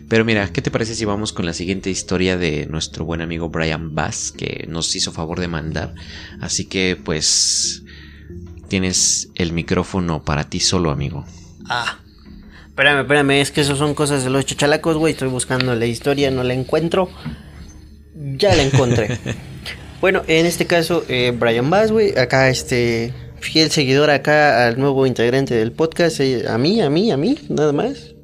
Pero 0.08 0.24
mira, 0.24 0.50
¿qué 0.52 0.62
te 0.62 0.70
parece 0.70 0.94
si 0.94 1.04
vamos 1.04 1.32
con 1.32 1.44
la 1.44 1.52
siguiente 1.52 1.90
historia 1.90 2.38
de 2.38 2.66
nuestro 2.66 3.04
buen 3.04 3.20
amigo 3.20 3.50
Brian 3.50 3.94
Bass, 3.94 4.32
que 4.32 4.66
nos 4.68 4.94
hizo 4.96 5.12
favor 5.12 5.40
de 5.40 5.48
mandar? 5.48 5.94
Así 6.40 6.64
que 6.64 6.96
pues 7.02 7.82
tienes 8.68 9.28
el 9.34 9.52
micrófono 9.52 10.24
para 10.24 10.48
ti 10.48 10.60
solo, 10.60 10.90
amigo. 10.90 11.24
Ah. 11.66 11.98
Espérame, 12.68 13.00
espérame, 13.00 13.40
es 13.40 13.50
que 13.50 13.62
eso 13.62 13.74
son 13.74 13.94
cosas 13.94 14.22
de 14.22 14.30
los 14.30 14.46
chachalacos, 14.46 14.96
güey. 14.96 15.12
Estoy 15.12 15.28
buscando 15.28 15.74
la 15.74 15.86
historia, 15.86 16.30
no 16.30 16.44
la 16.44 16.54
encuentro. 16.54 17.10
Ya 18.14 18.54
la 18.54 18.62
encontré. 18.62 19.18
Bueno, 20.00 20.22
en 20.28 20.46
este 20.46 20.66
caso, 20.66 21.04
eh, 21.08 21.32
Brian 21.36 21.70
Bass, 21.70 21.90
güey, 21.90 22.16
acá 22.16 22.48
este 22.48 23.12
fiel 23.40 23.70
seguidor 23.70 24.10
acá 24.10 24.66
al 24.66 24.78
nuevo 24.78 25.06
integrante 25.06 25.54
del 25.54 25.72
podcast, 25.72 26.20
eh, 26.20 26.44
a 26.48 26.56
mí, 26.56 26.80
a 26.80 26.88
mí, 26.88 27.10
a 27.10 27.16
mí, 27.16 27.36
nada 27.48 27.72
más. 27.72 28.14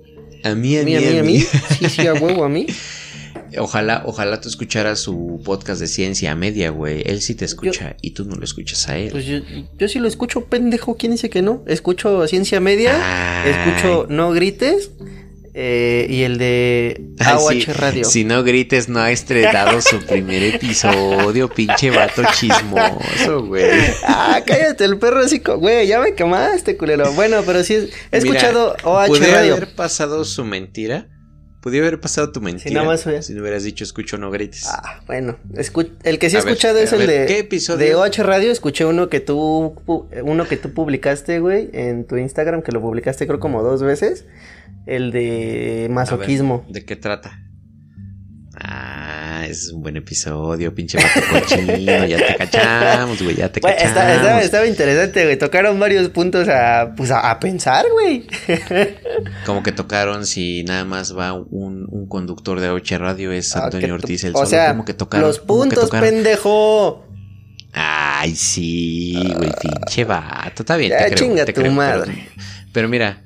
A 0.44 0.54
mí, 0.54 0.78
a 0.78 0.84
mí, 0.84 0.94
a 0.94 1.00
mí, 1.00 1.18
a 1.18 1.22
mí. 1.24 1.40
Sí, 1.78 1.88
sí, 1.88 2.06
a 2.06 2.14
huevo, 2.14 2.44
a 2.44 2.48
mí. 2.48 2.66
Ojalá, 3.58 4.02
ojalá 4.06 4.40
tú 4.40 4.48
escucharas 4.48 5.00
su 5.00 5.40
podcast 5.44 5.80
de 5.80 5.88
ciencia 5.88 6.34
media, 6.37 6.70
güey. 6.70 7.02
Él 7.06 7.20
sí 7.20 7.34
te 7.34 7.44
escucha 7.44 7.96
y 8.00 8.10
tú 8.10 8.24
no 8.24 8.37
lo 8.37 8.44
escuchas 8.44 8.88
a 8.88 8.96
él. 8.96 9.10
Pues 9.10 9.26
yo, 9.26 9.38
yo, 9.76 9.88
sí 9.88 9.98
lo 9.98 10.06
escucho, 10.06 10.44
pendejo. 10.44 10.96
¿Quién 10.96 11.12
dice 11.12 11.30
que 11.30 11.42
no? 11.42 11.64
Escucho 11.66 12.26
ciencia 12.28 12.60
media, 12.60 12.92
escucho 13.46 14.06
no 14.08 14.32
grites 14.32 14.90
eh, 15.57 16.07
y 16.11 16.23
el 16.23 16.37
de 16.37 17.01
AOH 17.21 17.75
Radio. 17.75 18.05
Si 18.05 18.25
no 18.25 18.43
grites, 18.43 18.88
no 18.88 18.99
ha 18.99 19.12
estrenado 19.12 19.81
su 19.81 20.05
primer 20.05 20.43
episodio, 20.43 21.49
pinche 21.49 21.90
vato 21.90 22.23
chismoso, 22.35 23.47
güey. 23.47 23.71
Ah, 24.03 24.40
cállate, 24.45 24.85
el 24.85 24.99
perro 24.99 25.21
así, 25.21 25.40
güey, 25.45 25.87
ya 25.87 26.01
me 26.01 26.14
quemaste, 26.14 26.77
culero. 26.77 27.12
Bueno, 27.12 27.43
pero 27.47 27.62
sí 27.62 27.88
he 28.11 28.19
escuchado 28.19 28.75
OH 28.83 29.17
Radio. 29.31 29.55
haber 29.55 29.75
pasado 29.77 30.25
su 30.25 30.45
mentira? 30.45 31.09
Podría 31.64 31.83
haber 31.83 32.01
pasado 32.01 32.31
tu 32.31 32.43
mentira. 32.43 32.69
Si, 33.23 33.33
no 33.33 33.40
hubieras 33.40 33.62
dicho 33.62 33.85
escucho 33.85 34.19
no 34.19 34.31
grites. 34.31 34.67
Ah, 34.67 35.01
bueno. 35.07 35.38
el 36.03 36.19
que 36.19 36.29
sí 36.29 36.37
he 36.37 36.38
escuchado 36.38 36.79
es 36.79 36.93
el 36.93 37.07
de. 37.07 37.25
¿Qué 37.27 37.38
episodio? 37.38 37.79
De 37.79 37.95
OH 37.95 38.23
Radio 38.23 38.51
escuché 38.51 38.85
uno 38.85 39.09
que 39.09 39.21
tú 39.21 39.75
uno 39.87 40.47
que 40.47 40.57
tú 40.59 40.75
publicaste, 40.75 41.38
güey, 41.38 41.71
en 41.73 42.07
tu 42.07 42.19
Instagram, 42.19 42.61
que 42.61 42.73
lo 42.73 42.83
publicaste 42.83 43.27
creo 43.27 43.40
como 43.40 43.62
dos 43.62 43.83
veces. 43.83 44.27
El 44.87 45.12
de 45.12 45.88
masoquismo. 45.90 46.64
¿De 46.68 46.85
qué 46.85 46.97
trata? 46.97 47.40
Ah, 48.57 49.44
es 49.49 49.73
un 49.73 49.83
buen 49.83 49.97
episodio, 49.97 50.73
pinche 50.75 50.97
vato 50.97 51.20
cochino, 51.33 52.07
ya 52.07 52.16
te 52.18 52.37
cachamos, 52.37 53.20
güey, 53.20 53.35
ya 53.37 53.51
te 53.51 53.61
cachamos. 53.61 54.44
estaba, 54.44 54.66
interesante, 54.66 55.25
güey, 55.25 55.37
tocaron 55.37 55.81
varios 55.81 56.09
puntos 56.11 56.49
a, 56.49 56.94
pues 56.97 57.11
a, 57.11 57.38
pensar, 57.40 57.85
güey. 57.90 58.27
Como 59.47 59.62
que 59.64 59.73
tocaron 59.73 60.25
si 60.25 60.62
nada 60.64 60.85
más 60.85 61.16
va 61.16 61.33
un, 61.33 61.87
un 61.90 62.07
conductor 62.07 62.61
de 62.61 62.70
Oche 62.70 62.97
Radio 62.97 63.33
es 63.33 63.57
ah, 63.57 63.64
Antonio 63.64 63.94
Ortiz 63.94 64.23
el 64.25 64.35
o 64.35 64.38
solo, 64.38 64.47
sea, 64.47 64.68
como 64.68 64.85
que 64.85 64.94
tocaron. 64.94 65.27
Los 65.27 65.40
puntos, 65.40 65.90
pendejo. 65.90 67.05
Ay, 67.73 68.37
sí, 68.37 69.33
güey, 69.37 69.51
pinche 69.61 70.05
vato, 70.05 70.62
está 70.62 70.77
bien, 70.77 70.90
ya, 70.90 70.99
te 70.99 71.05
creo, 71.07 71.18
chinga 71.18 71.44
te 71.44 71.53
tu 71.53 71.61
creo, 71.61 71.73
madre. 71.73 72.12
Pero, 72.14 72.47
pero 72.73 72.88
mira, 72.88 73.23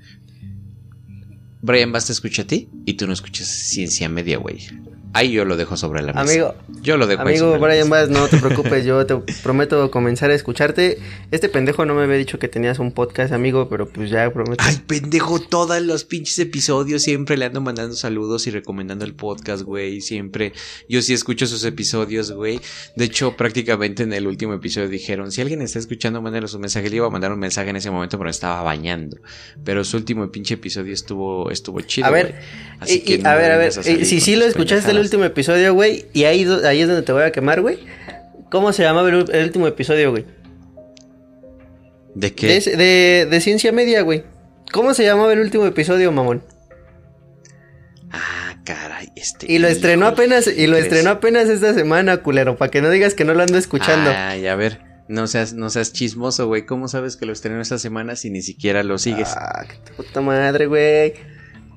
Brian 1.61 1.93
Bass 1.93 2.07
te 2.07 2.13
escucha 2.13 2.43
a 2.43 2.47
ti 2.47 2.69
y 2.87 2.95
tú 2.95 3.07
no 3.07 3.13
escuchas 3.13 3.49
ciencia 3.49 4.09
media, 4.09 4.39
güey. 4.39 4.59
Ahí 5.15 5.33
yo 5.33 5.45
lo 5.45 5.57
dejo 5.57 5.77
sobre 5.77 6.03
la 6.03 6.13
mesa. 6.13 6.21
Amigo, 6.21 6.55
yo 6.83 6.97
lo 6.97 7.07
dejo 7.07 7.23
Amigo 7.23 7.59
Brian 7.59 7.89
Bass, 7.89 8.11
no 8.11 8.29
te 8.29 8.37
preocupes, 8.41 8.85
yo 8.85 9.05
te 9.07 9.17
prometo 9.43 9.91
comenzar 9.91 10.31
a 10.31 10.35
escucharte. 10.35 10.99
Este 11.31 11.49
pendejo 11.49 11.87
no 11.87 11.95
me 11.95 12.03
había 12.03 12.17
dicho 12.17 12.39
que 12.39 12.49
tenías 12.49 12.79
un 12.79 12.93
podcast, 12.93 13.33
amigo, 13.33 13.69
pero 13.69 13.89
pues 13.89 14.11
ya 14.11 14.31
prometo. 14.31 14.63
Ay, 14.67 14.81
pendejo, 14.87 15.41
todos 15.41 15.81
los 15.83 16.05
pinches 16.05 16.39
episodios 16.39 17.03
siempre 17.03 17.37
le 17.37 17.47
ando 17.47 17.61
mandando 17.61 17.97
saludos 17.97 18.47
y 18.47 18.51
recomendando 18.51 19.05
el 19.05 19.15
podcast, 19.15 19.63
güey. 19.63 20.01
Siempre. 20.01 20.53
Yo 20.89 21.01
sí 21.01 21.15
escucho 21.15 21.47
sus 21.47 21.65
episodios, 21.65 22.31
güey. 22.33 22.61
De 22.95 23.07
hecho, 23.07 23.37
prácticamente 23.37 24.03
en 24.03 24.13
el 24.13 24.27
último 24.27 24.53
episodio 24.55 24.89
dijeron: 24.89 25.33
si 25.33 25.41
alguien 25.41 25.63
está 25.63 25.79
escuchando, 25.79 26.21
mándale 26.21 26.49
su 26.49 26.59
mensaje. 26.59 26.91
Le 26.91 26.97
iba 26.97 27.07
a 27.07 27.11
mandar 27.11 27.33
un 27.33 27.39
mensaje 27.39 27.71
en 27.71 27.77
ese 27.77 27.91
momento, 27.91 28.19
pero 28.19 28.29
estaba 28.29 28.63
bañando. 28.63 29.17
Pero 29.65 29.85
su 29.85 29.97
último 29.97 30.31
pinche 30.31 30.55
episodio 30.55 30.93
estuvo, 30.93 31.51
estuvo 31.51 31.81
chido. 31.81 32.07
A 32.07 32.11
ver, 32.11 32.37
Así 32.81 33.01
que 33.01 33.21
a 33.25 33.35
ver, 33.35 33.51
a 33.51 33.57
ver, 33.57 33.73
si 33.73 34.21
sí 34.21 34.37
lo 34.37 34.45
escuchaste 34.45 34.98
el 34.99 35.05
último 35.05 35.25
episodio, 35.25 35.75
güey, 35.75 36.07
y 36.13 36.25
ahí, 36.25 36.47
ahí 36.65 36.81
es 36.81 36.89
donde 36.89 37.03
te 37.03 37.13
voy 37.13 37.23
a 37.23 37.33
quemar, 37.33 37.61
güey. 37.61 37.79
¿Cómo 38.51 38.73
se 38.73 38.83
llamaba 38.83 39.09
el, 39.09 39.45
último 39.45 39.67
episodio, 39.67 40.11
güey? 40.11 40.25
¿De 42.15 42.35
qué? 42.35 42.61
De, 42.61 43.27
de, 43.31 43.41
ciencia 43.41 43.73
media, 43.73 44.03
güey. 44.03 44.25
¿Cómo 44.73 44.95
se 44.95 45.05
llamaba 45.05 45.33
el 45.33 45.41
último 45.41 45.67
episodio, 45.67 46.11
mamón? 46.13 46.43
Ah, 48.11 48.57
caray, 48.65 49.09
este. 49.17 49.51
Y 49.53 49.59
lo 49.59 49.69
estrenó 49.69 50.07
apenas, 50.07 50.47
y 50.47 50.67
lo 50.67 50.77
estrenó 50.77 51.11
apenas 51.11 51.49
esta 51.49 51.75
semana, 51.75 52.19
culero, 52.19 52.57
para 52.57 52.71
que 52.71 52.81
no 52.81 52.91
digas 52.91 53.15
que 53.15 53.25
no 53.25 53.35
lo 53.35 53.43
ando 53.43 53.59
escuchando. 53.59 54.11
Ay, 54.15 54.47
a 54.47 54.57
ver. 54.57 54.81
No 55.09 55.27
seas, 55.27 55.55
no 55.55 55.71
seas 55.71 55.93
chismoso, 55.93 56.47
güey. 56.47 56.67
¿Cómo 56.67 56.87
sabes 56.87 57.17
que 57.17 57.25
lo 57.25 57.33
estrenó 57.33 57.63
esta 57.63 57.79
semana 57.79 58.15
si 58.15 58.29
ni 58.31 58.43
siquiera 58.43 58.83
lo 58.83 58.99
sigues? 58.99 59.29
Ah, 59.37 59.65
qué 59.67 59.93
puta 59.95 60.21
madre, 60.21 60.67
güey. 60.67 61.15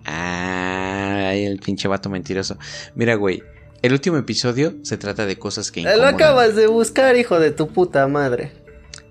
Ay, 0.06 1.46
el 1.46 1.60
pinche 1.60 1.88
vato 1.88 2.10
mentiroso. 2.10 2.58
Mira, 2.96 3.16
güey, 3.16 3.44
el 3.82 3.94
último 3.94 4.18
episodio 4.18 4.76
se 4.84 4.98
trata 4.98 5.26
de 5.26 5.38
cosas 5.38 5.72
que 5.72 5.82
Lo 5.82 6.06
acabas 6.06 6.56
de 6.56 6.68
buscar, 6.68 7.16
hijo 7.16 7.40
de 7.40 7.52
tu 7.52 7.68
puta 7.68 8.08
madre. 8.08 8.52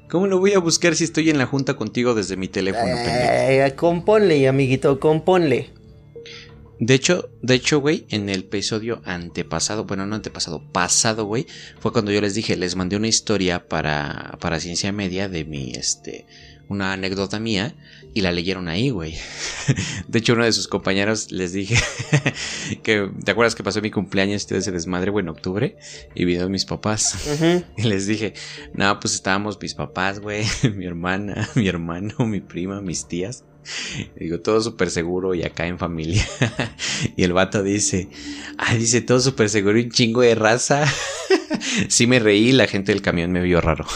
¿Cómo 0.08 0.26
lo 0.26 0.40
voy 0.40 0.54
a 0.54 0.58
buscar 0.58 0.96
si 0.96 1.04
estoy 1.04 1.30
en 1.30 1.38
la 1.38 1.46
junta 1.46 1.74
contigo 1.74 2.14
desde 2.14 2.36
mi 2.36 2.48
teléfono, 2.48 2.94
eh, 2.96 3.72
Componle, 3.76 4.48
amiguito, 4.48 4.98
componle. 4.98 5.70
De 6.80 6.94
hecho, 6.94 7.28
de 7.42 7.54
hecho, 7.54 7.80
güey, 7.80 8.06
en 8.08 8.28
el 8.28 8.40
episodio 8.40 9.02
antepasado, 9.04 9.84
bueno, 9.84 10.06
no 10.06 10.16
antepasado, 10.16 10.62
pasado, 10.72 11.26
güey, 11.26 11.46
fue 11.78 11.92
cuando 11.92 12.10
yo 12.10 12.20
les 12.22 12.34
dije, 12.34 12.56
les 12.56 12.74
mandé 12.74 12.96
una 12.96 13.06
historia 13.06 13.68
para, 13.68 14.38
para 14.40 14.58
Ciencia 14.60 14.90
Media 14.90 15.28
de 15.28 15.44
mi, 15.44 15.72
este, 15.72 16.26
una 16.70 16.92
anécdota 16.92 17.40
mía 17.40 17.74
y 18.14 18.20
la 18.20 18.30
leyeron 18.30 18.68
ahí, 18.68 18.90
güey. 18.90 19.16
De 20.08 20.20
hecho, 20.20 20.34
uno 20.34 20.44
de 20.44 20.52
sus 20.52 20.68
compañeros 20.68 21.32
les 21.32 21.52
dije 21.52 21.76
que, 22.82 23.10
¿te 23.24 23.30
acuerdas 23.32 23.56
que 23.56 23.64
pasó 23.64 23.82
mi 23.82 23.90
cumpleaños 23.90 24.46
y 24.50 24.54
ese 24.54 24.70
desmadre, 24.70 25.10
güey, 25.10 25.24
en 25.24 25.30
octubre? 25.30 25.76
Y 26.14 26.24
vino 26.24 26.48
mis 26.48 26.64
papás. 26.64 27.28
Y 27.76 27.82
les 27.82 28.06
dije, 28.06 28.34
no, 28.72 29.00
pues 29.00 29.14
estábamos 29.14 29.58
mis 29.60 29.74
papás, 29.74 30.20
güey, 30.20 30.44
mi 30.74 30.86
hermana, 30.86 31.48
mi 31.56 31.66
hermano, 31.66 32.14
mi 32.26 32.40
prima, 32.40 32.80
mis 32.80 33.08
tías. 33.08 33.44
digo, 34.16 34.40
todo 34.40 34.60
súper 34.60 34.90
seguro 34.90 35.34
y 35.34 35.42
acá 35.42 35.66
en 35.66 35.78
familia. 35.78 36.24
y 37.16 37.24
el 37.24 37.32
vato 37.32 37.64
dice, 37.64 38.08
ah, 38.58 38.74
dice, 38.76 39.00
todo 39.00 39.18
súper 39.18 39.48
seguro 39.48 39.78
y 39.78 39.84
un 39.84 39.90
chingo 39.90 40.20
de 40.20 40.36
raza. 40.36 40.84
sí 41.88 42.06
me 42.06 42.20
reí, 42.20 42.52
la 42.52 42.68
gente 42.68 42.92
del 42.92 43.02
camión 43.02 43.32
me 43.32 43.42
vio 43.42 43.60
raro. 43.60 43.86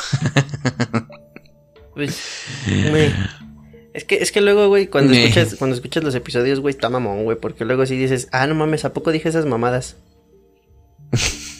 Pues, 1.95 2.45
es 3.95 4.05
que, 4.05 4.17
es 4.17 4.33
que 4.33 4.41
luego, 4.41 4.67
güey, 4.69 4.89
cuando 4.89 5.13
escuchas, 5.13 5.55
cuando 5.55 5.77
escuchas 5.77 6.03
los 6.03 6.17
episodios, 6.17 6.59
güey, 6.61 6.75
está 6.75 6.90
mamón, 6.90 7.23
güey, 7.23 7.38
porque 7.38 7.65
luego 7.65 7.87
sí 7.87 7.97
dices, 7.97 8.29
ah, 8.33 8.49
no 8.49 8.57
mames, 8.57 8.85
¿a 8.85 8.92
poco 8.92 9.13
dije 9.13 9.29
esas 9.29 9.47
mamadas? 9.47 9.97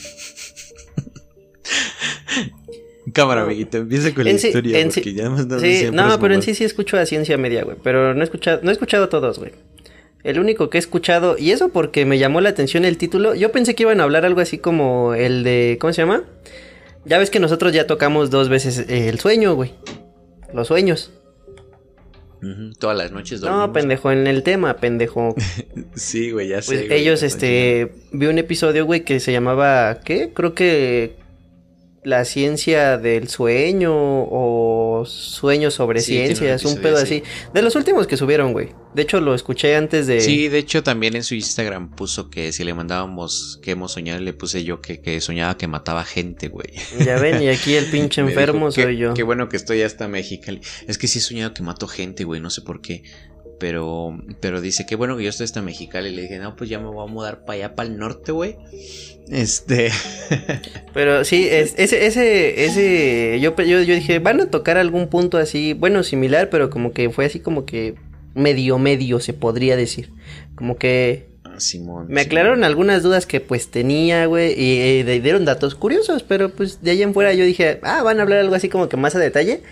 Cámara, 3.13 3.43
amiguito, 3.43 3.77
empieza 3.77 4.13
con 4.13 4.25
la 4.25 4.33
historia, 4.33 4.85
porque 4.93 5.15
ya 5.15 5.29
no 5.29 5.61
Sí, 5.61 5.91
no, 5.93 6.19
pero 6.19 6.35
en 6.35 6.43
sí 6.43 6.57
sí 6.57 6.65
escucho 6.65 6.99
a 6.99 7.07
ciencia 7.07 7.39
media, 7.39 7.63
güey, 7.63 7.77
pero 7.81 8.13
no 8.15 8.21
he 8.23 8.25
escuchado, 8.25 8.59
no 8.65 8.71
he 8.71 8.73
escuchado 8.73 9.09
todos, 9.09 9.39
güey. 9.39 9.53
El 10.25 10.41
único 10.41 10.71
que 10.71 10.79
he 10.79 10.81
escuchado, 10.81 11.37
y 11.39 11.53
eso 11.53 11.69
porque 11.69 12.05
me 12.07 12.19
llamó 12.19 12.41
la 12.41 12.49
atención 12.49 12.85
el 12.85 12.97
título, 12.97 13.37
yo 13.37 13.53
pensé 13.53 13.77
que 13.77 13.85
iban 13.85 14.01
a 14.01 14.05
hablar 14.05 14.25
algo 14.25 14.41
así 14.41 14.59
como 14.59 15.15
el 15.15 15.45
de, 15.45 15.79
¿cómo 15.81 15.93
se 15.93 16.03
llama? 16.03 16.25
Ya 17.05 17.19
ves 17.19 17.31
que 17.31 17.39
nosotros 17.39 17.73
ya 17.73 17.87
tocamos 17.87 18.31
dos 18.31 18.49
veces 18.49 18.87
el 18.89 19.21
sueño, 19.21 19.55
güey. 19.55 19.73
Los 20.55 20.69
sueños. 20.69 21.13
Todas 22.79 22.97
las 22.97 23.11
noches 23.11 23.41
dormimos. 23.41 23.69
No, 23.69 23.73
pendejo, 23.73 24.13
en 24.13 24.27
el 24.27 24.43
tema, 24.43 24.77
pendejo. 24.77 25.35
sí, 25.95 26.31
güey, 26.31 26.49
ya 26.49 26.63
sé. 26.63 26.95
ellos, 26.95 27.23
este, 27.23 27.93
vi 28.13 28.27
un 28.27 28.39
episodio, 28.39 28.85
güey, 28.85 29.05
que 29.05 29.19
se 29.19 29.33
llamaba, 29.33 30.01
¿qué? 30.05 30.31
Creo 30.35 30.55
que 30.55 31.17
la 32.05 32.25
ciencia 32.27 32.99
del 32.99 33.29
sueño 33.29 33.93
o 33.95 35.05
sueño 35.07 35.71
sobre 35.71 36.01
Sí, 36.01 36.13
ciencias, 36.13 36.65
un, 36.67 36.77
pedo 36.77 36.99
así. 36.99 37.23
De 37.53 37.63
los 37.63 37.75
últimos 37.77 38.07
que 38.07 38.17
subieron, 38.19 38.53
güey. 38.53 38.69
De 38.95 39.03
hecho, 39.03 39.21
lo 39.21 39.35
escuché 39.35 39.75
antes 39.75 40.07
de... 40.07 40.21
Sí, 40.21 40.49
de 40.49 40.59
hecho 40.59 40.83
también 40.83 41.17
en 41.17 41.25
su 41.25 41.35
Instagram 41.35 41.91
puso 41.97 42.29
que 42.31 42.53
si 42.53 42.63
le 42.63 42.75
mandábamos 42.75 43.59
que 43.63 43.71
hemos 43.73 43.93
soñado, 43.93 44.21
le 44.21 44.35
puse 44.35 44.63
yo 44.65 44.81
que, 44.83 45.01
que 45.01 45.21
soñaba 45.21 45.57
que 45.57 45.67
mataba 45.67 46.05
gente, 46.05 46.49
güey. 46.49 46.69
Ya 47.05 47.19
ven, 47.19 47.43
y 47.43 47.49
aquí 47.49 47.75
el 47.75 47.87
pinche 47.91 48.21
enfermo 48.21 48.69
dijo, 48.69 48.75
"Qué- 48.77 48.83
soy 48.83 48.97
yo. 48.99 49.15
Qué 49.15 49.23
bueno 49.23 49.49
que 49.49 49.57
estoy 49.57 49.83
hasta 49.83 50.07
Mexicali. 50.07 50.61
Es 50.87 50.99
que 50.99 51.09
sí 51.09 51.19
he 51.19 51.23
soñado 51.23 51.55
que 51.55 51.63
mato 51.63 51.89
gente, 51.89 52.25
güey, 52.25 52.41
no 52.41 52.51
sé 52.51 52.61
por 52.63 52.81
qué. 52.83 53.03
Pero, 53.67 54.19
pero 54.41 54.61
dice, 54.61 54.85
qué 54.85 54.95
bueno 54.95 55.17
que 55.17 55.23
yo 55.25 55.31
estoy 55.31 55.45
hasta 55.45 55.63
Mexicali. 55.63 56.11
Le 56.15 56.21
dije, 56.23 56.39
no, 56.39 56.55
pues 56.55 56.69
ya 56.69 56.79
me 56.79 56.85
voy 56.89 57.09
a 57.09 57.11
mudar 57.11 57.47
para 57.47 57.55
allá, 57.57 57.75
para 57.75 57.89
el 57.89 57.97
norte, 57.97 58.31
güey. 58.31 58.57
Este. 59.31 59.89
Pero 60.93 61.25
sí, 61.25 61.49
es- 61.51 61.73
ese, 61.79 62.05
ese, 62.05 62.67
ese, 62.67 63.41
yo, 63.41 63.57
yo, 63.57 63.81
yo 63.81 63.95
dije, 63.95 64.19
van 64.19 64.43
a 64.43 64.51
tocar 64.51 64.77
algún 64.77 65.09
punto 65.09 65.39
así, 65.39 65.73
bueno, 65.73 66.03
similar, 66.03 66.51
pero 66.51 66.69
como 66.69 66.93
que 66.93 67.09
fue 67.09 67.25
así 67.25 67.41
como 67.41 67.65
que 67.65 67.95
medio, 68.35 68.79
medio, 68.79 69.19
se 69.19 69.33
podría 69.33 69.77
decir. 69.77 70.11
Como 70.57 70.77
que 70.77 71.29
Ah, 71.43 71.59
Simón. 71.59 72.09
me 72.09 72.21
Simón. 72.21 72.27
aclararon 72.27 72.65
algunas 72.65 73.03
dudas 73.03 73.25
que 73.25 73.41
pues 73.41 73.71
tenía, 73.71 74.27
güey, 74.27 74.53
y, 74.61 74.79
eh, 74.81 75.05
de- 75.05 75.21
dieron 75.23 75.47
datos 75.47 75.75
curiosos, 75.75 76.23
pero 76.23 76.51
pues 76.51 76.83
de 76.83 76.91
ahí 76.91 77.03
en 77.03 77.15
fuera 77.15 77.33
yo 77.33 77.47
dije, 77.47 77.81
ah, 77.83 78.03
van 78.03 78.19
a 78.19 78.25
hablar 78.25 78.41
algo 78.41 78.57
así 78.57 78.69
como 78.69 78.91
que 78.91 78.99
más 78.99 79.15
a 79.17 79.21
detalle, 79.21 79.63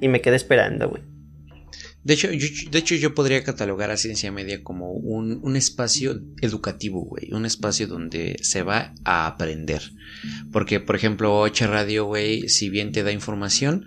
y 0.00 0.06
me 0.06 0.20
quedé 0.20 0.36
esperando, 0.36 0.88
güey. 0.88 1.02
De 2.02 2.14
hecho, 2.14 2.32
yo, 2.32 2.46
de 2.70 2.78
hecho, 2.78 2.94
yo 2.94 3.14
podría 3.14 3.44
catalogar 3.44 3.90
a 3.90 3.96
Ciencia 3.98 4.32
Media 4.32 4.62
como 4.62 4.92
un, 4.92 5.38
un 5.42 5.56
espacio 5.56 6.20
educativo, 6.40 7.04
güey. 7.04 7.32
Un 7.32 7.44
espacio 7.44 7.86
donde 7.86 8.38
se 8.42 8.62
va 8.62 8.94
a 9.04 9.26
aprender. 9.26 9.82
Porque, 10.50 10.80
por 10.80 10.96
ejemplo, 10.96 11.38
Ocha 11.38 11.66
Radio, 11.66 12.06
güey, 12.06 12.48
si 12.48 12.70
bien 12.70 12.92
te 12.92 13.02
da 13.02 13.12
información, 13.12 13.84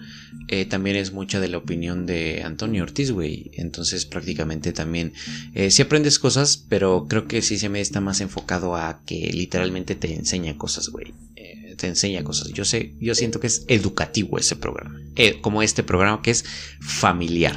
eh, 0.47 0.65
también 0.65 0.95
es 0.95 1.11
mucha 1.11 1.39
de 1.39 1.47
la 1.47 1.57
opinión 1.57 2.05
de 2.05 2.43
Antonio 2.43 2.83
Ortiz, 2.83 3.11
güey. 3.11 3.49
Entonces, 3.53 4.05
prácticamente 4.05 4.73
también, 4.73 5.13
eh, 5.55 5.71
sí 5.71 5.81
aprendes 5.81 6.19
cosas, 6.19 6.57
pero 6.69 7.07
creo 7.09 7.27
que 7.27 7.41
Ciencia 7.41 7.69
Media 7.69 7.81
está 7.81 7.99
más 7.99 8.21
enfocado 8.21 8.75
a 8.75 9.01
que 9.05 9.31
literalmente 9.33 9.95
te 9.95 10.13
enseña 10.13 10.55
cosas, 10.55 10.89
güey. 10.89 11.15
Eh, 11.35 11.75
te 11.77 11.87
enseña 11.87 12.23
cosas. 12.23 12.49
Yo 12.49 12.63
sé, 12.63 12.93
yo 12.99 13.15
siento 13.15 13.39
que 13.39 13.47
es 13.47 13.65
educativo 13.67 14.37
ese 14.37 14.55
programa. 14.55 15.01
Eh, 15.15 15.41
como 15.41 15.63
este 15.63 15.81
programa 15.81 16.21
que 16.21 16.31
es 16.31 16.45
familiar 16.79 17.55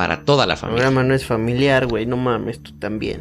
para 0.00 0.24
toda 0.24 0.46
la 0.46 0.54
El 0.54 0.58
familia. 0.60 0.82
programa 0.84 1.06
no 1.06 1.14
es 1.14 1.26
familiar, 1.26 1.86
güey, 1.86 2.06
no 2.06 2.16
mames, 2.16 2.60
tú 2.62 2.72
también. 2.78 3.20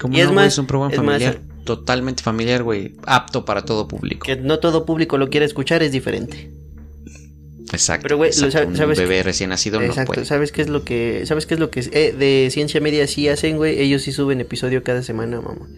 Como 0.00 0.18
es 0.18 0.28
no, 0.32 0.42
es 0.42 0.58
un 0.58 0.66
programa 0.66 0.92
es 0.92 0.98
más- 1.00 1.06
familiar, 1.22 1.40
totalmente 1.62 2.24
familiar, 2.24 2.64
güey, 2.64 2.96
apto 3.06 3.44
para 3.44 3.64
todo 3.64 3.86
público. 3.86 4.26
Que 4.26 4.34
no 4.34 4.58
todo 4.58 4.84
público 4.84 5.16
lo 5.16 5.30
quiere 5.30 5.46
escuchar, 5.46 5.84
es 5.84 5.92
diferente. 5.92 6.50
Exacto. 7.72 8.02
Pero, 8.02 8.16
güey, 8.16 8.32
sabes 8.32 8.56
un 8.56 8.72
bebé 8.74 9.18
que- 9.18 9.22
recién 9.22 9.50
nacido 9.50 9.80
no 9.80 9.94
puede. 10.06 10.24
¿sabes 10.24 10.50
qué 10.50 10.62
es 10.62 10.68
lo 10.68 10.82
que, 10.82 11.22
sabes 11.24 11.46
qué 11.46 11.54
es 11.54 11.60
lo 11.60 11.70
que 11.70 11.88
eh, 11.92 12.12
de 12.18 12.48
ciencia 12.50 12.80
media 12.80 13.06
sí 13.06 13.28
hacen, 13.28 13.56
güey? 13.56 13.78
Ellos 13.80 14.02
sí 14.02 14.10
suben 14.10 14.40
episodio 14.40 14.82
cada 14.82 15.04
semana, 15.04 15.40
mamá. 15.40 15.68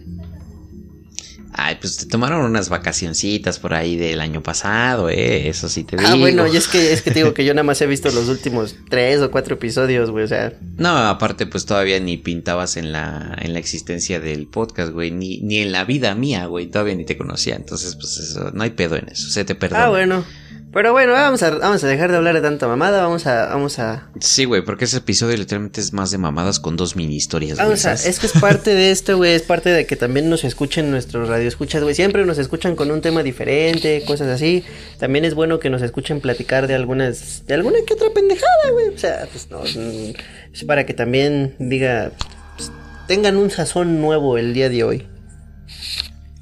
Ay, 1.55 1.77
pues 1.79 1.97
te 1.97 2.05
tomaron 2.07 2.41
unas 2.45 2.69
vacacioncitas 2.69 3.59
por 3.59 3.73
ahí 3.73 3.95
del 3.95 4.21
año 4.21 4.41
pasado, 4.41 5.09
eh, 5.09 5.47
eso 5.47 5.69
sí 5.69 5.83
te 5.83 5.97
digo. 5.97 6.09
Ah, 6.11 6.15
bueno, 6.15 6.47
y 6.47 6.57
es 6.57 6.67
que, 6.67 6.91
es 6.93 7.01
que 7.01 7.11
te 7.11 7.19
digo 7.19 7.33
que 7.35 7.45
yo 7.45 7.53
nada 7.53 7.63
más 7.63 7.81
he 7.81 7.85
visto 7.85 8.09
los 8.11 8.27
últimos 8.27 8.75
tres 8.89 9.21
o 9.21 9.29
cuatro 9.31 9.55
episodios, 9.55 10.09
güey, 10.09 10.25
o 10.25 10.27
sea, 10.27 10.53
No, 10.77 10.97
aparte 10.97 11.45
pues 11.45 11.65
todavía 11.65 11.99
ni 11.99 12.17
pintabas 12.17 12.77
en 12.77 12.91
la 12.91 13.37
en 13.39 13.53
la 13.53 13.59
existencia 13.59 14.19
del 14.19 14.47
podcast, 14.47 14.91
güey, 14.91 15.11
ni 15.11 15.39
ni 15.41 15.59
en 15.59 15.71
la 15.71 15.85
vida 15.85 16.15
mía, 16.15 16.45
güey, 16.47 16.67
todavía 16.67 16.95
ni 16.95 17.05
te 17.05 17.17
conocía, 17.17 17.55
entonces 17.55 17.95
pues 17.95 18.17
eso 18.17 18.51
no 18.53 18.63
hay 18.63 18.71
pedo 18.71 18.95
en 18.95 19.09
eso, 19.09 19.29
se 19.29 19.45
te 19.45 19.55
perdona. 19.55 19.85
ah, 19.85 19.89
bueno. 19.89 20.25
Pero 20.73 20.91
bueno, 20.91 21.13
vamos 21.13 21.43
a, 21.43 21.51
vamos 21.51 21.83
a 21.83 21.87
dejar 21.87 22.09
de 22.09 22.17
hablar 22.17 22.33
de 22.33 22.41
tanta 22.41 22.67
mamada, 22.67 23.03
vamos 23.03 23.27
a, 23.27 23.45
vamos 23.45 23.77
a, 23.77 24.09
Sí, 24.19 24.45
güey, 24.45 24.63
porque 24.63 24.85
ese 24.85 24.97
episodio 24.97 25.37
literalmente 25.37 25.79
es 25.79 25.93
más 25.93 26.09
de 26.09 26.17
mamadas 26.17 26.59
con 26.59 26.75
dos 26.75 26.95
mini 26.95 27.15
historias, 27.15 27.59
vamos 27.59 27.85
a, 27.85 27.93
es 27.93 28.17
que 28.17 28.25
es 28.25 28.33
parte 28.33 28.71
de 28.75 28.89
esto, 28.89 29.17
güey, 29.17 29.33
es 29.33 29.43
parte 29.43 29.69
de 29.69 29.85
que 29.85 29.95
también 29.95 30.31
nos 30.31 30.43
escuchen 30.43 30.89
nuestros 30.89 31.29
radioescuchas, 31.29 31.83
güey, 31.83 31.93
siempre 31.93 32.25
nos 32.25 32.39
escuchan 32.39 32.75
con 32.75 32.89
un 32.89 33.01
tema 33.01 33.21
diferente, 33.21 34.03
cosas 34.07 34.29
así, 34.29 34.63
también 34.97 35.25
es 35.25 35.35
bueno 35.35 35.59
que 35.59 35.69
nos 35.69 35.83
escuchen 35.83 36.21
platicar 36.21 36.65
de 36.65 36.73
algunas, 36.73 37.45
de 37.45 37.53
alguna 37.53 37.77
que 37.85 37.93
otra 37.93 38.09
pendejada, 38.09 38.71
güey, 38.71 38.87
o 38.87 38.97
sea, 38.97 39.27
pues 39.31 39.51
no, 39.51 39.59
mm, 39.59 40.13
es 40.53 40.63
para 40.63 40.87
que 40.87 40.95
también 40.95 41.55
diga, 41.59 42.13
pues, 42.57 42.71
tengan 43.07 43.37
un 43.37 43.51
sazón 43.51 44.01
nuevo 44.01 44.39
el 44.39 44.55
día 44.55 44.69
de 44.69 44.83
hoy. 44.83 45.07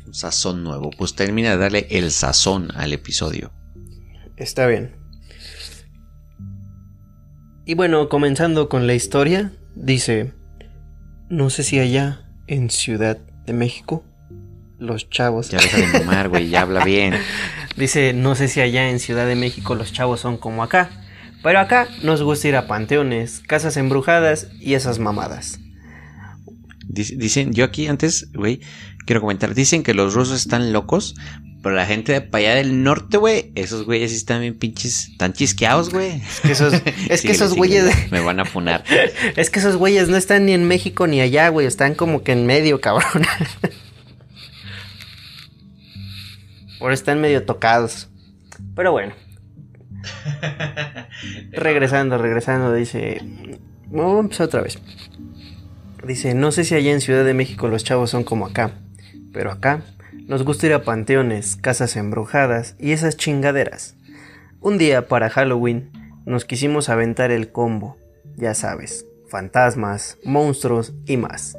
Un 0.05 0.13
sazón 0.13 0.63
nuevo, 0.63 0.89
pues 0.97 1.15
termina 1.15 1.49
de 1.49 1.57
darle 1.57 1.87
el 1.89 2.11
sazón 2.11 2.71
al 2.75 2.93
episodio. 2.93 3.51
Está 4.41 4.65
bien. 4.67 4.95
Y 7.65 7.75
bueno, 7.75 8.09
comenzando 8.09 8.69
con 8.69 8.87
la 8.87 8.95
historia, 8.95 9.51
dice, 9.75 10.33
no 11.29 11.49
sé 11.49 11.63
si 11.63 11.79
allá 11.79 12.25
en 12.47 12.69
Ciudad 12.69 13.17
de 13.45 13.53
México, 13.53 14.03
los 14.79 15.09
chavos... 15.09 15.49
Ya 15.51 15.59
deja 15.59 15.77
de 15.77 15.99
mamar, 15.99 16.29
güey, 16.29 16.49
ya 16.49 16.61
habla 16.61 16.83
bien. 16.83 17.13
Dice, 17.77 18.13
no 18.13 18.35
sé 18.35 18.47
si 18.49 18.59
allá 18.59 18.89
en 18.89 18.99
Ciudad 18.99 19.25
de 19.27 19.35
México 19.35 19.75
los 19.75 19.93
chavos 19.93 20.19
son 20.19 20.37
como 20.37 20.61
acá, 20.63 20.89
pero 21.41 21.59
acá 21.59 21.87
nos 22.03 22.21
gusta 22.21 22.47
ir 22.49 22.55
a 22.57 22.67
panteones, 22.67 23.39
casas 23.47 23.77
embrujadas 23.77 24.47
y 24.59 24.73
esas 24.73 24.99
mamadas. 24.99 25.59
Dic- 26.89 27.15
Dicen, 27.17 27.53
yo 27.53 27.63
aquí 27.63 27.87
antes, 27.87 28.29
güey, 28.33 28.59
quiero 29.05 29.21
comentar, 29.21 29.53
dicen 29.55 29.83
que 29.83 29.93
los 29.93 30.13
rusos 30.15 30.35
están 30.41 30.73
locos, 30.73 31.15
pero 31.61 31.75
la 31.75 31.85
gente 31.85 32.11
de 32.11 32.21
para 32.21 32.45
allá 32.45 32.55
del 32.55 32.81
norte, 32.83 33.17
güey, 33.17 33.51
esos 33.53 33.85
güeyes 33.85 34.09
sí 34.09 34.17
están 34.17 34.41
bien 34.41 34.57
pinches, 34.57 35.15
tan 35.17 35.33
chisqueados, 35.33 35.91
güey. 35.91 36.21
Es 36.21 36.39
que 36.41 36.51
esos, 36.53 36.73
es 37.07 37.21
que 37.25 37.31
esos 37.31 37.53
güeyes... 37.53 38.11
Me 38.11 38.19
van 38.19 38.39
a 38.39 38.45
funar. 38.45 38.83
Es 39.35 39.51
que 39.51 39.59
esos 39.59 39.75
güeyes 39.75 40.09
no 40.09 40.17
están 40.17 40.47
ni 40.47 40.53
en 40.53 40.67
México 40.67 41.05
ni 41.05 41.21
allá, 41.21 41.49
güey, 41.49 41.67
están 41.67 41.93
como 41.93 42.23
que 42.23 42.31
en 42.31 42.47
medio, 42.47 42.81
cabrón. 42.81 43.25
Ahora 46.79 46.95
están 46.95 47.21
medio 47.21 47.45
tocados. 47.45 48.09
Pero 48.75 48.91
bueno. 48.91 49.13
regresando, 51.51 52.17
regresando, 52.17 52.73
dice... 52.73 53.21
Vamos 53.85 54.39
otra 54.39 54.61
vez. 54.61 54.79
Dice, 56.07 56.33
no 56.33 56.51
sé 56.51 56.63
si 56.63 56.73
allá 56.73 56.91
en 56.91 57.01
Ciudad 57.01 57.23
de 57.23 57.35
México 57.35 57.67
los 57.67 57.83
chavos 57.83 58.09
son 58.09 58.23
como 58.23 58.47
acá, 58.47 58.71
pero 59.31 59.51
acá 59.51 59.83
nos 60.27 60.43
gusta 60.43 60.67
ir 60.67 60.73
a 60.73 60.83
panteones, 60.83 61.55
casas 61.55 61.95
embrujadas 61.95 62.75
y 62.79 62.91
esas 62.91 63.17
chingaderas. 63.17 63.95
Un 64.61 64.77
día 64.77 65.07
para 65.07 65.29
Halloween 65.29 65.91
nos 66.25 66.45
quisimos 66.45 66.89
aventar 66.89 67.31
el 67.31 67.51
combo, 67.51 67.97
ya 68.37 68.53
sabes, 68.53 69.05
fantasmas, 69.27 70.17
monstruos 70.23 70.93
y 71.05 71.17
más. 71.17 71.57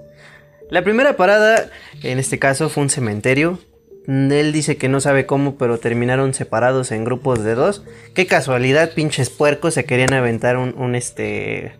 La 0.71 0.83
primera 0.85 1.17
parada, 1.17 1.69
en 2.03 2.19
este 2.19 2.39
caso, 2.39 2.71
fue 2.71 2.85
un 2.85 2.91
cementerio. 2.91 3.59
Él 4.07 4.53
dice 4.53 4.77
que 4.79 4.89
no 4.89 5.01
sabe 5.01 5.27
cómo, 5.27 5.57
pero 5.57 5.79
terminaron 5.79 6.33
separados 6.35 6.93
en 6.93 7.05
grupos 7.05 7.45
de 7.45 7.55
dos. 7.55 7.85
Qué 8.15 8.27
casualidad, 8.27 8.93
pinches 8.95 9.31
puercos, 9.31 9.75
se 9.75 9.85
querían 9.85 10.13
aventar 10.15 10.57
un, 10.57 10.75
un 10.79 10.95
este, 10.95 11.73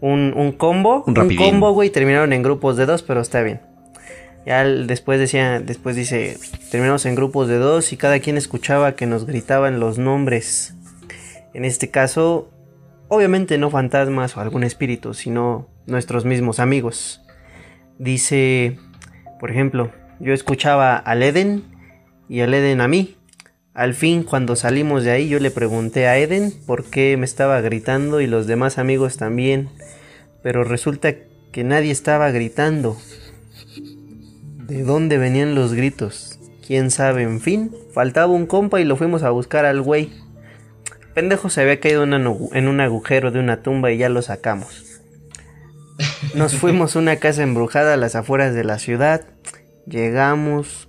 un, 0.00 0.32
un 0.36 0.52
combo, 0.52 1.02
Un 1.06 1.14
rapidín. 1.16 1.38
combo, 1.38 1.72
güey, 1.72 1.90
terminaron 1.90 2.32
en 2.32 2.42
grupos 2.42 2.76
de 2.76 2.86
dos, 2.86 3.02
pero 3.02 3.20
está 3.20 3.42
bien. 3.42 3.60
Ya 4.46 4.64
después 4.64 5.18
decía, 5.18 5.60
después 5.60 5.96
dice, 5.96 6.38
terminamos 6.70 7.04
en 7.06 7.14
grupos 7.14 7.48
de 7.48 7.58
dos 7.58 7.92
y 7.92 7.96
cada 7.96 8.20
quien 8.20 8.36
escuchaba 8.36 8.92
que 8.96 9.06
nos 9.06 9.26
gritaban 9.26 9.80
los 9.80 9.98
nombres. 9.98 10.74
En 11.54 11.64
este 11.64 11.90
caso, 11.90 12.50
obviamente 13.08 13.58
no 13.58 13.70
fantasmas 13.70 14.36
o 14.36 14.40
algún 14.40 14.64
espíritu, 14.64 15.12
sino 15.14 15.68
nuestros 15.86 16.24
mismos 16.24 16.60
amigos. 16.60 17.22
Dice, 17.98 18.78
por 19.40 19.50
ejemplo, 19.50 19.92
yo 20.20 20.32
escuchaba 20.32 20.96
al 20.96 21.22
Eden 21.22 21.64
y 22.28 22.40
al 22.40 22.54
Eden 22.54 22.80
a 22.80 22.88
mí. 22.88 23.16
Al 23.74 23.94
fin, 23.94 24.24
cuando 24.24 24.56
salimos 24.56 25.04
de 25.04 25.12
ahí, 25.12 25.28
yo 25.28 25.38
le 25.38 25.50
pregunté 25.50 26.08
a 26.08 26.18
Eden 26.18 26.52
por 26.66 26.84
qué 26.84 27.16
me 27.16 27.24
estaba 27.24 27.60
gritando 27.60 28.20
y 28.20 28.26
los 28.26 28.46
demás 28.46 28.78
amigos 28.78 29.16
también. 29.16 29.68
Pero 30.42 30.64
resulta 30.64 31.14
que 31.52 31.64
nadie 31.64 31.92
estaba 31.92 32.30
gritando. 32.30 32.96
¿De 34.68 34.82
dónde 34.82 35.18
venían 35.18 35.54
los 35.54 35.72
gritos? 35.74 36.38
¿Quién 36.66 36.90
sabe? 36.90 37.22
En 37.22 37.40
fin, 37.40 37.74
faltaba 37.94 38.32
un 38.32 38.46
compa 38.46 38.80
y 38.80 38.84
lo 38.84 38.96
fuimos 38.96 39.22
a 39.22 39.30
buscar 39.30 39.64
al 39.64 39.80
güey. 39.80 40.12
Pendejo 41.14 41.48
se 41.50 41.62
había 41.62 41.80
caído 41.80 42.04
en 42.04 42.12
un 42.14 42.26
agu- 42.26 42.50
en 42.52 42.68
un 42.68 42.80
agujero 42.80 43.30
de 43.30 43.40
una 43.40 43.62
tumba 43.62 43.90
y 43.90 43.96
ya 43.98 44.08
lo 44.10 44.20
sacamos. 44.22 44.84
Nos 46.34 46.54
fuimos 46.58 46.94
a 46.94 46.98
una 46.98 47.16
casa 47.16 47.42
embrujada 47.42 47.94
a 47.94 47.96
las 47.96 48.14
afueras 48.14 48.54
de 48.54 48.64
la 48.64 48.78
ciudad. 48.78 49.22
Llegamos. 49.86 50.88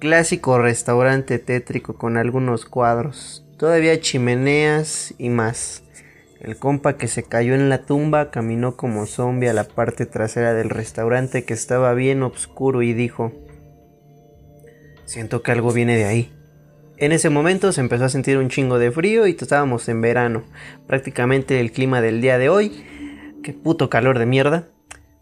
Clásico 0.00 0.58
restaurante 0.58 1.38
tétrico 1.38 1.94
con 1.94 2.18
algunos 2.18 2.66
cuadros. 2.66 3.46
Todavía 3.56 3.98
chimeneas 4.00 5.14
y 5.16 5.30
más. 5.30 5.82
El 6.44 6.58
compa 6.58 6.98
que 6.98 7.08
se 7.08 7.22
cayó 7.22 7.54
en 7.54 7.70
la 7.70 7.86
tumba 7.86 8.30
caminó 8.30 8.76
como 8.76 9.06
zombie 9.06 9.48
a 9.48 9.54
la 9.54 9.64
parte 9.64 10.04
trasera 10.04 10.52
del 10.52 10.68
restaurante 10.68 11.44
que 11.44 11.54
estaba 11.54 11.94
bien 11.94 12.22
oscuro 12.22 12.82
y 12.82 12.92
dijo, 12.92 13.32
Siento 15.06 15.42
que 15.42 15.52
algo 15.52 15.72
viene 15.72 15.96
de 15.96 16.04
ahí. 16.04 16.32
En 16.98 17.12
ese 17.12 17.30
momento 17.30 17.72
se 17.72 17.80
empezó 17.80 18.04
a 18.04 18.10
sentir 18.10 18.36
un 18.36 18.50
chingo 18.50 18.78
de 18.78 18.92
frío 18.92 19.26
y 19.26 19.30
estábamos 19.30 19.88
en 19.88 20.02
verano. 20.02 20.44
Prácticamente 20.86 21.60
el 21.60 21.72
clima 21.72 22.02
del 22.02 22.20
día 22.20 22.36
de 22.36 22.50
hoy. 22.50 22.84
Qué 23.42 23.54
puto 23.54 23.88
calor 23.88 24.18
de 24.18 24.26
mierda. 24.26 24.68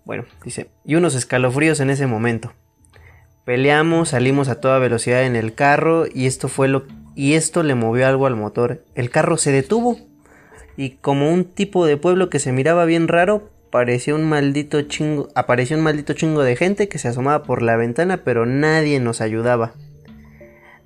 Bueno, 0.04 0.24
dice, 0.44 0.70
y 0.84 0.96
unos 0.96 1.14
escalofríos 1.14 1.78
en 1.78 1.90
ese 1.90 2.08
momento. 2.08 2.52
Peleamos, 3.44 4.08
salimos 4.08 4.48
a 4.48 4.60
toda 4.60 4.80
velocidad 4.80 5.24
en 5.24 5.36
el 5.36 5.54
carro 5.54 6.04
y 6.12 6.26
esto 6.26 6.48
fue 6.48 6.66
lo 6.66 6.84
y 7.14 7.34
esto 7.34 7.62
le 7.62 7.76
movió 7.76 8.08
algo 8.08 8.26
al 8.26 8.34
motor. 8.34 8.84
El 8.96 9.10
carro 9.10 9.36
se 9.36 9.52
detuvo 9.52 10.11
y 10.76 10.90
como 10.90 11.30
un 11.32 11.44
tipo 11.44 11.86
de 11.86 11.96
pueblo 11.96 12.30
que 12.30 12.38
se 12.38 12.52
miraba 12.52 12.84
bien 12.84 13.08
raro, 13.08 13.50
parecía 13.70 14.14
un 14.14 14.24
maldito 14.24 14.82
chingo, 14.82 15.28
apareció 15.34 15.76
un 15.76 15.82
maldito 15.82 16.12
chingo 16.12 16.42
de 16.42 16.56
gente 16.56 16.88
que 16.88 16.98
se 16.98 17.08
asomaba 17.08 17.42
por 17.42 17.62
la 17.62 17.76
ventana, 17.76 18.18
pero 18.24 18.46
nadie 18.46 19.00
nos 19.00 19.20
ayudaba. 19.20 19.72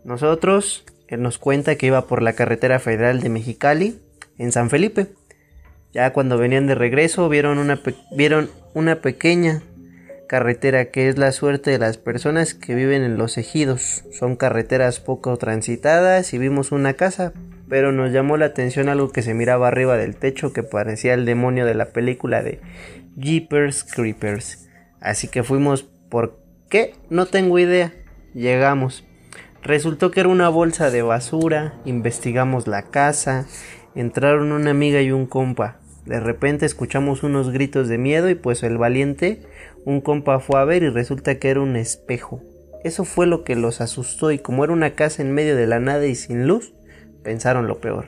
Nosotros, 0.05 0.84
él 1.09 1.20
nos 1.22 1.39
cuenta 1.39 1.74
que 1.74 1.87
iba 1.87 2.07
por 2.07 2.22
la 2.22 2.34
carretera 2.34 2.78
federal 2.78 3.20
de 3.20 3.28
Mexicali 3.28 3.99
en 4.39 4.53
San 4.53 4.70
Felipe. 4.70 5.09
Ya 5.93 6.12
cuando 6.12 6.39
venían 6.39 6.66
de 6.66 6.74
regreso 6.74 7.28
vieron 7.28 7.59
una, 7.59 7.80
vieron 8.12 8.51
una 8.74 9.01
pequeña 9.01 9.62
carretera 10.28 10.87
que 10.87 11.09
es 11.09 11.18
la 11.18 11.32
suerte 11.32 11.70
de 11.70 11.78
las 11.78 11.99
personas 11.99 12.55
que 12.55 12.74
viven 12.74 13.03
en 13.03 13.16
los 13.16 13.39
ejidos. 13.39 14.05
Son 14.12 14.37
carreteras 14.37 15.01
poco 15.01 15.37
transitadas 15.37 16.32
y 16.34 16.39
vimos 16.39 16.72
una 16.72 16.95
casa, 16.95 17.32
pero 17.68 17.92
nos 17.92 18.12
llamó 18.12 18.36
la 18.36 18.46
atención 18.46 18.88
algo 18.88 19.10
que 19.10 19.22
se 19.22 19.34
miraba 19.34 19.68
arriba 19.68 19.96
del 19.96 20.16
techo 20.16 20.52
que 20.52 20.62
parecía 20.62 21.14
el 21.14 21.24
demonio 21.24 21.66
de 21.66 21.74
la 21.74 21.86
película 21.86 22.42
de 22.42 22.60
Jeepers 23.16 23.84
Creepers. 23.84 24.68
Así 25.00 25.28
que 25.28 25.42
fuimos 25.42 25.82
por 26.08 26.40
qué, 26.68 26.94
no 27.10 27.26
tengo 27.26 27.58
idea. 27.58 27.92
Llegamos. 28.34 29.04
Resultó 29.62 30.10
que 30.10 30.20
era 30.20 30.28
una 30.28 30.48
bolsa 30.48 30.90
de 30.90 31.02
basura, 31.02 31.74
investigamos 31.84 32.68
la 32.68 32.82
casa, 32.82 33.46
entraron 33.94 34.52
una 34.52 34.70
amiga 34.70 35.02
y 35.02 35.10
un 35.10 35.26
compa. 35.26 35.80
De 36.04 36.20
repente 36.20 36.66
escuchamos 36.66 37.24
unos 37.24 37.50
gritos 37.50 37.88
de 37.88 37.98
miedo 37.98 38.30
y 38.30 38.36
pues 38.36 38.62
el 38.62 38.78
valiente, 38.78 39.42
un 39.84 40.00
compa 40.00 40.38
fue 40.38 40.60
a 40.60 40.64
ver 40.64 40.84
y 40.84 40.90
resulta 40.90 41.40
que 41.40 41.50
era 41.50 41.60
un 41.60 41.74
espejo. 41.74 42.40
Eso 42.84 43.04
fue 43.04 43.26
lo 43.26 43.42
que 43.42 43.56
los 43.56 43.80
asustó 43.80 44.30
y 44.30 44.38
como 44.38 44.62
era 44.62 44.72
una 44.72 44.92
casa 44.92 45.22
en 45.22 45.32
medio 45.32 45.56
de 45.56 45.66
la 45.66 45.80
nada 45.80 46.06
y 46.06 46.14
sin 46.14 46.46
luz, 46.46 46.72
pensaron 47.26 47.66
lo 47.66 47.80
peor. 47.80 48.06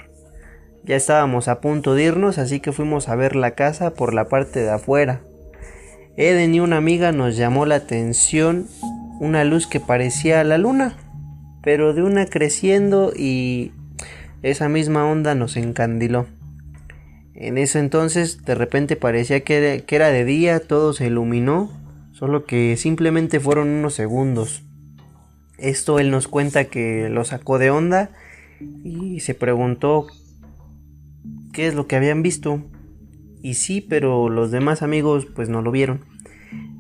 Ya 0.84 0.94
estábamos 0.94 1.48
a 1.48 1.60
punto 1.60 1.96
de 1.96 2.04
irnos, 2.04 2.38
así 2.38 2.60
que 2.60 2.70
fuimos 2.70 3.08
a 3.08 3.16
ver 3.16 3.34
la 3.34 3.50
casa 3.50 3.92
por 3.94 4.14
la 4.14 4.28
parte 4.28 4.60
de 4.60 4.70
afuera. 4.70 5.22
Eden 6.16 6.54
y 6.54 6.60
una 6.60 6.76
amiga 6.76 7.10
nos 7.10 7.36
llamó 7.36 7.66
la 7.66 7.74
atención 7.74 8.68
una 9.18 9.42
luz 9.42 9.66
que 9.66 9.80
parecía 9.80 10.44
la 10.44 10.56
luna, 10.56 10.96
pero 11.64 11.94
de 11.94 12.04
una 12.04 12.26
creciendo 12.26 13.12
y 13.12 13.72
esa 14.44 14.68
misma 14.68 15.04
onda 15.04 15.34
nos 15.34 15.56
encandiló. 15.56 16.26
En 17.34 17.58
ese 17.58 17.80
entonces 17.80 18.44
de 18.44 18.54
repente 18.54 18.94
parecía 18.94 19.40
que 19.40 19.84
era, 19.88 20.10
de 20.10 20.24
día, 20.24 20.60
todo 20.60 20.92
se 20.92 21.08
iluminó, 21.08 21.72
solo 22.12 22.44
que 22.44 22.76
simplemente 22.76 23.40
fueron 23.40 23.66
unos 23.66 23.94
segundos. 23.94 24.62
Esto 25.58 25.98
él 25.98 26.12
nos 26.12 26.28
cuenta 26.28 26.66
que 26.66 27.08
lo 27.08 27.24
sacó 27.24 27.58
de 27.58 27.70
onda 27.70 28.10
y 28.60 29.20
se 29.20 29.34
preguntó 29.34 30.06
qué 31.52 31.66
es 31.66 31.74
lo 31.74 31.86
que 31.86 31.96
habían 31.96 32.22
visto. 32.22 32.62
Y 33.42 33.54
sí, 33.54 33.80
pero 33.80 34.28
los 34.28 34.50
demás 34.50 34.82
amigos 34.82 35.26
pues 35.26 35.48
no 35.48 35.62
lo 35.62 35.70
vieron. 35.70 36.00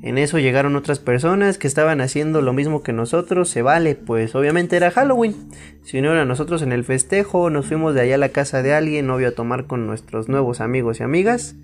En 0.00 0.16
eso 0.16 0.38
llegaron 0.38 0.76
otras 0.76 1.00
personas 1.00 1.58
que 1.58 1.66
estaban 1.66 2.00
haciendo 2.00 2.40
lo 2.40 2.52
mismo 2.52 2.82
que 2.82 2.92
nosotros, 2.92 3.48
se 3.48 3.62
vale, 3.62 3.96
pues 3.96 4.34
obviamente 4.34 4.76
era 4.76 4.92
Halloween. 4.92 5.34
Si 5.82 6.00
no 6.00 6.12
era 6.12 6.24
nosotros 6.24 6.62
en 6.62 6.72
el 6.72 6.84
festejo, 6.84 7.50
nos 7.50 7.66
fuimos 7.66 7.94
de 7.94 8.02
allá 8.02 8.14
a 8.14 8.18
la 8.18 8.28
casa 8.28 8.62
de 8.62 8.74
alguien, 8.74 9.10
obvio 9.10 9.28
a 9.28 9.32
tomar 9.32 9.66
con 9.66 9.86
nuestros 9.86 10.28
nuevos 10.28 10.60
amigos 10.60 11.00
y 11.00 11.02
amigas. 11.02 11.56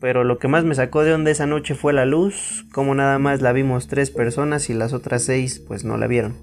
Pero 0.00 0.24
lo 0.24 0.38
que 0.38 0.48
más 0.48 0.64
me 0.64 0.74
sacó 0.74 1.02
de 1.02 1.12
onda 1.12 1.30
esa 1.30 1.46
noche 1.46 1.74
fue 1.74 1.92
la 1.92 2.06
luz, 2.06 2.64
como 2.72 2.94
nada 2.94 3.18
más 3.18 3.42
la 3.42 3.52
vimos 3.52 3.86
tres 3.86 4.10
personas 4.10 4.70
y 4.70 4.74
las 4.74 4.94
otras 4.94 5.22
seis 5.22 5.58
pues 5.60 5.84
no 5.84 5.98
la 5.98 6.06
vieron. 6.06 6.36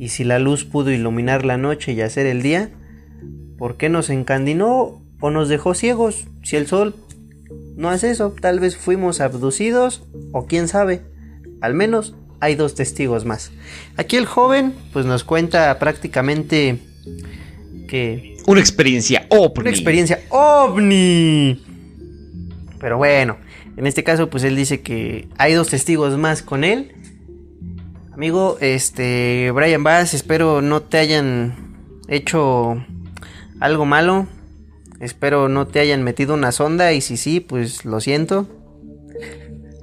Y 0.00 0.08
si 0.08 0.24
la 0.24 0.40
luz 0.40 0.64
pudo 0.64 0.90
iluminar 0.90 1.44
la 1.44 1.58
noche 1.58 1.92
y 1.92 2.00
hacer 2.00 2.26
el 2.26 2.42
día, 2.42 2.70
¿por 3.58 3.76
qué 3.76 3.88
nos 3.88 4.10
encandinó 4.10 5.02
o 5.20 5.30
nos 5.30 5.48
dejó 5.48 5.74
ciegos 5.74 6.26
si 6.42 6.56
el 6.56 6.66
sol 6.66 6.94
no 7.76 7.92
es 7.92 8.04
eso, 8.04 8.34
tal 8.40 8.60
vez 8.60 8.76
fuimos 8.76 9.20
abducidos 9.20 10.02
o 10.32 10.46
quién 10.46 10.68
sabe. 10.68 11.02
Al 11.60 11.74
menos 11.74 12.14
hay 12.40 12.54
dos 12.54 12.74
testigos 12.74 13.24
más. 13.24 13.52
Aquí 13.96 14.16
el 14.16 14.26
joven 14.26 14.74
pues 14.92 15.06
nos 15.06 15.24
cuenta 15.24 15.78
prácticamente 15.78 16.78
que... 17.88 18.36
Una 18.46 18.60
experiencia 18.60 19.26
ovni. 19.28 19.60
Una 19.60 19.70
experiencia 19.70 20.20
ovni. 20.30 21.62
Pero 22.78 22.96
bueno, 22.96 23.36
en 23.76 23.86
este 23.86 24.02
caso 24.02 24.30
pues 24.30 24.44
él 24.44 24.56
dice 24.56 24.80
que 24.80 25.28
hay 25.36 25.54
dos 25.54 25.68
testigos 25.68 26.16
más 26.16 26.42
con 26.42 26.64
él. 26.64 26.92
Amigo, 28.20 28.58
este 28.60 29.50
Brian 29.50 29.82
Bass, 29.82 30.12
espero 30.12 30.60
no 30.60 30.82
te 30.82 30.98
hayan 30.98 31.96
hecho 32.06 32.84
algo 33.60 33.86
malo. 33.86 34.26
Espero 35.00 35.48
no 35.48 35.66
te 35.66 35.80
hayan 35.80 36.02
metido 36.02 36.34
una 36.34 36.52
sonda 36.52 36.92
y 36.92 37.00
si 37.00 37.16
sí, 37.16 37.40
pues 37.40 37.86
lo 37.86 37.98
siento. 37.98 38.46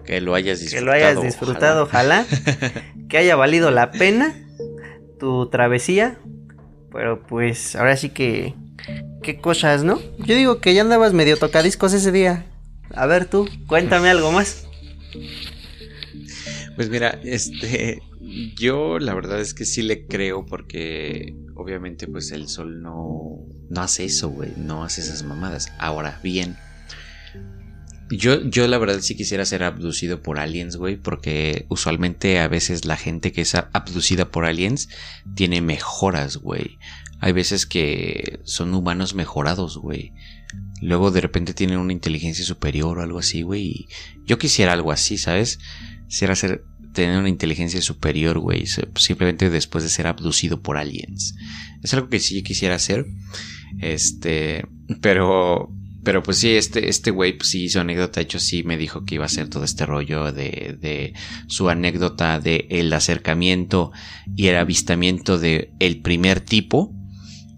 Que 0.06 0.22
lo 0.22 0.36
hayas 0.36 0.60
disfrutado. 0.60 0.86
Que 0.86 0.86
lo 0.86 0.92
hayas 0.92 1.24
disfrutado, 1.24 1.84
ojalá. 1.86 2.28
que 3.10 3.18
haya 3.18 3.36
valido 3.36 3.72
la 3.72 3.90
pena 3.90 4.36
tu 5.20 5.50
travesía. 5.50 6.20
Pero 6.92 7.24
pues 7.24 7.76
ahora 7.76 7.98
sí 7.98 8.10
que... 8.10 8.54
¿Qué 9.24 9.42
cosas, 9.42 9.84
no? 9.84 10.00
Yo 10.20 10.36
digo 10.36 10.62
que 10.62 10.76
ya 10.76 10.82
andabas 10.82 11.12
medio 11.12 11.38
tocadiscos 11.38 11.92
ese 11.94 12.12
día. 12.12 12.46
A 12.94 13.08
ver 13.08 13.26
tú, 13.26 13.50
cuéntame 13.66 14.12
algo 14.12 14.32
más. 14.32 14.68
Pues 16.78 16.90
mira, 16.90 17.20
este... 17.24 18.02
Yo 18.56 19.00
la 19.00 19.14
verdad 19.14 19.40
es 19.40 19.54
que 19.54 19.66
sí 19.66 19.82
le 19.82 20.06
creo 20.06 20.46
porque 20.46 21.36
obviamente 21.56 22.08
pues 22.08 22.32
el 22.32 22.48
sol 22.48 22.82
no, 22.82 23.40
no 23.70 23.82
hace 23.82 24.06
eso, 24.06 24.30
güey, 24.30 24.52
no 24.58 24.84
hace 24.84 25.02
esas 25.02 25.24
mamadas. 25.24 25.72
Ahora 25.80 26.20
bien, 26.24 26.58
yo, 28.10 28.42
yo 28.44 28.68
la 28.68 28.78
verdad 28.78 29.00
sí 29.02 29.16
quisiera 29.16 29.46
ser 29.46 29.64
abducido 29.64 30.22
por 30.22 30.40
aliens, 30.40 30.78
güey, 30.78 30.98
porque 30.98 31.66
usualmente 31.70 32.40
a 32.40 32.48
veces 32.48 32.86
la 32.86 32.96
gente 32.96 33.32
que 33.32 33.42
es 33.42 33.56
abducida 33.56 34.30
por 34.30 34.46
aliens 34.46 34.90
tiene 35.36 35.62
mejoras, 35.62 36.38
güey. 36.38 36.78
Hay 37.20 37.32
veces 37.32 37.66
que 37.66 38.40
son 38.44 38.74
humanos 38.74 39.14
mejorados, 39.14 39.78
güey. 39.78 40.14
Luego 40.82 41.12
de 41.12 41.22
repente 41.22 41.54
tienen 41.54 41.80
una 41.80 41.94
inteligencia 41.94 42.46
superior 42.46 43.00
o 43.00 43.02
algo 43.02 43.20
así, 43.20 43.42
güey. 43.42 43.88
Yo 44.26 44.38
quisiera 44.38 44.74
algo 44.74 44.92
así, 44.92 45.18
¿sabes? 45.18 45.60
Quisiera 46.08 46.36
ser 46.36 46.64
tener 46.94 47.18
una 47.18 47.30
inteligencia 47.30 47.82
superior, 47.82 48.40
güey, 48.40 48.66
simplemente 48.96 49.50
después 49.50 49.84
de 49.84 49.90
ser 49.90 50.08
abducido 50.08 50.62
por 50.62 50.78
aliens. 50.78 51.36
Es 51.84 51.94
algo 51.94 52.10
que 52.10 52.20
sí 52.20 52.44
quisiera 52.44 52.76
hacer. 52.76 53.06
Este, 53.80 54.66
pero 55.02 55.72
pero 56.08 56.24
pues 56.24 56.38
sí, 56.38 56.52
este, 56.52 56.88
este 56.88 57.12
güey, 57.12 57.38
pues 57.38 57.50
sí, 57.50 57.68
su 57.68 57.82
anécdota, 57.82 58.22
de 58.22 58.24
hecho 58.24 58.40
sí 58.40 58.64
me 58.64 58.78
dijo 58.78 59.04
que 59.04 59.16
iba 59.16 59.26
a 59.26 59.28
ser 59.28 59.50
todo 59.50 59.66
este 59.66 59.86
rollo 59.86 60.32
de, 60.32 60.78
de 60.80 61.14
su 61.48 61.68
anécdota 61.68 62.40
de 62.40 62.66
el 62.70 62.94
acercamiento 62.94 63.92
y 64.34 64.48
el 64.48 64.56
avistamiento 64.56 65.38
de 65.38 65.74
el 65.82 66.00
primer 66.00 66.40
tipo. 66.40 66.96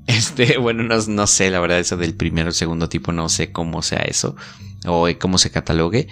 Este, 0.09 0.57
bueno, 0.59 0.83
no, 0.83 0.97
no 0.97 1.27
sé, 1.27 1.51
la 1.51 1.59
verdad, 1.59 1.79
eso 1.79 1.95
del 1.95 2.15
primero 2.15 2.49
o 2.49 2.53
segundo 2.53 2.89
tipo, 2.89 3.11
no 3.11 3.29
sé 3.29 3.51
cómo 3.51 3.83
sea 3.83 3.99
eso, 3.99 4.35
o 4.87 5.07
cómo 5.19 5.37
se 5.37 5.51
catalogue, 5.51 6.07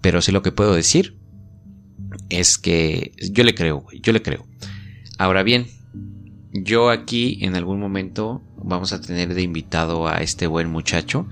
pero 0.00 0.22
sí 0.22 0.32
lo 0.32 0.42
que 0.42 0.52
puedo 0.52 0.74
decir 0.74 1.18
es 2.30 2.56
que 2.56 3.12
yo 3.30 3.44
le 3.44 3.54
creo, 3.54 3.86
yo 3.92 4.12
le 4.12 4.22
creo. 4.22 4.46
Ahora 5.18 5.42
bien, 5.42 5.66
yo 6.52 6.88
aquí 6.88 7.38
en 7.42 7.54
algún 7.54 7.78
momento 7.78 8.42
vamos 8.56 8.92
a 8.94 9.00
tener 9.02 9.34
de 9.34 9.42
invitado 9.42 10.08
a 10.08 10.18
este 10.18 10.46
buen 10.46 10.70
muchacho 10.70 11.28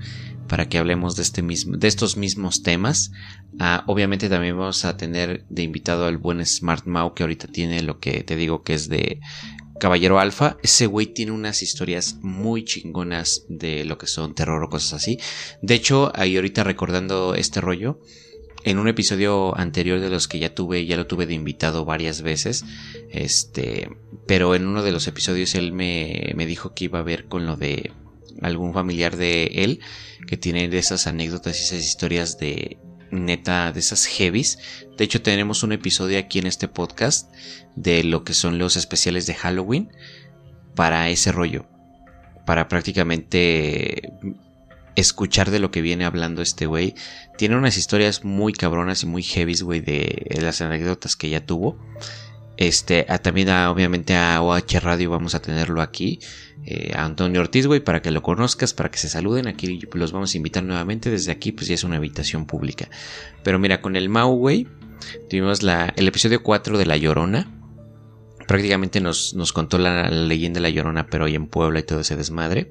para 0.47 0.69
que 0.69 0.77
hablemos 0.77 1.15
de, 1.15 1.23
este 1.23 1.41
mismo, 1.41 1.77
de 1.77 1.87
estos 1.87 2.17
mismos 2.17 2.61
temas. 2.61 3.11
Ah, 3.59 3.83
obviamente 3.87 4.29
también 4.29 4.57
vamos 4.57 4.85
a 4.85 4.95
tener 4.95 5.45
de 5.49 5.63
invitado 5.63 6.05
al 6.05 6.17
buen 6.17 6.45
Smart 6.45 6.85
Mau 6.85 7.13
que 7.13 7.23
ahorita 7.23 7.47
tiene 7.47 7.81
lo 7.81 7.99
que 7.99 8.23
te 8.23 8.35
digo 8.35 8.61
que 8.61 8.73
es 8.73 8.89
de 8.89 9.21
Caballero 9.81 10.19
Alfa. 10.19 10.57
Ese 10.61 10.85
güey 10.85 11.07
tiene 11.07 11.31
unas 11.31 11.63
historias 11.63 12.17
muy 12.21 12.63
chingonas 12.63 13.45
de 13.49 13.83
lo 13.83 13.97
que 13.97 14.05
son 14.05 14.35
terror 14.35 14.63
o 14.63 14.69
cosas 14.69 14.93
así. 14.93 15.17
De 15.63 15.73
hecho, 15.73 16.11
ahí 16.13 16.35
ahorita 16.35 16.63
recordando 16.63 17.33
este 17.33 17.61
rollo, 17.61 17.99
en 18.63 18.77
un 18.77 18.87
episodio 18.87 19.57
anterior 19.57 19.99
de 19.99 20.11
los 20.11 20.27
que 20.27 20.37
ya 20.37 20.53
tuve, 20.53 20.85
ya 20.85 20.97
lo 20.97 21.07
tuve 21.07 21.25
de 21.25 21.33
invitado 21.33 21.83
varias 21.83 22.21
veces, 22.21 22.63
este, 23.09 23.89
pero 24.27 24.53
en 24.53 24.67
uno 24.67 24.83
de 24.83 24.91
los 24.91 25.07
episodios 25.07 25.55
él 25.55 25.73
me, 25.73 26.31
me 26.35 26.45
dijo 26.45 26.75
que 26.75 26.83
iba 26.83 26.99
a 26.99 27.03
ver 27.03 27.25
con 27.25 27.47
lo 27.47 27.55
de 27.55 27.91
algún 28.39 28.75
familiar 28.75 29.17
de 29.17 29.45
él 29.45 29.79
que 30.27 30.37
tiene 30.37 30.65
esas 30.77 31.07
anécdotas 31.07 31.59
y 31.59 31.63
esas 31.63 31.83
historias 31.83 32.37
de 32.37 32.77
neta 33.11 33.71
de 33.71 33.79
esas 33.79 34.05
heavies. 34.05 34.59
De 34.97 35.03
hecho 35.03 35.21
tenemos 35.21 35.63
un 35.63 35.71
episodio 35.71 36.17
aquí 36.19 36.39
en 36.39 36.47
este 36.47 36.67
podcast 36.67 37.33
de 37.75 38.03
lo 38.03 38.23
que 38.23 38.33
son 38.33 38.57
los 38.57 38.75
especiales 38.75 39.25
de 39.27 39.35
Halloween. 39.35 39.91
para 40.75 41.09
ese 41.09 41.31
rollo. 41.31 41.65
Para 42.45 42.67
prácticamente 42.69 44.13
escuchar 44.95 45.51
de 45.51 45.59
lo 45.59 45.71
que 45.71 45.81
viene 45.81 46.05
hablando 46.05 46.41
este 46.41 46.65
güey. 46.65 46.95
Tiene 47.37 47.57
unas 47.57 47.77
historias 47.77 48.23
muy 48.23 48.53
cabronas 48.53 49.03
y 49.03 49.05
muy 49.05 49.23
heavies, 49.23 49.63
güey, 49.63 49.81
de 49.81 50.37
las 50.41 50.61
anécdotas 50.61 51.15
que 51.15 51.29
ya 51.29 51.45
tuvo. 51.45 51.77
Este, 52.57 53.05
también 53.23 53.49
obviamente 53.49 54.15
a 54.15 54.41
OH 54.41 54.79
Radio 54.81 55.09
vamos 55.09 55.33
a 55.33 55.41
tenerlo 55.41 55.81
aquí. 55.81 56.19
Eh, 56.65 56.91
a 56.95 57.05
Antonio 57.05 57.41
Ortiz, 57.41 57.65
güey, 57.65 57.79
para 57.79 58.01
que 58.01 58.11
lo 58.11 58.21
conozcas, 58.21 58.73
para 58.73 58.91
que 58.91 58.97
se 58.97 59.09
saluden. 59.09 59.47
Aquí 59.47 59.79
los 59.93 60.11
vamos 60.11 60.33
a 60.33 60.37
invitar 60.37 60.63
nuevamente. 60.63 61.09
Desde 61.09 61.31
aquí, 61.31 61.51
pues 61.51 61.67
ya 61.67 61.73
es 61.73 61.83
una 61.83 61.97
habitación 61.97 62.45
pública. 62.45 62.89
Pero 63.43 63.57
mira, 63.59 63.81
con 63.81 63.95
el 63.95 64.09
Mau, 64.09 64.35
güey, 64.35 64.67
tuvimos 65.29 65.61
el 65.63 66.07
episodio 66.07 66.43
4 66.43 66.77
de 66.77 66.85
La 66.85 66.97
Llorona. 66.97 67.51
Prácticamente 68.47 69.01
nos, 69.01 69.33
nos 69.33 69.53
contó 69.53 69.77
la, 69.77 70.09
la, 70.09 70.25
leyenda 70.25 70.59
de 70.59 70.61
La 70.61 70.69
Llorona, 70.69 71.07
pero 71.07 71.25
hoy 71.25 71.35
en 71.35 71.47
Puebla 71.47 71.79
y 71.79 71.83
todo 71.83 72.01
ese 72.01 72.15
desmadre. 72.15 72.69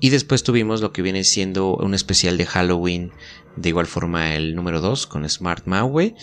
Y 0.00 0.08
después 0.08 0.42
tuvimos 0.42 0.80
lo 0.80 0.92
que 0.92 1.02
viene 1.02 1.24
siendo 1.24 1.76
un 1.76 1.92
especial 1.92 2.38
de 2.38 2.46
Halloween. 2.46 3.12
De 3.56 3.68
igual 3.68 3.86
forma, 3.86 4.34
el 4.34 4.54
número 4.54 4.80
2 4.80 5.06
con 5.06 5.28
Smart 5.28 5.66
Mau, 5.66 5.88
güey. 5.88 6.14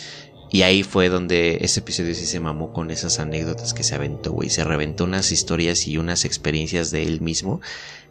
Y 0.49 0.61
ahí 0.61 0.83
fue 0.83 1.09
donde 1.09 1.57
ese 1.61 1.81
episodio 1.81 2.15
sí 2.15 2.25
se 2.25 2.39
mamó 2.39 2.71
con 2.71 2.89
esas 2.89 3.19
anécdotas 3.19 3.73
que 3.73 3.83
se 3.83 3.95
aventó, 3.95 4.31
güey. 4.31 4.49
Se 4.49 4.63
reventó 4.63 5.03
unas 5.03 5.31
historias 5.31 5.87
y 5.87 5.97
unas 5.97 6.23
experiencias 6.23 6.89
de 6.91 7.03
él 7.03 7.21
mismo 7.21 7.59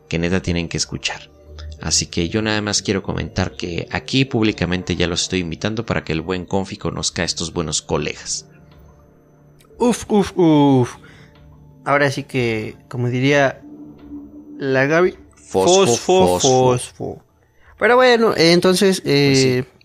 que 0.08 0.18
neta 0.18 0.42
tienen 0.42 0.68
que 0.68 0.76
escuchar. 0.76 1.30
Así 1.80 2.06
que 2.06 2.28
yo 2.28 2.42
nada 2.42 2.60
más 2.60 2.82
quiero 2.82 3.02
comentar 3.02 3.56
que 3.56 3.86
aquí 3.90 4.24
públicamente 4.24 4.96
ya 4.96 5.06
los 5.06 5.22
estoy 5.22 5.40
invitando 5.40 5.84
para 5.86 6.04
que 6.04 6.12
el 6.12 6.20
buen 6.20 6.44
Confi 6.44 6.76
conozca 6.76 7.22
a 7.22 7.24
estos 7.24 7.52
buenos 7.52 7.82
colegas. 7.82 8.46
Uf, 9.78 10.04
uf, 10.08 10.32
uf. 10.36 10.96
Ahora 11.84 12.10
sí 12.10 12.24
que, 12.24 12.76
como 12.88 13.08
diría 13.08 13.62
la 14.58 14.86
Gaby, 14.86 15.16
fosfo, 15.34 16.38
fosfo. 16.40 17.22
Pero 17.78 17.96
bueno, 17.96 18.34
entonces, 18.36 19.02
eh, 19.04 19.64
pues 19.64 19.75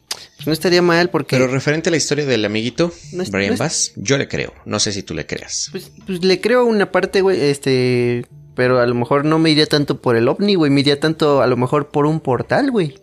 no 0.46 0.54
estaría 0.54 0.82
mal 0.82 1.10
porque. 1.10 1.36
Pero 1.36 1.48
referente 1.48 1.90
a 1.90 1.92
la 1.92 1.98
historia 1.98 2.26
del 2.26 2.46
amiguito, 2.46 2.92
Brian 3.32 3.58
Bass, 3.58 3.94
yo 3.96 4.18
le 4.18 4.28
creo. 4.28 4.54
No 4.66 4.80
sé 4.80 4.92
si 4.92 5.04
tú 5.04 5.14
le 5.14 5.26
creas. 5.26 5.70
Pues, 5.72 5.92
pues, 6.06 6.24
le 6.24 6.42
creo 6.42 6.66
una 6.66 6.92
parte, 6.92 7.22
güey, 7.22 7.40
este. 7.40 8.26
Pero 8.56 8.80
a 8.80 8.86
lo 8.86 8.96
mejor 8.96 9.24
no 9.24 9.40
me 9.40 9.50
iría 9.50 9.66
tanto 9.66 10.02
por 10.02 10.16
el 10.16 10.28
ovni, 10.28 10.56
güey. 10.56 10.72
Me 10.72 10.82
iría 10.82 11.00
tanto, 11.00 11.42
a 11.42 11.48
lo 11.48 11.58
mejor, 11.58 11.90
por 11.90 12.06
un 12.06 12.20
portal, 12.20 12.70
güey. 12.70 12.96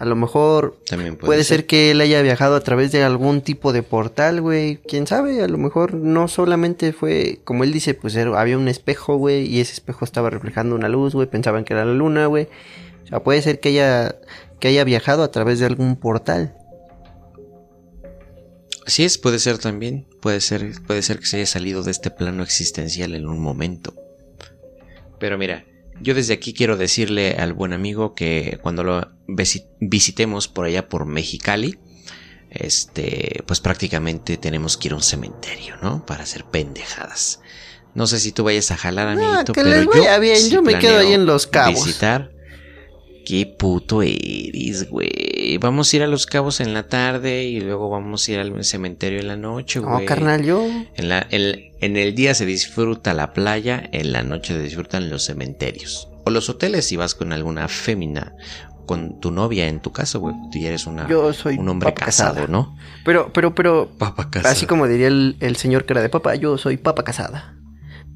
A 0.00 0.06
lo 0.06 0.16
mejor 0.16 0.78
También 0.88 1.16
puede, 1.16 1.44
ser. 1.44 1.66
que 1.66 1.90
él 1.90 2.00
haya 2.00 2.22
viajado 2.22 2.56
a 2.56 2.60
través 2.60 2.90
de 2.90 3.02
algún 3.02 3.42
tipo 3.42 3.74
de 3.74 3.82
portal, 3.82 4.40
güey. 4.40 4.78
Quién 4.88 5.06
sabe, 5.06 5.42
a 5.42 5.46
lo 5.46 5.58
mejor 5.58 5.92
no 5.92 6.26
solamente 6.26 6.94
fue, 6.94 7.40
como 7.44 7.64
él 7.64 7.72
dice, 7.72 7.92
pues 7.92 8.16
había 8.16 8.56
un 8.56 8.68
espejo, 8.68 9.16
güey, 9.16 9.46
y 9.46 9.60
ese 9.60 9.74
espejo 9.74 10.06
estaba 10.06 10.30
reflejando 10.30 10.74
una 10.74 10.88
luz, 10.88 11.14
güey. 11.14 11.28
Pensaban 11.28 11.64
que 11.64 11.74
era 11.74 11.84
la 11.84 11.92
luna, 11.92 12.26
güey. 12.26 12.48
O 13.04 13.08
sea, 13.08 13.22
puede 13.22 13.42
ser 13.42 13.60
que 13.60 13.68
haya 13.68 14.16
que 14.60 14.68
haya 14.68 14.84
viajado 14.84 15.22
a 15.22 15.30
través 15.30 15.58
de 15.58 15.66
algún 15.66 15.96
portal. 15.96 16.54
Así 18.86 19.04
es, 19.04 19.18
puede 19.18 19.38
ser 19.38 19.58
también. 19.58 20.06
Puede 20.20 20.40
ser, 20.40 20.72
puede 20.86 21.02
ser 21.02 21.18
que 21.18 21.26
se 21.26 21.36
haya 21.38 21.46
salido 21.46 21.82
de 21.82 21.90
este 21.90 22.10
plano 22.10 22.42
existencial 22.42 23.14
en 23.14 23.26
un 23.26 23.40
momento. 23.40 23.94
Pero 25.18 25.38
mira, 25.38 25.64
yo 26.00 26.14
desde 26.14 26.34
aquí 26.34 26.54
quiero 26.54 26.76
decirle 26.76 27.36
al 27.38 27.52
buen 27.52 27.72
amigo 27.72 28.14
que 28.14 28.58
cuando 28.62 28.84
lo 28.84 29.12
visitemos 29.26 30.48
por 30.48 30.66
allá 30.66 30.88
por 30.88 31.06
Mexicali, 31.06 31.78
este, 32.50 33.42
pues 33.46 33.60
prácticamente 33.60 34.36
tenemos 34.36 34.76
que 34.76 34.88
ir 34.88 34.92
a 34.92 34.96
un 34.96 35.02
cementerio, 35.02 35.76
¿no? 35.82 36.04
Para 36.04 36.24
hacer 36.24 36.44
pendejadas. 36.44 37.40
No 37.94 38.06
sé 38.06 38.18
si 38.18 38.32
tú 38.32 38.44
vayas 38.44 38.70
a 38.70 38.76
jalar, 38.76 39.08
amiguito, 39.08 39.52
pero 39.52 39.82
yo, 39.82 40.20
bien, 40.20 40.48
yo 40.48 40.62
me 40.62 40.78
quedo 40.78 40.98
ahí 40.98 41.12
en 41.12 41.26
los 41.26 41.46
cabos. 41.46 41.84
Visitar 41.84 42.39
Qué 43.30 43.46
puto 43.46 44.02
eres, 44.02 44.90
güey. 44.90 45.56
Vamos 45.58 45.92
a 45.92 45.96
ir 45.96 46.02
a 46.02 46.08
Los 46.08 46.26
Cabos 46.26 46.58
en 46.58 46.74
la 46.74 46.88
tarde 46.88 47.44
y 47.44 47.60
luego 47.60 47.88
vamos 47.88 48.26
a 48.26 48.32
ir 48.32 48.40
al 48.40 48.64
cementerio 48.64 49.20
en 49.20 49.28
la 49.28 49.36
noche, 49.36 49.78
güey. 49.78 50.00
No, 50.00 50.04
carnal, 50.04 50.42
yo. 50.42 50.66
En, 50.96 51.08
la, 51.08 51.24
en, 51.30 51.96
el 51.96 52.16
día 52.16 52.34
se 52.34 52.44
disfruta 52.44 53.14
la 53.14 53.32
playa, 53.32 53.88
en 53.92 54.10
la 54.10 54.24
noche 54.24 54.54
se 54.54 54.60
disfrutan 54.60 55.10
los 55.10 55.26
cementerios. 55.26 56.08
O 56.24 56.30
los 56.30 56.50
hoteles 56.50 56.86
si 56.86 56.96
vas 56.96 57.14
con 57.14 57.32
alguna 57.32 57.68
fémina 57.68 58.34
con 58.84 59.20
tu 59.20 59.30
novia 59.30 59.68
en 59.68 59.78
tu 59.78 59.92
caso, 59.92 60.18
güey. 60.18 60.34
Tú 60.50 60.58
ya 60.58 60.66
eres 60.66 60.88
una, 60.88 61.08
Yo 61.08 61.32
soy 61.32 61.56
un 61.56 61.68
hombre 61.68 61.94
casado, 61.94 62.48
¿no? 62.48 62.76
Pero, 63.04 63.32
pero, 63.32 63.54
pero. 63.54 63.92
Papa. 63.96 64.28
Así 64.42 64.66
como 64.66 64.88
diría 64.88 65.06
el, 65.06 65.36
el 65.38 65.54
señor 65.54 65.84
que 65.84 65.92
era 65.92 66.02
de 66.02 66.08
papá, 66.08 66.34
yo 66.34 66.58
soy 66.58 66.78
papa 66.78 67.04
casada. 67.04 67.59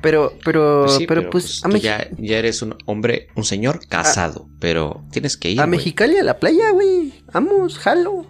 Pero, 0.04 0.38
pero, 0.44 0.84
pues 0.84 0.98
pero, 1.08 1.30
pues, 1.30 1.62
pues 1.64 1.82
ya, 1.82 2.06
ya, 2.18 2.36
eres 2.36 2.60
un 2.60 2.76
hombre, 2.84 3.28
un 3.36 3.44
señor 3.44 3.80
casado, 3.88 4.50
pero 4.60 5.02
tienes 5.10 5.38
que 5.38 5.50
ir. 5.50 5.60
A 5.62 5.66
Mexicali, 5.66 6.18
a 6.18 6.22
la 6.22 6.38
playa, 6.38 6.70
güey. 6.72 7.24
Vamos, 7.32 7.78
jalo. 7.78 8.26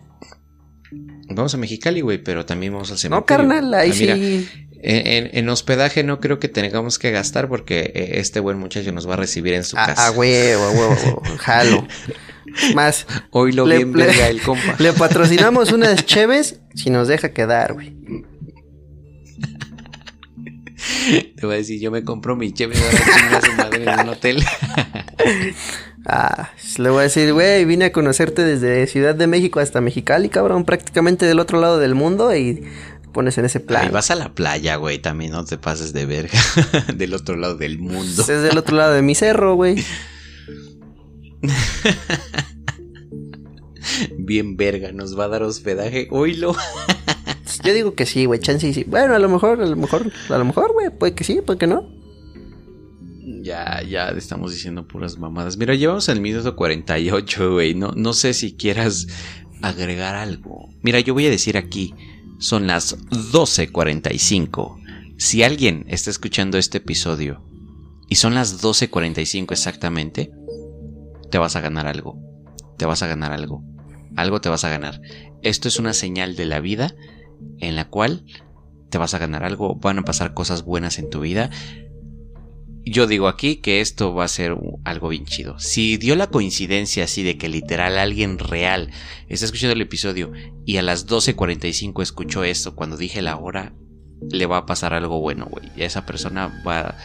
Vamos 1.29 1.53
a 1.53 1.57
Mexicali, 1.57 2.01
güey, 2.01 2.19
pero 2.19 2.47
también 2.47 2.73
vamos 2.73 2.93
al 2.93 2.99
cementerio. 2.99 3.43
No, 3.43 3.49
carnal, 3.49 3.75
ahí 3.75 3.91
ah, 3.91 3.93
sí. 3.93 4.49
En, 4.87 5.49
hospedaje 5.49 6.05
no 6.05 6.21
creo 6.21 6.39
que 6.39 6.49
tengamos 6.49 7.01
que 7.01 7.11
gastar 7.11 7.49
porque 7.49 7.91
eh, 7.93 8.21
este 8.21 8.39
buen 8.39 8.57
muchacho 8.57 8.93
nos 8.93 9.09
va 9.09 9.15
a 9.15 9.17
recibir 9.17 9.55
en 9.55 9.65
su 9.65 9.77
ah, 9.77 9.87
casa. 9.87 10.07
Ah, 10.07 10.11
huevo, 10.13 10.71
huevo, 10.71 11.23
jalo. 11.39 11.89
Más. 12.75 13.09
Hoy 13.31 13.51
lo 13.51 13.65
bien 13.65 13.93
verga 13.93 14.29
el 14.29 14.41
compa. 14.41 14.77
Le 14.79 14.93
patrocinamos 14.93 15.73
unas 15.73 16.07
cheves 16.07 16.61
si 16.75 16.91
nos 16.91 17.09
deja 17.09 17.33
quedar, 17.33 17.73
güey. 17.73 17.97
Te 21.37 21.47
voy 21.47 21.55
a 21.55 21.59
decir, 21.59 21.81
yo 21.81 21.91
me 21.91 22.05
compro 22.05 22.37
mi 22.37 22.53
cheve 22.53 22.77
a 22.77 23.41
su 23.41 23.53
madre 23.53 23.85
en 23.85 24.01
un 24.01 24.09
hotel. 24.09 24.45
ah, 26.07 26.51
le 26.79 26.91
voy 26.91 27.01
a 27.01 27.03
decir, 27.03 27.33
güey, 27.33 27.65
vine 27.65 27.87
a 27.87 27.93
conocerte 27.93 28.43
desde 28.43 28.87
Ciudad 28.87 29.15
de 29.15 29.27
México 29.27 29.61
hasta 29.61 29.81
Mexicali, 29.81 30.29
cabrón, 30.29 30.65
prácticamente 30.65 31.27
del 31.27 31.41
otro 31.41 31.61
lado 31.61 31.79
del 31.79 31.95
mundo 31.95 32.35
y 32.35 32.63
pones 33.13 33.39
en 33.39 33.45
ese 33.45 33.61
plan. 33.61 33.87
Y 33.87 33.91
vas 33.91 34.11
a 34.11 34.15
la 34.15 34.35
playa, 34.35 34.77
güey, 34.77 34.99
también 34.99 35.33
no 35.33 35.45
te 35.45 35.57
pases 35.59 35.93
de 35.93 36.07
verga. 36.07 36.39
del 36.95 37.15
otro 37.15 37.37
lado 37.37 37.57
del 37.57 37.79
mundo. 37.79 38.23
Es 38.23 38.29
del 38.29 38.59
otro 38.59 38.77
lado 38.77 38.93
de 38.93 39.03
mi 39.03 39.15
cerro, 39.15 39.55
güey. 39.55 39.83
Bien 44.19 44.57
verga, 44.57 44.93
nos 44.93 45.19
va 45.19 45.25
a 45.25 45.29
dar 45.29 45.43
hospedaje. 45.43 46.09
Oílo. 46.11 46.57
Yo 47.63 47.73
digo 47.73 47.95
que 47.95 48.07
sí, 48.07 48.25
güey, 48.25 48.41
chance 48.41 48.73
sí. 48.73 48.85
Bueno, 48.85 49.15
a 49.15 49.19
lo 49.19 49.29
mejor, 49.29 49.61
a 49.61 49.67
lo 49.67 49.77
mejor, 49.77 50.11
a 50.29 50.39
lo 50.39 50.45
mejor, 50.45 50.73
güey, 50.73 50.91
puede 50.91 51.15
que 51.15 51.25
sí, 51.25 51.41
puede 51.45 51.59
que 51.59 51.67
no. 51.67 51.89
Ya, 53.43 53.83
ya 53.83 54.09
estamos 54.09 54.53
diciendo 54.53 54.87
puras 54.89 55.19
mamadas. 55.19 55.57
Mira, 55.57 55.75
llevamos 55.75 56.09
el 56.09 56.21
minuto 56.21 56.57
48, 56.57 57.53
güey. 57.53 57.75
No, 57.75 57.93
no 57.93 58.13
sé 58.13 58.35
si 58.35 58.55
quieras 58.55 59.07
agregar 59.63 60.15
algo. 60.15 60.69
Mira, 60.83 61.01
yo 61.01 61.15
voy 61.15 61.27
a 61.27 61.31
decir 61.31 61.57
aquí, 61.57 61.95
son 62.39 62.67
las 62.67 62.99
12.45. 63.11 64.81
Si 65.17 65.43
alguien 65.43 65.85
está 65.89 66.11
escuchando 66.11 66.59
este 66.59 66.79
episodio 66.79 67.43
y 68.09 68.17
son 68.17 68.35
las 68.35 68.63
12.45 68.63 69.53
exactamente, 69.53 70.31
te 71.31 71.39
vas 71.39 71.57
a 71.57 71.61
ganar 71.61 71.87
algo. 71.87 72.19
Te 72.79 72.87
vas 72.87 73.03
a 73.03 73.07
ganar 73.07 73.33
algo. 73.33 73.63
Algo 74.17 74.41
te 74.41 74.49
vas 74.49 74.65
a 74.65 74.71
ganar. 74.71 75.01
Esto 75.43 75.69
es 75.69 75.79
una 75.79 75.93
señal 75.93 76.37
de 76.37 76.47
la 76.47 76.61
vida 76.61 76.95
en 77.61 77.77
la 77.77 77.89
cual 77.89 78.25
te 78.91 78.99
vas 78.99 79.15
a 79.15 79.19
ganar 79.19 79.45
algo, 79.45 79.75
van 79.77 79.99
a 79.99 80.05
pasar 80.05 80.35
cosas 80.35 80.65
buenas 80.65 80.99
en 80.99 81.11
tu 81.11 81.21
vida. 81.21 81.51
Yo 82.87 83.07
digo 83.07 83.29
aquí 83.29 83.57
que 83.57 83.81
esto 83.81 84.15
va 84.15 84.25
a 84.25 84.29
ser 84.29 84.57
algo 84.85 85.09
bien 85.09 85.25
chido. 85.25 85.59
Si 85.59 85.97
dio 85.97 86.17
la 86.17 86.27
coincidencia 86.27 87.05
así 87.05 87.23
de 87.23 87.39
que 87.39 87.49
literal 87.49 87.99
alguien 87.99 88.39
real 88.39 88.91
está 89.29 89.47
escuchando 89.47 89.73
el 89.73 89.81
episodio 89.81 90.33
y 90.67 90.77
a 90.77 90.83
las 90.83 91.09
12.45 91.09 92.03
escuchó 92.03 92.45
esto 92.45 92.75
cuando 92.77 92.97
dije 92.97 93.23
la 93.23 93.37
hora, 93.37 93.73
le 94.31 94.47
va 94.47 94.59
a 94.59 94.67
pasar 94.67 94.93
algo 94.93 95.21
bueno, 95.21 95.47
güey. 95.51 95.71
Y 95.77 95.83
a 95.83 95.87
esa 95.87 96.07
persona 96.07 96.63
va... 96.67 96.97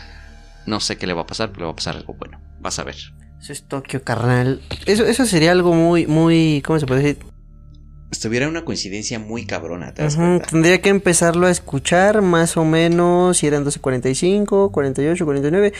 No 0.65 0.79
sé 0.81 0.97
qué 0.97 1.07
le 1.07 1.13
va 1.13 1.21
a 1.21 1.27
pasar, 1.27 1.49
pero 1.49 1.61
le 1.61 1.65
va 1.65 1.71
a 1.71 1.75
pasar 1.75 1.95
algo 1.95 2.13
bueno. 2.13 2.39
Vas 2.59 2.77
a 2.77 2.83
ver. 2.83 2.97
Eso 3.41 3.53
es 3.53 3.67
Tokio, 3.67 4.03
carnal. 4.03 4.61
Eso, 4.85 5.05
eso 5.05 5.25
sería 5.25 5.53
algo 5.53 5.73
muy, 5.73 6.05
muy... 6.07 6.61
¿Cómo 6.65 6.77
se 6.79 6.85
puede 6.85 7.01
decir? 7.01 7.25
Estuviera 8.11 8.47
una 8.47 8.63
coincidencia 8.65 9.19
muy 9.19 9.45
cabrona. 9.45 9.93
Tendría 9.93 10.81
que 10.81 10.89
empezarlo 10.89 11.45
a 11.47 11.51
escuchar 11.51 12.21
más 12.21 12.57
o 12.57 12.65
menos, 12.65 13.37
si 13.37 13.47
eran 13.47 13.63
12.45, 13.65 14.71
48, 14.71 15.25
49, 15.25 15.73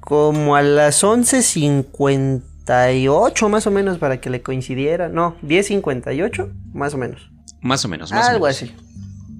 como 0.00 0.56
a 0.56 0.62
las 0.62 1.02
11.58 1.04 3.48
más 3.48 3.66
o 3.66 3.70
menos 3.70 3.96
para 3.98 4.20
que 4.20 4.28
le 4.30 4.42
coincidiera. 4.42 5.08
No, 5.08 5.36
10.58 5.42 6.52
más 6.72 6.94
o 6.94 6.98
menos. 6.98 7.30
Más 7.60 7.84
o 7.84 7.88
menos, 7.88 8.10
más 8.10 8.28
Algo 8.28 8.46
así. 8.46 8.72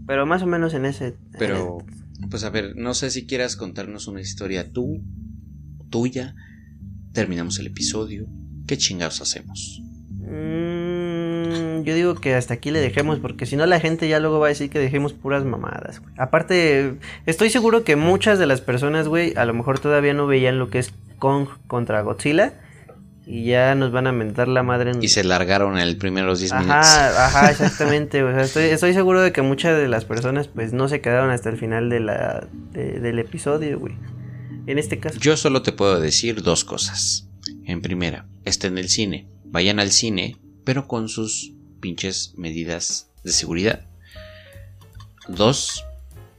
Pero 0.06 0.26
más 0.26 0.42
o 0.42 0.46
menos 0.46 0.74
en 0.74 0.86
ese... 0.86 1.16
Pero, 1.38 1.78
pues 2.30 2.44
a 2.44 2.50
ver, 2.50 2.76
no 2.76 2.94
sé 2.94 3.10
si 3.10 3.26
quieras 3.26 3.56
contarnos 3.56 4.06
una 4.06 4.20
historia 4.20 4.70
tú, 4.70 5.02
tuya. 5.90 6.36
Terminamos 7.12 7.58
el 7.58 7.66
episodio. 7.66 8.28
¿Qué 8.68 8.78
chingados 8.78 9.20
hacemos? 9.20 9.82
Mmm 10.20 10.75
yo 11.84 11.94
digo 11.94 12.14
que 12.14 12.34
hasta 12.34 12.54
aquí 12.54 12.70
le 12.70 12.80
dejemos, 12.80 13.18
porque 13.18 13.46
si 13.46 13.56
no 13.56 13.66
la 13.66 13.80
gente 13.80 14.08
ya 14.08 14.20
luego 14.20 14.38
va 14.38 14.46
a 14.46 14.48
decir 14.50 14.70
que 14.70 14.78
dejemos 14.78 15.12
puras 15.12 15.44
mamadas, 15.44 16.00
güey. 16.00 16.14
Aparte, 16.18 16.94
estoy 17.26 17.50
seguro 17.50 17.84
que 17.84 17.96
muchas 17.96 18.38
de 18.38 18.46
las 18.46 18.60
personas, 18.60 19.08
güey, 19.08 19.34
a 19.36 19.44
lo 19.44 19.54
mejor 19.54 19.78
todavía 19.78 20.14
no 20.14 20.26
veían 20.26 20.58
lo 20.58 20.68
que 20.70 20.78
es 20.78 20.92
Kong 21.18 21.48
contra 21.66 22.00
Godzilla. 22.02 22.54
Y 23.28 23.44
ya 23.46 23.74
nos 23.74 23.90
van 23.90 24.06
a 24.06 24.12
mentar 24.12 24.46
la 24.46 24.62
madre 24.62 24.92
en... 24.92 25.02
Y 25.02 25.08
se 25.08 25.24
largaron 25.24 25.78
el 25.78 25.96
primeros 25.96 26.38
10 26.38 26.52
minutos. 26.52 26.70
Ajá, 26.76 27.26
ajá, 27.26 27.50
exactamente. 27.50 28.22
o 28.22 28.32
sea, 28.32 28.42
estoy, 28.44 28.64
estoy 28.66 28.92
seguro 28.94 29.20
de 29.20 29.32
que 29.32 29.42
muchas 29.42 29.76
de 29.76 29.88
las 29.88 30.04
personas 30.04 30.46
pues 30.46 30.72
no 30.72 30.86
se 30.86 31.00
quedaron 31.00 31.30
hasta 31.30 31.50
el 31.50 31.56
final 31.56 31.90
de 31.90 31.98
la, 31.98 32.46
de- 32.70 33.00
del 33.00 33.18
episodio, 33.18 33.80
güey. 33.80 33.94
En 34.68 34.78
este 34.78 35.00
caso. 35.00 35.18
Yo 35.18 35.36
solo 35.36 35.62
te 35.62 35.72
puedo 35.72 35.98
decir 36.00 36.42
dos 36.42 36.64
cosas. 36.64 37.28
En 37.64 37.82
primera, 37.82 38.26
está 38.44 38.68
en 38.68 38.78
el 38.78 38.88
cine. 38.88 39.26
Vayan 39.44 39.80
al 39.80 39.90
cine, 39.90 40.36
pero 40.64 40.86
con 40.86 41.08
sus 41.08 41.52
pinches 41.86 42.32
medidas 42.36 43.06
de 43.22 43.30
seguridad. 43.30 43.82
Dos, 45.28 45.84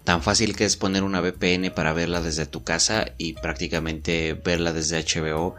tan 0.03 0.21
fácil 0.21 0.57
que 0.57 0.65
es 0.65 0.75
poner 0.75 1.03
una 1.03 1.21
VPN 1.21 1.71
para 1.73 1.93
verla 1.93 2.19
desde 2.19 2.45
tu 2.45 2.65
casa 2.65 3.13
y 3.17 3.31
prácticamente 3.31 4.33
verla 4.33 4.73
desde 4.73 4.99
HBO. 4.99 5.55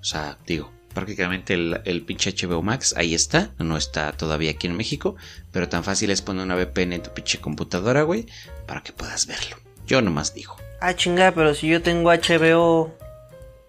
O 0.00 0.04
sea, 0.04 0.38
digo, 0.46 0.70
prácticamente 0.94 1.54
el, 1.54 1.80
el 1.84 2.02
pinche 2.02 2.32
HBO 2.32 2.62
Max 2.62 2.94
ahí 2.96 3.16
está. 3.16 3.50
No 3.58 3.76
está 3.76 4.12
todavía 4.12 4.52
aquí 4.52 4.68
en 4.68 4.76
México, 4.76 5.16
pero 5.50 5.68
tan 5.68 5.82
fácil 5.82 6.10
es 6.10 6.22
poner 6.22 6.44
una 6.44 6.54
VPN 6.54 6.92
en 6.92 7.02
tu 7.02 7.10
pinche 7.12 7.40
computadora, 7.40 8.02
güey, 8.02 8.26
para 8.68 8.84
que 8.84 8.92
puedas 8.92 9.26
verlo. 9.26 9.56
Yo 9.88 10.02
nomás 10.02 10.34
digo. 10.34 10.54
Ah, 10.80 10.94
chinga, 10.94 11.32
pero 11.32 11.52
si 11.56 11.66
yo 11.66 11.82
tengo 11.82 12.12
HBO 12.12 12.96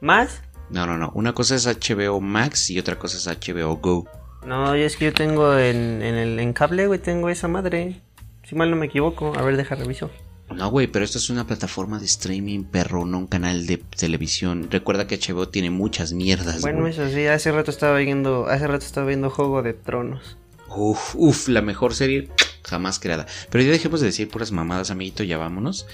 más. 0.02 0.42
No, 0.70 0.86
no, 0.86 1.00
no. 1.00 1.12
Una 1.16 1.34
cosa 1.34 1.56
es 1.56 1.66
HBO 1.66 2.22
Max 2.22 2.70
y 2.70 2.78
otra 2.78 3.00
cosa 3.00 3.18
es 3.18 3.26
HBO 3.26 3.78
Go. 3.78 4.08
No, 4.46 4.74
es 4.74 4.98
que 4.98 5.06
yo 5.06 5.14
tengo 5.14 5.58
en, 5.58 6.02
en 6.02 6.16
el 6.16 6.39
en 6.39 6.54
cable, 6.54 6.88
güey, 6.88 7.00
tengo 7.00 7.30
esa 7.30 7.48
madre. 7.48 8.02
Si 8.44 8.56
mal 8.56 8.70
no 8.70 8.76
me 8.76 8.88
equivoco. 8.88 9.34
A 9.38 9.41
ver, 9.41 9.58
deja 9.58 9.76
reviso. 9.76 10.10
No, 10.54 10.70
güey, 10.70 10.88
pero 10.88 11.06
esto 11.06 11.18
es 11.18 11.30
una 11.30 11.48
plataforma 11.48 12.00
de 12.00 12.06
streaming, 12.06 12.66
perro, 12.66 13.06
no 13.06 13.18
un 13.20 13.28
canal 13.28 13.66
de 13.66 13.78
televisión. 13.78 14.68
Recuerda 14.70 15.08
que 15.08 15.18
HBO 15.18 15.50
tiene 15.50 15.70
muchas 15.72 16.14
mierdas, 16.14 16.62
Bueno, 16.62 16.86
eso 16.88 17.10
sí, 17.10 17.26
hace 17.26 17.52
rato 17.52 17.72
estaba 17.72 17.98
viendo, 17.98 18.48
hace 18.48 18.68
rato 18.68 18.86
estaba 18.86 19.08
viendo 19.08 19.30
Juego 19.30 19.64
de 19.64 19.74
Tronos. 19.74 20.38
Uf, 20.70 21.16
uf, 21.16 21.47
la 21.49 21.61
mejor 21.61 21.93
serie 21.93 22.30
jamás 22.64 22.97
creada. 22.99 23.28
Pero 23.51 23.64
ya 23.64 23.72
dejemos 23.72 23.99
de 23.99 24.07
decir 24.07 24.30
puras 24.30 24.51
mamadas, 24.51 24.89
amiguito, 24.89 25.24
ya 25.24 25.38
vámonos. 25.38 25.86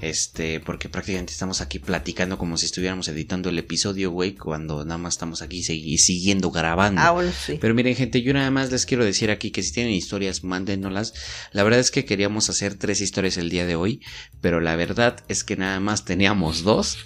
Este, 0.00 0.60
porque 0.60 0.88
prácticamente 0.88 1.32
estamos 1.32 1.60
aquí 1.60 1.80
platicando 1.80 2.38
como 2.38 2.56
si 2.56 2.66
estuviéramos 2.66 3.08
editando 3.08 3.48
el 3.48 3.58
episodio, 3.58 4.10
güey, 4.12 4.34
cuando 4.36 4.84
nada 4.84 4.98
más 4.98 5.14
estamos 5.14 5.42
aquí 5.42 5.62
segui- 5.62 5.96
siguiendo 5.98 6.50
grabando. 6.52 7.00
Ah, 7.00 7.10
bueno, 7.10 7.32
sí. 7.32 7.58
Pero 7.60 7.74
miren, 7.74 7.96
gente, 7.96 8.22
yo 8.22 8.32
nada 8.32 8.50
más 8.52 8.70
les 8.70 8.86
quiero 8.86 9.04
decir 9.04 9.30
aquí 9.32 9.50
que 9.50 9.62
si 9.62 9.72
tienen 9.72 9.92
historias, 9.92 10.44
mándenoslas. 10.44 11.14
La 11.52 11.64
verdad 11.64 11.80
es 11.80 11.90
que 11.90 12.04
queríamos 12.04 12.48
hacer 12.50 12.74
tres 12.74 13.00
historias 13.00 13.38
el 13.38 13.50
día 13.50 13.66
de 13.66 13.74
hoy, 13.74 14.00
pero 14.40 14.60
la 14.60 14.76
verdad 14.76 15.16
es 15.28 15.42
que 15.42 15.56
nada 15.56 15.80
más 15.80 16.04
teníamos 16.04 16.62
dos. 16.62 16.98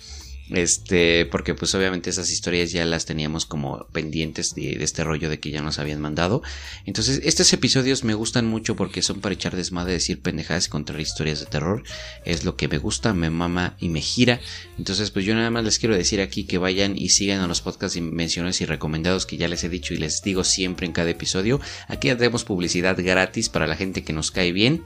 Este, 0.50 1.24
porque 1.26 1.54
pues 1.54 1.74
obviamente 1.74 2.10
esas 2.10 2.30
historias 2.30 2.72
ya 2.72 2.84
las 2.84 3.06
teníamos 3.06 3.46
como 3.46 3.86
pendientes 3.92 4.54
de, 4.54 4.82
este 4.82 5.04
rollo 5.04 5.30
de 5.30 5.40
que 5.40 5.50
ya 5.50 5.62
nos 5.62 5.78
habían 5.78 6.00
mandado. 6.00 6.42
Entonces, 6.84 7.20
estos 7.24 7.52
episodios 7.52 8.04
me 8.04 8.14
gustan 8.14 8.46
mucho 8.46 8.76
porque 8.76 9.02
son 9.02 9.20
para 9.20 9.34
echar 9.34 9.56
desmadre, 9.56 9.92
decir 9.92 10.20
pendejadas 10.20 10.66
y 10.66 10.70
contar 10.70 11.00
historias 11.00 11.40
de 11.40 11.46
terror. 11.46 11.82
Es 12.24 12.44
lo 12.44 12.56
que 12.56 12.68
me 12.68 12.78
gusta, 12.78 13.14
me 13.14 13.30
mama 13.30 13.76
y 13.80 13.88
me 13.88 14.00
gira. 14.00 14.40
Entonces, 14.78 15.10
pues 15.10 15.24
yo 15.24 15.34
nada 15.34 15.50
más 15.50 15.64
les 15.64 15.78
quiero 15.78 15.96
decir 15.96 16.20
aquí 16.20 16.44
que 16.44 16.58
vayan 16.58 16.96
y 16.96 17.10
sigan 17.10 17.40
a 17.40 17.46
los 17.46 17.62
podcasts 17.62 17.96
y 17.96 18.00
menciones 18.00 18.60
y 18.60 18.66
recomendados 18.66 19.26
que 19.26 19.36
ya 19.36 19.48
les 19.48 19.64
he 19.64 19.68
dicho 19.68 19.94
y 19.94 19.98
les 19.98 20.22
digo 20.22 20.44
siempre 20.44 20.86
en 20.86 20.92
cada 20.92 21.10
episodio. 21.10 21.60
Aquí 21.88 22.10
hacemos 22.10 22.44
publicidad 22.44 22.96
gratis 22.98 23.48
para 23.48 23.66
la 23.66 23.76
gente 23.76 24.04
que 24.04 24.12
nos 24.12 24.30
cae 24.30 24.52
bien. 24.52 24.84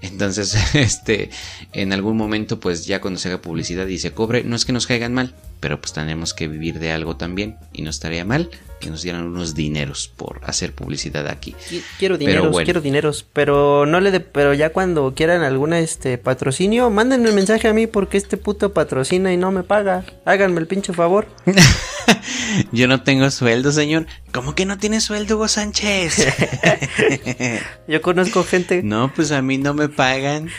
Entonces, 0.00 0.56
este, 0.74 1.30
en 1.72 1.92
algún 1.92 2.16
momento, 2.16 2.60
pues 2.60 2.86
ya 2.86 3.00
cuando 3.00 3.18
se 3.20 3.28
haga 3.28 3.42
publicidad 3.42 3.86
y 3.86 3.98
se 3.98 4.12
cobre, 4.12 4.44
no 4.44 4.56
es 4.56 4.64
que 4.64 4.72
nos 4.72 4.86
caigan 4.86 5.14
mal, 5.14 5.34
pero 5.60 5.80
pues 5.80 5.92
tenemos 5.92 6.34
que 6.34 6.48
vivir 6.48 6.78
de 6.78 6.92
algo 6.92 7.16
también 7.16 7.56
y 7.72 7.82
no 7.82 7.90
estaría 7.90 8.24
mal 8.24 8.50
que 8.80 8.90
nos 8.90 9.02
dieran 9.02 9.24
unos 9.24 9.56
dineros 9.56 10.06
por 10.16 10.40
hacer 10.44 10.72
publicidad 10.72 11.26
aquí. 11.26 11.56
Qui- 11.68 11.82
Quiero 11.98 12.14
Pero 12.16 12.28
dineros, 12.28 12.50
bueno. 12.52 12.64
quiero 12.64 12.80
dineros, 12.80 13.26
pero 13.32 13.86
no 13.86 13.98
le 14.00 14.12
de, 14.12 14.20
pero 14.20 14.54
ya 14.54 14.70
cuando 14.70 15.14
quieran 15.16 15.42
alguna 15.42 15.80
este 15.80 16.16
patrocinio, 16.16 16.88
mándenme 16.88 17.30
un 17.30 17.34
mensaje 17.34 17.66
a 17.66 17.72
mí 17.72 17.88
porque 17.88 18.16
este 18.18 18.36
puto 18.36 18.72
patrocina 18.72 19.32
y 19.32 19.36
no 19.36 19.50
me 19.50 19.64
paga. 19.64 20.04
Háganme 20.24 20.60
el 20.60 20.68
pinche 20.68 20.92
favor. 20.92 21.26
Yo 22.72 22.86
no 22.86 23.02
tengo 23.02 23.28
sueldo, 23.32 23.72
señor. 23.72 24.06
¿Cómo 24.32 24.54
que 24.54 24.64
no 24.64 24.78
tiene 24.78 25.00
sueldo, 25.00 25.34
Hugo 25.36 25.48
Sánchez? 25.48 26.26
Yo 27.88 28.00
conozco 28.00 28.44
gente 28.44 28.82
no, 28.84 29.12
pues 29.14 29.32
a 29.32 29.42
mí 29.42 29.58
no 29.58 29.74
me 29.74 29.88
pagan. 29.88 30.50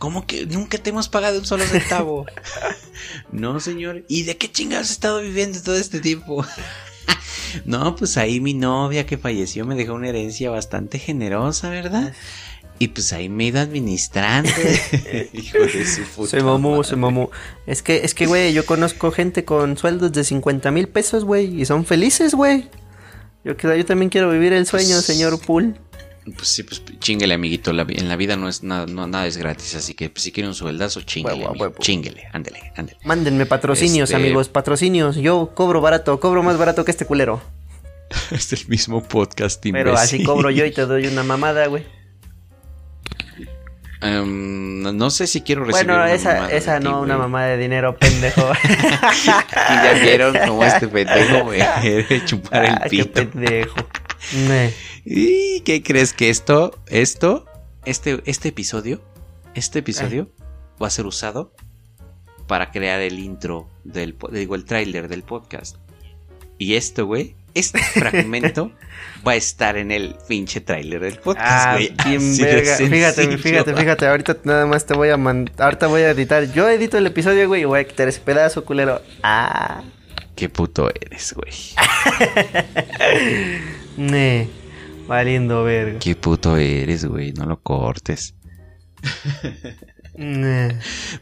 ¿Cómo 0.00 0.26
que 0.26 0.46
nunca 0.46 0.78
te 0.78 0.90
hemos 0.90 1.08
pagado 1.08 1.38
un 1.38 1.44
solo 1.44 1.62
centavo? 1.64 2.24
no, 3.32 3.60
señor. 3.60 4.02
¿Y 4.08 4.22
de 4.24 4.36
qué 4.38 4.50
chingados 4.50 4.86
has 4.86 4.92
estado 4.92 5.20
viviendo 5.20 5.60
todo 5.62 5.76
este 5.76 6.00
tiempo? 6.00 6.44
no, 7.66 7.94
pues 7.96 8.16
ahí 8.16 8.40
mi 8.40 8.54
novia 8.54 9.04
que 9.06 9.18
falleció 9.18 9.66
me 9.66 9.74
dejó 9.74 9.92
una 9.94 10.08
herencia 10.08 10.50
bastante 10.50 10.98
generosa, 10.98 11.68
¿verdad? 11.68 12.14
Y 12.78 12.88
pues 12.88 13.12
ahí 13.12 13.28
me 13.28 13.44
he 13.44 13.46
ido 13.48 13.60
administrando. 13.60 14.48
Hijo 15.34 15.58
de 15.58 15.86
su 15.86 16.02
puta 16.04 16.30
se 16.30 16.42
mamó, 16.42 16.70
madre. 16.78 16.84
se 16.88 16.96
mamó. 16.96 17.30
Es 17.66 17.82
que, 17.82 17.96
es 18.02 18.14
que, 18.14 18.24
güey, 18.24 18.54
yo 18.54 18.64
conozco 18.64 19.12
gente 19.12 19.44
con 19.44 19.76
sueldos 19.76 20.12
de 20.12 20.24
50 20.24 20.70
mil 20.70 20.88
pesos, 20.88 21.24
güey, 21.24 21.60
y 21.60 21.66
son 21.66 21.84
felices, 21.84 22.34
güey. 22.34 22.70
Yo, 23.44 23.54
quiero- 23.58 23.76
yo 23.76 23.84
también 23.84 24.08
quiero 24.08 24.30
vivir 24.30 24.54
el 24.54 24.66
sueño, 24.66 24.94
Pues- 24.94 25.04
señor 25.04 25.38
Pool. 25.42 25.78
Pues 26.36 26.48
sí, 26.48 26.62
pues 26.62 26.82
chinguele, 26.98 27.34
amiguito. 27.34 27.72
La 27.72 27.86
en 27.88 28.08
la 28.08 28.16
vida 28.16 28.36
no 28.36 28.48
es 28.48 28.62
nada, 28.62 28.86
no, 28.86 29.06
nada 29.06 29.26
es 29.26 29.36
gratis. 29.36 29.74
Así 29.74 29.94
que 29.94 30.10
pues, 30.10 30.22
si 30.24 30.32
quiere 30.32 30.48
un 30.48 30.54
sueldazo, 30.54 31.00
huevo. 31.24 31.74
Chinguele, 31.80 32.28
ándele, 32.32 32.72
ándele. 32.76 32.98
Mándenme 33.04 33.46
patrocinios, 33.46 34.10
Este- 34.10 34.16
amigos, 34.22 34.48
patrocinios. 34.48 35.16
Yo 35.16 35.52
cobro 35.54 35.80
barato, 35.80 36.18
cobro 36.20 36.42
más 36.42 36.58
barato 36.58 36.84
que 36.84 36.90
este 36.90 37.06
culero. 37.06 37.40
Es 38.30 38.52
el 38.52 38.66
mismo 38.68 39.02
podcast, 39.02 39.62
Pero 39.72 39.94
así 39.96 40.22
cobro 40.24 40.50
yo 40.50 40.64
y 40.64 40.72
te 40.72 40.84
doy 40.86 41.06
una 41.06 41.22
mamada, 41.22 41.66
güey. 41.68 41.84
Em, 44.02 44.82
no- 44.96 45.10
sé 45.10 45.26
si 45.26 45.42
quiero 45.42 45.62
recibir 45.64 45.86
Bueno, 45.88 46.02
una 46.02 46.12
esa, 46.12 46.50
esa 46.50 46.78
ti, 46.78 46.84
no, 46.84 47.02
una 47.02 47.18
mamada 47.18 47.48
de 47.48 47.58
dinero, 47.58 47.96
pendejo. 47.98 48.50
Y 48.64 49.74
ya 49.84 49.92
vieron 50.02 50.34
cómo 50.46 50.64
este 50.64 50.88
pendejo 50.88 51.44
me 51.44 51.58
quiere 51.82 52.24
chupar 52.24 52.64
Ah, 52.64 52.66
el 52.68 52.78
qué 52.84 52.88
pito. 53.04 53.12
pendejo. 53.12 53.76
¿Y 55.04 55.60
qué 55.60 55.82
crees 55.82 56.12
que 56.12 56.30
esto, 56.30 56.78
esto, 56.88 57.46
este, 57.84 58.20
este 58.26 58.48
episodio, 58.48 59.00
este 59.54 59.80
episodio 59.80 60.30
va 60.80 60.86
a 60.86 60.90
ser 60.90 61.06
usado 61.06 61.52
para 62.46 62.70
crear 62.70 63.00
el 63.00 63.18
intro 63.18 63.68
del, 63.84 64.16
digo, 64.32 64.54
el 64.54 64.64
tráiler 64.64 65.08
del 65.08 65.22
podcast. 65.22 65.76
Y 66.58 66.74
esto, 66.74 67.06
güey, 67.06 67.34
este 67.54 67.78
fragmento 67.82 68.72
va 69.26 69.32
a 69.32 69.36
estar 69.36 69.76
en 69.76 69.90
el 69.90 70.16
pinche 70.28 70.60
tráiler 70.60 71.00
del 71.00 71.18
podcast, 71.18 71.66
Ah, 71.66 71.72
güey. 71.74 71.88
Fíjate, 71.88 72.66
sencillo. 72.66 73.38
fíjate, 73.38 73.74
fíjate. 73.76 74.06
Ahorita 74.06 74.36
nada 74.44 74.66
más 74.66 74.86
te 74.86 74.94
voy 74.94 75.10
a 75.10 75.16
mandar. 75.16 75.54
Ahorita 75.58 75.86
voy 75.86 76.02
a 76.02 76.10
editar. 76.10 76.52
Yo 76.52 76.68
edito 76.68 76.98
el 76.98 77.06
episodio, 77.06 77.48
güey, 77.48 77.62
y 77.62 77.64
voy 77.64 77.80
a 77.80 77.84
quitar 77.84 78.08
ese 78.08 78.20
pedazo, 78.20 78.64
culero. 78.64 79.00
Ah. 79.22 79.82
Qué 80.36 80.48
puto 80.48 80.90
eres, 80.90 81.34
güey. 81.34 81.52
Ne. 83.96 84.48
Valiendo 85.06 85.64
verga. 85.64 85.98
Qué 85.98 86.14
puto 86.14 86.56
eres, 86.56 87.04
güey. 87.04 87.32
No 87.32 87.46
lo 87.46 87.60
cortes. 87.60 88.34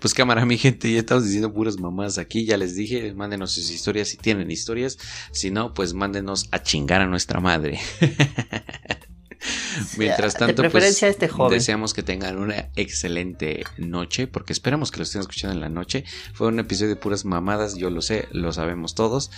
Pues 0.01 0.13
cámara, 0.13 0.45
mi 0.45 0.59
gente, 0.59 0.91
ya 0.91 0.99
estamos 0.99 1.25
diciendo 1.25 1.53
puras 1.53 1.79
mamás 1.79 2.19
aquí. 2.19 2.45
Ya 2.45 2.57
les 2.57 2.75
dije, 2.75 3.15
mándenos 3.15 3.53
sus 3.53 3.71
historias 3.71 4.09
si 4.09 4.17
tienen 4.17 4.51
historias. 4.51 4.99
Si 5.31 5.53
no, 5.53 5.73
pues 5.73 5.95
mándenos 5.95 6.49
a 6.51 6.63
chingar 6.63 7.01
a 7.01 7.07
nuestra 7.07 7.39
madre. 7.39 7.79
Mientras 9.97 10.35
tanto, 10.35 10.69
pues, 10.71 11.03
este 11.03 11.29
joven. 11.29 11.59
deseamos 11.59 11.95
que 11.95 12.03
tengan 12.03 12.39
una 12.39 12.71
excelente 12.77 13.65
noche, 13.77 14.27
porque 14.27 14.53
esperamos 14.53 14.91
que 14.91 14.99
lo 14.99 15.05
estén 15.05 15.21
escuchando 15.21 15.55
en 15.55 15.61
la 15.61 15.69
noche. 15.69 16.05
Fue 16.35 16.49
un 16.49 16.59
episodio 16.59 16.91
de 16.91 16.97
puras 16.97 17.25
mamadas, 17.25 17.77
yo 17.77 17.91
lo 17.91 18.03
sé, 18.03 18.29
lo 18.33 18.53
sabemos 18.53 18.95
todos. 18.95 19.31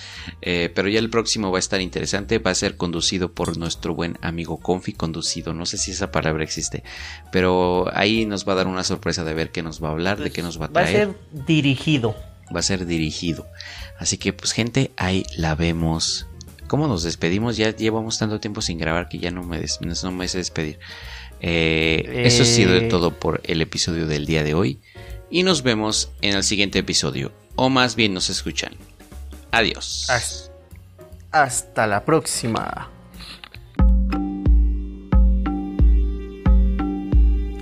Eh, 0.42 0.70
pero 0.74 0.88
ya 0.88 0.98
el 0.98 1.10
próximo 1.10 1.50
va 1.50 1.58
a 1.58 1.60
estar 1.60 1.80
interesante, 1.80 2.38
va 2.38 2.50
a 2.50 2.54
ser 2.54 2.76
conducido 2.76 3.32
por 3.32 3.56
nuestro 3.56 3.94
buen 3.94 4.18
amigo 4.22 4.58
Confi, 4.58 4.92
conducido, 4.92 5.54
no 5.54 5.66
sé 5.66 5.78
si 5.78 5.90
esa 5.90 6.10
palabra 6.10 6.42
existe, 6.44 6.82
pero 7.32 7.86
ahí 7.94 8.26
nos 8.26 8.46
va 8.48 8.52
a 8.54 8.56
dar 8.56 8.66
una 8.66 8.84
sorpresa 8.84 9.24
de 9.24 9.34
ver 9.34 9.50
qué 9.50 9.62
nos 9.62 9.82
va 9.82 9.88
a 9.88 9.92
hablar, 9.92 10.18
de 10.18 10.30
qué 10.30 10.42
nos 10.42 10.60
va 10.60 10.66
a 10.66 10.68
Va 10.68 10.80
a 10.80 10.84
traer 10.84 11.08
ser 11.08 11.44
dirigido. 11.46 12.14
va 12.54 12.60
a 12.60 12.62
ser 12.62 12.86
dirigido. 12.86 13.46
Así 13.98 14.16
que 14.18 14.32
pues 14.32 14.52
gente, 14.52 14.92
ahí 14.96 15.24
la 15.36 15.54
vemos. 15.54 16.26
¿Cómo 16.70 16.86
nos 16.86 17.02
despedimos? 17.02 17.56
Ya 17.56 17.74
llevamos 17.74 18.16
tanto 18.16 18.38
tiempo 18.38 18.62
sin 18.62 18.78
grabar 18.78 19.08
que 19.08 19.18
ya 19.18 19.32
no 19.32 19.42
me, 19.42 19.58
des, 19.58 19.80
no 19.80 20.12
me 20.12 20.28
sé 20.28 20.38
despedir. 20.38 20.78
Eh, 21.40 22.22
eso 22.24 22.44
ha 22.44 22.46
sido 22.46 22.70
de 22.70 22.82
todo 22.82 23.18
por 23.18 23.40
el 23.42 23.60
episodio 23.60 24.06
del 24.06 24.24
día 24.24 24.44
de 24.44 24.54
hoy. 24.54 24.78
Y 25.30 25.42
nos 25.42 25.64
vemos 25.64 26.12
en 26.22 26.36
el 26.36 26.44
siguiente 26.44 26.78
episodio. 26.78 27.32
O 27.56 27.70
más 27.70 27.96
bien 27.96 28.14
nos 28.14 28.30
escuchan. 28.30 28.74
Adiós. 29.50 30.08
Hasta, 31.32 31.88
la 31.88 32.04
próxima. 32.04 32.88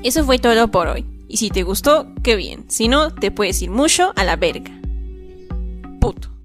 Eso 0.03 0.23
fue 0.27 0.39
todo 0.39 0.71
por 0.71 0.87
hoy. 0.87 1.07
Y 1.29 1.39
si 1.39 1.49
te 1.49 1.63
gustó, 1.63 2.13
qué 2.23 2.37
bien. 2.37 2.67
Si 2.69 2.89
no, 2.89 3.15
te 3.15 3.31
puedes 3.31 3.63
ir 3.63 3.71
mucho 3.71 4.13
a 4.17 4.25
la 4.25 4.37
verga. 4.37 4.79
Puto. 5.99 6.38